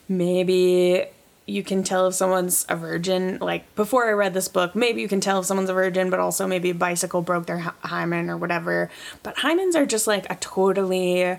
maybe 0.08 1.04
you 1.50 1.62
can 1.62 1.82
tell 1.82 2.06
if 2.06 2.14
someone's 2.14 2.64
a 2.68 2.76
virgin. 2.76 3.38
Like 3.40 3.74
before 3.74 4.08
I 4.08 4.12
read 4.12 4.34
this 4.34 4.48
book, 4.48 4.74
maybe 4.74 5.00
you 5.02 5.08
can 5.08 5.20
tell 5.20 5.40
if 5.40 5.46
someone's 5.46 5.70
a 5.70 5.74
virgin, 5.74 6.08
but 6.10 6.20
also 6.20 6.46
maybe 6.46 6.70
a 6.70 6.74
bicycle 6.74 7.22
broke 7.22 7.46
their 7.46 7.58
hy- 7.58 7.72
hymen 7.82 8.30
or 8.30 8.36
whatever. 8.36 8.90
But 9.22 9.36
hymens 9.36 9.74
are 9.74 9.86
just 9.86 10.06
like 10.06 10.30
a 10.30 10.36
totally 10.36 11.38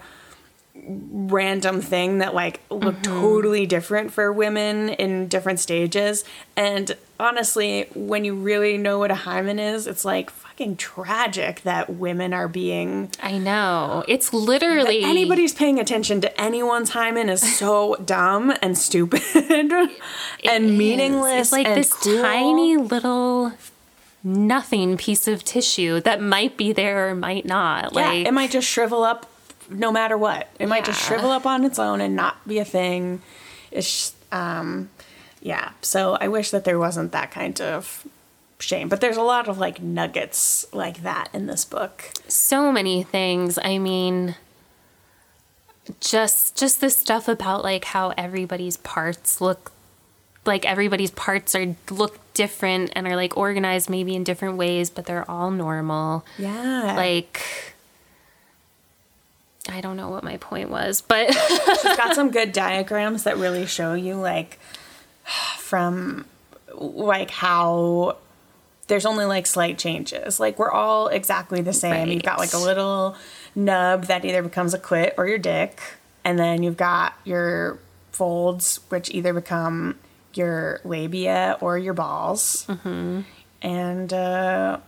random 0.88 1.82
thing 1.82 2.18
that 2.20 2.34
like 2.34 2.62
look 2.70 2.96
mm-hmm. 2.96 3.22
totally 3.22 3.66
different 3.66 4.12
for 4.12 4.32
women 4.34 4.90
in 4.90 5.28
different 5.28 5.60
stages 5.60 6.24
and 6.56 6.98
honestly 7.20 7.88
when 7.94 8.26
you 8.26 8.34
really 8.34 8.78
know 8.78 8.98
what 8.98 9.12
a 9.12 9.16
hymen 9.16 9.60
is 9.60 9.86
it's 9.86 10.04
like 10.04 10.30
fucking 10.30 10.76
tragic 10.76 11.62
that 11.62 11.90
women 11.90 12.34
are 12.34 12.48
being 12.48 13.10
I 13.22 13.38
know. 13.38 14.04
It's 14.08 14.34
literally 14.34 15.04
anybody's 15.04 15.54
paying 15.54 15.80
attention 15.80 16.22
to 16.22 16.42
anyone's 16.42 16.90
hymen 16.92 17.30
is 17.30 17.42
so 17.58 17.96
dumb 18.06 18.54
and 18.62 18.78
stupid 18.78 19.72
and 20.44 20.78
meaningless 20.78 21.48
It's 21.48 21.52
like 21.52 21.68
and 21.68 21.78
this 21.78 21.94
cruel. 21.94 22.22
tiny 22.22 22.78
little 22.78 23.54
nothing 24.24 24.98
piece 24.98 25.28
of 25.28 25.44
tissue 25.44 26.00
that 26.02 26.22
might 26.22 26.58
be 26.58 26.72
there 26.74 27.10
or 27.10 27.16
might 27.16 27.46
not. 27.46 27.94
yeah 27.94 28.02
Like 28.02 28.28
it 28.28 28.34
might 28.34 28.52
just 28.52 28.68
shrivel 28.68 29.04
up 29.04 29.31
no 29.72 29.92
matter 29.92 30.18
what. 30.18 30.50
It 30.60 30.68
might 30.68 30.86
just 30.86 31.02
shrivel 31.02 31.32
up 31.32 31.46
on 31.46 31.64
its 31.66 31.80
own 31.80 32.02
and 32.02 32.16
not 32.16 32.48
be 32.48 32.60
a 32.60 32.66
thing. 32.66 33.22
It's 33.72 34.14
um 34.32 34.90
yeah. 35.42 35.72
So 35.82 36.18
i 36.22 36.28
wish 36.28 36.52
that 36.52 36.66
there 36.66 36.78
wasn't 36.78 37.12
that 37.14 37.32
kind 37.32 37.60
of 37.62 38.06
shame. 38.60 38.90
But 38.90 39.02
there's 39.02 39.18
a 39.18 39.24
lot 39.24 39.48
of 39.48 39.58
like 39.58 39.82
nuggets 39.82 40.66
like 40.72 41.04
that 41.04 41.30
in 41.34 41.48
this 41.48 41.66
book. 41.66 42.12
So 42.28 42.72
many 42.72 43.04
things. 43.04 43.58
I 43.62 43.78
mean 43.78 44.36
just 46.00 46.56
just 46.58 46.80
the 46.80 46.90
stuff 46.90 47.28
about 47.28 47.64
like 47.64 47.86
how 47.86 48.14
everybody's 48.18 48.78
parts 48.78 49.42
look 49.42 49.72
like 50.46 50.66
everybody's 50.66 51.12
parts 51.12 51.56
are 51.56 51.76
look 51.90 52.20
different 52.34 52.92
and 52.96 53.08
are 53.08 53.16
like 53.16 53.38
organized 53.38 53.90
maybe 53.90 54.16
in 54.16 54.24
different 54.24 54.58
ways, 54.58 54.90
but 54.90 55.06
they're 55.06 55.30
all 55.30 55.52
normal. 55.52 56.26
yeah. 56.38 56.94
Like 56.96 57.42
I 59.70 59.82
don't 59.82 59.96
know 59.96 60.10
what 60.10 60.24
my 60.24 60.38
point 60.38 60.70
was, 60.70 61.02
but 61.02 61.28
it's 61.30 61.84
got 61.84 62.16
some 62.16 62.32
good 62.32 62.52
diagrams 62.52 63.24
that 63.24 63.38
really 63.38 63.66
show 63.66 63.94
you 63.94 64.16
like 64.16 64.60
from 65.58 66.26
like 66.74 67.30
how 67.30 68.18
there's 68.88 69.06
only 69.06 69.26
like 69.26 69.46
slight 69.46 69.78
changes. 69.78 70.40
Like 70.40 70.58
we're 70.58 70.72
all 70.72 71.08
exactly 71.08 71.62
the 71.62 71.74
same. 71.74 72.10
You've 72.10 72.24
got 72.24 72.40
like 72.40 72.54
a 72.54 72.58
little 72.58 73.16
nub 73.56 74.06
that 74.06 74.26
either 74.26 74.42
becomes 74.42 74.74
a 74.74 74.80
clit 74.80 75.14
or 75.18 75.28
your 75.28 75.38
dick 75.38 75.80
and 76.24 76.40
then 76.40 76.64
you've 76.64 76.78
got 76.78 77.14
your 77.24 77.80
folds 78.12 78.80
which 78.90 79.10
either 79.12 79.34
become 79.34 79.98
your 80.34 80.82
labia 80.84 81.58
or 81.62 81.78
your 81.78 81.94
balls. 81.94 82.66
And 83.62 84.12
uh 84.12 84.80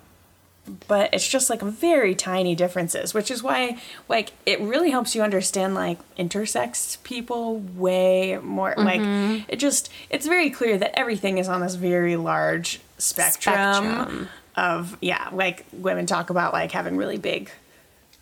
but 0.87 1.13
it's 1.13 1.27
just 1.27 1.49
like 1.49 1.61
very 1.61 2.15
tiny 2.15 2.55
differences 2.55 3.13
which 3.13 3.29
is 3.29 3.43
why 3.43 3.77
like 4.07 4.31
it 4.45 4.59
really 4.61 4.91
helps 4.91 5.15
you 5.15 5.21
understand 5.21 5.75
like 5.75 5.97
intersex 6.15 7.01
people 7.03 7.59
way 7.75 8.37
more 8.41 8.73
like 8.77 9.01
mm-hmm. 9.01 9.43
it 9.47 9.57
just 9.57 9.89
it's 10.09 10.25
very 10.25 10.49
clear 10.49 10.77
that 10.77 10.97
everything 10.97 11.37
is 11.37 11.49
on 11.49 11.61
this 11.61 11.75
very 11.75 12.15
large 12.15 12.79
spectrum, 12.97 13.73
Spectrum. 13.73 14.29
of 14.55 14.97
yeah 15.01 15.29
like 15.33 15.65
women 15.73 16.05
talk 16.05 16.29
about 16.29 16.53
like 16.53 16.71
having 16.71 16.95
really 16.95 17.17
big 17.17 17.51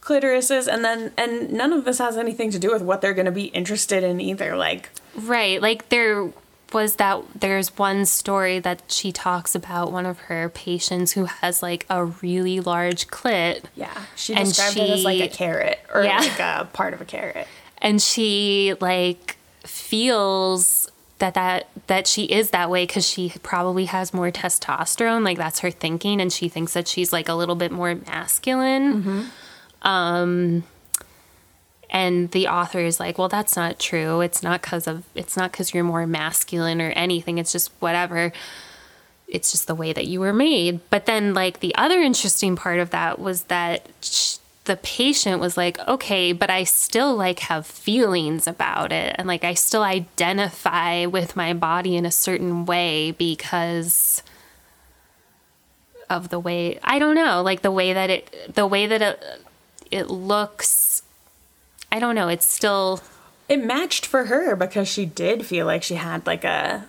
clitorises 0.02 0.68
and 0.68 0.84
then 0.84 1.12
and 1.18 1.52
none 1.52 1.72
of 1.72 1.86
this 1.86 2.00
has 2.00 2.18
anything 2.18 2.50
to 2.50 2.58
do 2.58 2.72
with 2.72 2.82
what 2.82 3.02
they're 3.02 3.14
going 3.14 3.26
to 3.26 3.32
be 3.32 3.46
interested 3.46 4.04
in 4.04 4.20
either 4.20 4.56
like 4.56 4.90
Right. 5.16 5.62
Like 5.62 5.90
there 5.90 6.32
was 6.74 6.96
that 6.96 7.22
there's 7.36 7.78
one 7.78 8.06
story 8.06 8.60
that 8.60 8.82
she 8.88 9.12
talks 9.12 9.56
about 9.56 9.92
one 9.92 10.06
of 10.06 10.18
her 10.22 10.50
patients 10.50 11.12
who 11.14 11.26
has 11.26 11.62
like 11.62 11.86
a 11.90 12.06
really 12.06 12.60
large 12.60 13.08
clit 13.08 13.64
yeah 13.76 14.06
she 14.16 14.34
described 14.36 14.78
it 14.78 14.90
as 14.90 15.04
like 15.04 15.22
a 15.22 15.28
carrot 15.28 15.80
or 15.94 16.04
Yeah. 16.04 16.18
like 16.20 16.40
a 16.40 16.70
part 16.74 16.94
of 16.94 17.02
a 17.02 17.06
carrot 17.06 17.48
and 17.80 18.02
she 18.02 18.76
like 18.80 19.38
feels 19.64 20.90
that 21.20 21.34
that 21.36 21.68
that 21.88 22.08
she 22.08 22.24
is 22.26 22.50
that 22.52 22.70
way 22.70 22.88
cuz 22.88 23.08
she 23.08 23.34
probably 23.44 23.86
has 23.86 24.14
more 24.14 24.32
testosterone 24.32 25.24
like 25.24 25.38
that's 25.38 25.60
her 25.60 25.70
thinking 25.70 26.20
and 26.22 26.32
she 26.34 26.48
thinks 26.50 26.74
that 26.74 26.88
she's 26.88 27.12
like 27.14 27.28
a 27.30 27.34
little 27.34 27.56
bit 27.56 27.72
more 27.72 27.94
masculine. 28.08 29.28
Um 29.84 30.64
and 31.92 32.32
the 32.32 32.48
author 32.48 32.80
is 32.80 33.00
like, 33.00 33.18
"Well, 33.18 33.30
that's 33.30 33.56
not 33.56 33.80
true. 33.80 34.22
It's 34.22 34.42
not 34.42 34.62
cuz 34.62 34.88
of 34.88 35.04
it's 35.16 35.38
not 35.38 35.52
cuz 35.52 35.74
you're 35.74 35.84
more 35.84 36.08
masculine 36.08 36.82
or 36.82 36.92
anything. 36.92 37.38
It's 37.38 37.52
just 37.52 37.72
whatever." 37.80 38.32
it's 39.32 39.54
just 39.54 39.66
the 39.66 39.76
way 39.76 39.94
that 39.94 40.08
you 40.08 40.20
were 40.20 40.34
made. 40.34 40.82
But 40.90 41.06
then, 41.06 41.34
like, 41.34 41.62
the 41.62 41.74
other 41.76 42.02
interesting 42.02 42.58
part 42.58 42.80
of 42.80 42.90
that 42.90 43.18
was 43.18 43.44
that 43.44 43.88
sh- 44.02 44.36
the 44.66 44.76
patient 44.78 45.40
was 45.40 45.58
like, 45.58 45.80
okay, 45.88 46.34
but 46.34 46.50
I 46.50 46.64
still 46.66 47.16
like 47.16 47.40
have 47.40 47.66
feelings 47.66 48.46
about 48.46 48.92
it. 48.92 49.16
And 49.18 49.28
like, 49.28 49.44
I 49.44 49.56
still 49.56 49.84
identify 49.84 51.06
with 51.06 51.36
my 51.36 51.54
body 51.54 51.96
in 51.96 52.06
a 52.06 52.12
certain 52.12 52.66
way 52.66 53.12
because 53.12 54.22
of 56.10 56.30
the 56.30 56.40
way, 56.40 56.80
I 56.84 57.00
don't 57.00 57.16
know, 57.16 57.42
like 57.42 57.64
the 57.64 57.72
way 57.72 57.94
that 57.94 58.10
it, 58.10 58.54
the 58.54 58.68
way 58.68 58.86
that 58.86 59.02
it, 59.02 59.24
it 59.90 60.08
looks, 60.10 61.02
I 61.92 62.00
don't 62.00 62.16
know, 62.16 62.28
it's 62.30 62.46
still 62.46 63.02
it 63.50 63.64
matched 63.64 64.06
for 64.06 64.26
her 64.26 64.56
because 64.56 64.88
she 64.88 65.06
did 65.06 65.46
feel 65.46 65.66
like 65.66 65.84
she 65.84 65.96
had 65.96 66.26
like 66.26 66.44
a 66.44 66.86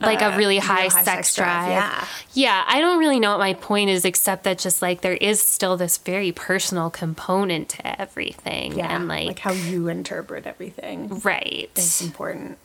like 0.00 0.22
a 0.22 0.30
really 0.36 0.54
real 0.54 0.62
high, 0.62 0.74
high 0.82 0.88
sex, 0.88 1.04
sex 1.04 1.34
drive, 1.36 1.66
drive. 1.66 1.70
yeah. 1.70 2.04
Yeah, 2.32 2.64
I 2.66 2.80
don't 2.80 2.98
really 2.98 3.20
know 3.20 3.32
what 3.32 3.38
my 3.38 3.52
point 3.52 3.90
is 3.90 4.06
except 4.06 4.44
that 4.44 4.58
just 4.58 4.80
like 4.80 5.02
there 5.02 5.12
is 5.12 5.40
still 5.42 5.76
this 5.76 5.98
very 5.98 6.32
personal 6.32 6.88
component 6.88 7.68
to 7.70 8.00
everything. 8.00 8.78
yeah 8.78 8.96
And 8.96 9.08
like, 9.08 9.26
like, 9.26 9.38
how 9.40 9.52
you 9.52 9.88
interpret 9.88 10.46
everything 10.46 11.20
right. 11.20 11.70
is 11.76 12.00
important 12.00 12.56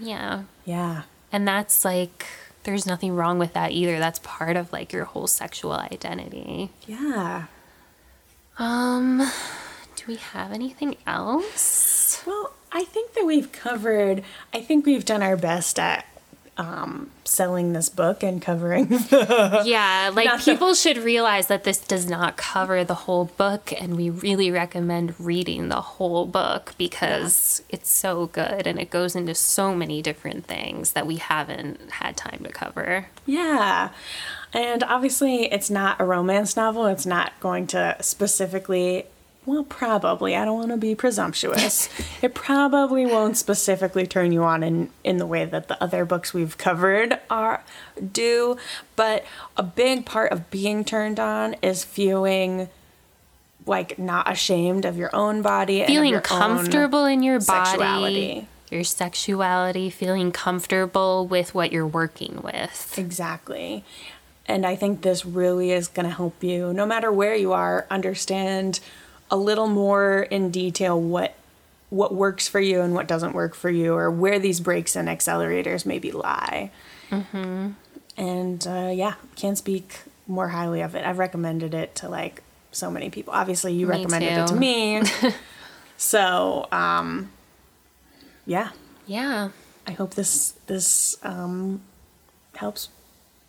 Yeah. 0.00 0.44
yeah 0.64 1.02
And 1.30 1.46
that's 1.46 1.84
like 1.84 2.24
there's 2.64 2.86
nothing 2.86 3.14
wrong 3.14 3.38
with 3.38 3.52
that 3.52 3.72
either. 3.72 3.98
That's 3.98 4.18
part 4.20 4.56
of 4.56 4.72
like 4.72 4.90
your 4.92 5.04
whole 5.04 5.26
sexual 5.26 5.72
identity. 5.74 6.70
yeah 6.86 7.44
Um 8.58 9.30
we 10.08 10.16
have 10.16 10.52
anything 10.52 10.96
else? 11.06 12.22
well 12.26 12.52
i 12.72 12.82
think 12.84 13.12
that 13.14 13.24
we've 13.24 13.52
covered 13.52 14.22
i 14.52 14.60
think 14.60 14.84
we've 14.86 15.04
done 15.04 15.22
our 15.22 15.36
best 15.36 15.78
at 15.78 16.04
um, 16.56 17.10
selling 17.22 17.72
this 17.72 17.88
book 17.88 18.24
and 18.24 18.42
covering 18.42 18.88
yeah, 19.12 20.10
like 20.12 20.24
Not 20.26 20.40
the- 20.40 20.52
people 20.54 20.74
should 20.74 20.98
realize 20.98 21.46
that 21.46 21.62
this 21.62 21.78
does 21.78 22.10
not 22.10 22.36
cover 22.36 22.82
the 22.82 22.96
whole 22.96 23.26
book, 23.26 23.72
and 23.80 23.96
we 23.96 24.10
really 24.10 24.50
recommend 24.50 25.14
reading 25.20 25.68
the 25.68 25.80
whole 25.80 26.26
book 26.26 26.74
because 26.76 27.62
it's 27.68 27.88
so 27.88 28.26
good 28.26 28.66
and 28.66 28.80
it 28.80 28.90
goes 28.90 29.14
into 29.14 29.36
so 29.36 29.72
many 29.72 30.02
different 30.02 30.46
things 30.46 30.94
that 30.94 31.06
we 31.06 31.18
haven't 31.18 31.92
had 31.92 32.16
time 32.16 32.40
to 32.42 32.50
cover. 32.50 33.06
Yeah. 33.24 33.90
And 34.52 34.82
obviously, 34.82 35.44
it's 35.52 35.70
not 35.70 36.00
a 36.00 36.04
romance 36.04 36.56
novel. 36.56 36.86
It's 36.86 37.06
not 37.06 37.38
going 37.38 37.68
to 37.68 37.96
specifically, 38.00 39.04
well, 39.48 39.64
probably, 39.64 40.36
I 40.36 40.44
don't 40.44 40.58
want 40.58 40.72
to 40.72 40.76
be 40.76 40.94
presumptuous. 40.94 41.88
it 42.22 42.34
probably 42.34 43.06
won't 43.06 43.38
specifically 43.38 44.06
turn 44.06 44.30
you 44.30 44.44
on 44.44 44.62
in, 44.62 44.90
in 45.02 45.16
the 45.16 45.24
way 45.24 45.46
that 45.46 45.68
the 45.68 45.82
other 45.82 46.04
books 46.04 46.34
we've 46.34 46.58
covered 46.58 47.18
are 47.30 47.64
do. 48.12 48.58
But 48.94 49.24
a 49.56 49.62
big 49.62 50.04
part 50.04 50.32
of 50.32 50.50
being 50.50 50.84
turned 50.84 51.18
on 51.18 51.54
is 51.62 51.82
feeling 51.82 52.68
like 53.64 53.98
not 53.98 54.30
ashamed 54.30 54.84
of 54.84 54.98
your 54.98 55.14
own 55.16 55.40
body 55.40 55.80
and 55.80 55.88
Feeling 55.88 56.20
comfortable 56.20 57.06
in 57.06 57.22
your 57.22 57.40
body, 57.40 57.70
sexuality. 57.70 58.48
your 58.70 58.84
sexuality, 58.84 59.88
feeling 59.88 60.30
comfortable 60.30 61.26
with 61.26 61.54
what 61.54 61.72
you're 61.72 61.86
working 61.86 62.42
with. 62.42 62.98
Exactly. 62.98 63.82
And 64.44 64.66
I 64.66 64.76
think 64.76 65.00
this 65.00 65.24
really 65.24 65.72
is 65.72 65.88
going 65.88 66.06
to 66.06 66.14
help 66.14 66.44
you, 66.44 66.74
no 66.74 66.84
matter 66.84 67.10
where 67.10 67.34
you 67.34 67.54
are, 67.54 67.86
understand 67.90 68.80
a 69.30 69.36
little 69.36 69.68
more 69.68 70.22
in 70.22 70.50
detail 70.50 71.00
what 71.00 71.34
what 71.90 72.14
works 72.14 72.46
for 72.46 72.60
you 72.60 72.82
and 72.82 72.92
what 72.92 73.08
doesn't 73.08 73.32
work 73.32 73.54
for 73.54 73.70
you, 73.70 73.94
or 73.94 74.10
where 74.10 74.38
these 74.38 74.60
brakes 74.60 74.94
and 74.94 75.08
accelerators 75.08 75.86
maybe 75.86 76.12
lie. 76.12 76.70
Mm-hmm. 77.10 77.70
And 78.18 78.66
uh, 78.66 78.90
yeah, 78.92 79.14
can't 79.36 79.56
speak 79.56 80.00
more 80.26 80.48
highly 80.48 80.82
of 80.82 80.94
it. 80.94 81.06
I've 81.06 81.18
recommended 81.18 81.72
it 81.72 81.94
to 81.96 82.08
like 82.08 82.42
so 82.72 82.90
many 82.90 83.08
people. 83.08 83.32
Obviously, 83.32 83.72
you 83.72 83.86
Me 83.86 83.96
recommended 83.96 84.32
it 84.32 84.46
to 84.48 84.54
me. 84.54 85.02
so 85.96 86.68
um, 86.70 87.30
yeah, 88.46 88.70
Yeah. 89.06 89.50
I 89.86 89.92
hope 89.92 90.14
this 90.14 90.52
this 90.66 91.16
um, 91.22 91.80
helps. 92.56 92.90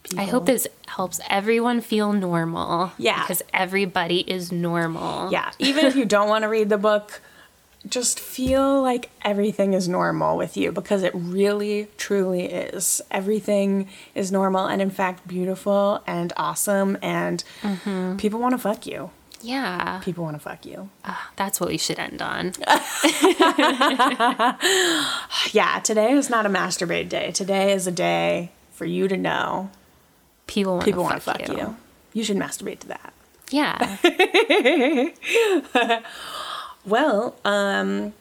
People. 0.04 0.20
I 0.20 0.24
hope 0.28 0.46
this 0.46 0.68
helps 0.88 1.20
everyone 1.30 1.82
feel 1.82 2.14
normal. 2.14 2.92
Yeah. 2.98 3.22
Because 3.22 3.44
everybody 3.54 4.22
is 4.22 4.52
normal. 4.52 5.32
Yeah, 5.32 5.52
even 5.60 5.86
if 5.86 5.96
you 5.96 6.06
don't 6.06 6.30
want 6.30 6.44
to 6.44 6.48
read 6.48 6.70
the 6.70 6.78
book, 6.78 7.22
just 7.88 8.20
feel 8.20 8.82
like 8.82 9.10
everything 9.24 9.74
is 9.74 9.88
normal 9.88 10.36
with 10.36 10.58
you 10.58 10.72
because 10.72 11.04
it 11.04 11.12
really, 11.14 11.88
truly 11.98 12.46
is. 12.46 13.02
Everything 13.12 13.88
is 14.16 14.32
normal 14.32 14.66
and, 14.68 14.82
in 14.82 14.90
fact, 14.90 15.28
beautiful 15.28 16.02
and 16.08 16.34
awesome, 16.38 16.98
and 17.02 17.44
people 18.18 18.40
want 18.40 18.54
to 18.54 18.58
fuck 18.58 18.86
you. 18.88 19.12
Yeah. 19.42 20.02
People 20.04 20.26
want 20.26 20.36
to 20.36 20.40
fuck 20.42 20.66
you. 20.66 20.90
Ah, 21.06 21.30
that's 21.38 21.62
what 21.62 21.70
we 21.70 21.78
should 21.78 22.00
end 22.00 22.22
on. 22.22 22.52
Yeah, 25.52 25.80
today 25.80 26.12
is 26.12 26.30
not 26.30 26.46
a 26.46 26.50
masturbate 26.50 27.10
day. 27.10 27.32
Today 27.32 27.72
is 27.72 27.88
a 27.88 27.92
day 27.92 28.52
for 28.74 28.86
you 28.86 29.08
to 29.08 29.16
know 29.18 29.70
People 30.50 30.74
want 30.74 30.86
people 30.86 31.04
to 31.04 31.10
want 31.10 31.16
to 31.16 31.22
fuck 31.22 31.48
you. 31.48 31.76
You 32.14 32.24
should 32.24 32.38
masturbate 32.38 32.80
to 32.80 32.88
that. 32.90 33.14
Yeah. 33.52 33.98
Well, 36.86 37.36
um, 37.44 38.14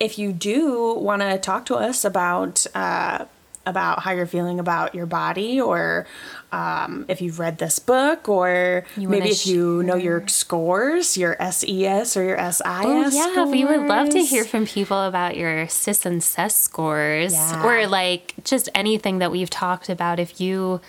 if 0.00 0.18
you 0.18 0.32
do 0.32 0.94
want 0.94 1.22
to 1.22 1.38
talk 1.38 1.64
to 1.66 1.76
us 1.76 2.04
about 2.04 2.66
uh, 2.74 3.24
about 3.64 4.00
how 4.02 4.10
you're 4.12 4.26
feeling 4.26 4.58
about 4.58 4.94
your 4.94 5.06
body, 5.06 5.60
or 5.60 6.06
um, 6.50 7.04
if 7.08 7.20
you've 7.22 7.38
read 7.38 7.58
this 7.58 7.78
book, 7.78 8.28
or 8.28 8.84
You 8.96 9.08
maybe 9.08 9.28
if 9.30 9.46
you 9.46 9.82
know 9.84 9.94
your 9.94 10.26
scores, 10.26 11.16
your 11.16 11.36
SES 11.50 12.16
or 12.16 12.24
your 12.24 12.38
SIS. 12.52 12.62
Oh, 12.64 13.08
yeah, 13.10 13.44
we 13.44 13.64
would 13.64 13.82
love 13.86 14.08
to 14.10 14.22
hear 14.24 14.44
from 14.44 14.66
people 14.66 15.00
about 15.04 15.36
your 15.36 15.68
SIS 15.68 16.04
and 16.04 16.22
SES 16.22 16.54
scores 16.56 17.32
Yeah. 17.34 17.64
or 17.64 17.86
like 17.86 18.34
just 18.44 18.68
anything 18.74 19.18
that 19.18 19.30
we've 19.30 19.50
talked 19.50 19.88
about. 19.88 20.18
If 20.18 20.40
you, 20.40 20.80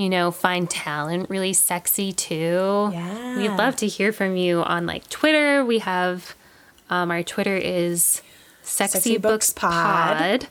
you 0.00 0.08
know, 0.08 0.30
find 0.30 0.70
talent 0.70 1.28
really 1.28 1.52
sexy 1.52 2.12
too. 2.12 2.90
Yeah. 2.92 3.36
We'd 3.36 3.50
love 3.50 3.76
to 3.76 3.86
hear 3.86 4.12
from 4.12 4.36
you 4.36 4.62
on 4.62 4.86
like 4.86 5.08
Twitter. 5.10 5.64
We 5.64 5.80
have 5.80 6.34
um, 6.88 7.10
our 7.10 7.22
Twitter 7.22 7.56
is 7.56 8.22
Sexy, 8.62 8.92
Sexy 8.98 9.18
Books, 9.18 9.50
Books 9.50 9.52
Pod. 9.52 10.40
Pod. 10.40 10.46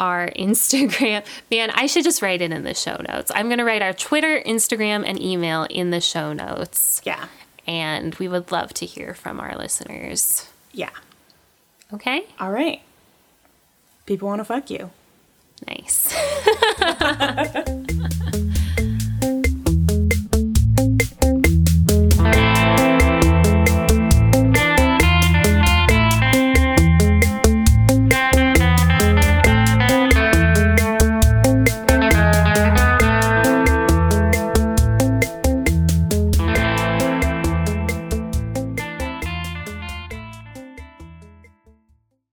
Our 0.00 0.28
Instagram, 0.30 1.24
man, 1.50 1.70
I 1.70 1.86
should 1.86 2.04
just 2.04 2.20
write 2.20 2.42
it 2.42 2.50
in 2.52 2.64
the 2.64 2.74
show 2.74 3.00
notes. 3.08 3.30
I'm 3.34 3.46
going 3.48 3.58
to 3.58 3.64
write 3.64 3.80
our 3.80 3.92
Twitter, 3.94 4.42
Instagram, 4.44 5.04
and 5.06 5.20
email 5.22 5.66
in 5.70 5.90
the 5.90 6.00
show 6.00 6.32
notes. 6.32 7.00
Yeah, 7.04 7.26
And 7.66 8.14
we 8.16 8.28
would 8.28 8.50
love 8.52 8.74
to 8.74 8.86
hear 8.86 9.14
from 9.14 9.40
our 9.40 9.56
listeners. 9.56 10.48
yeah. 10.72 10.90
Okay? 11.92 12.24
All 12.40 12.50
right. 12.50 12.82
People 14.04 14.26
want 14.28 14.40
to 14.40 14.44
fuck 14.44 14.68
you. 14.68 14.90
Nice. 15.68 16.12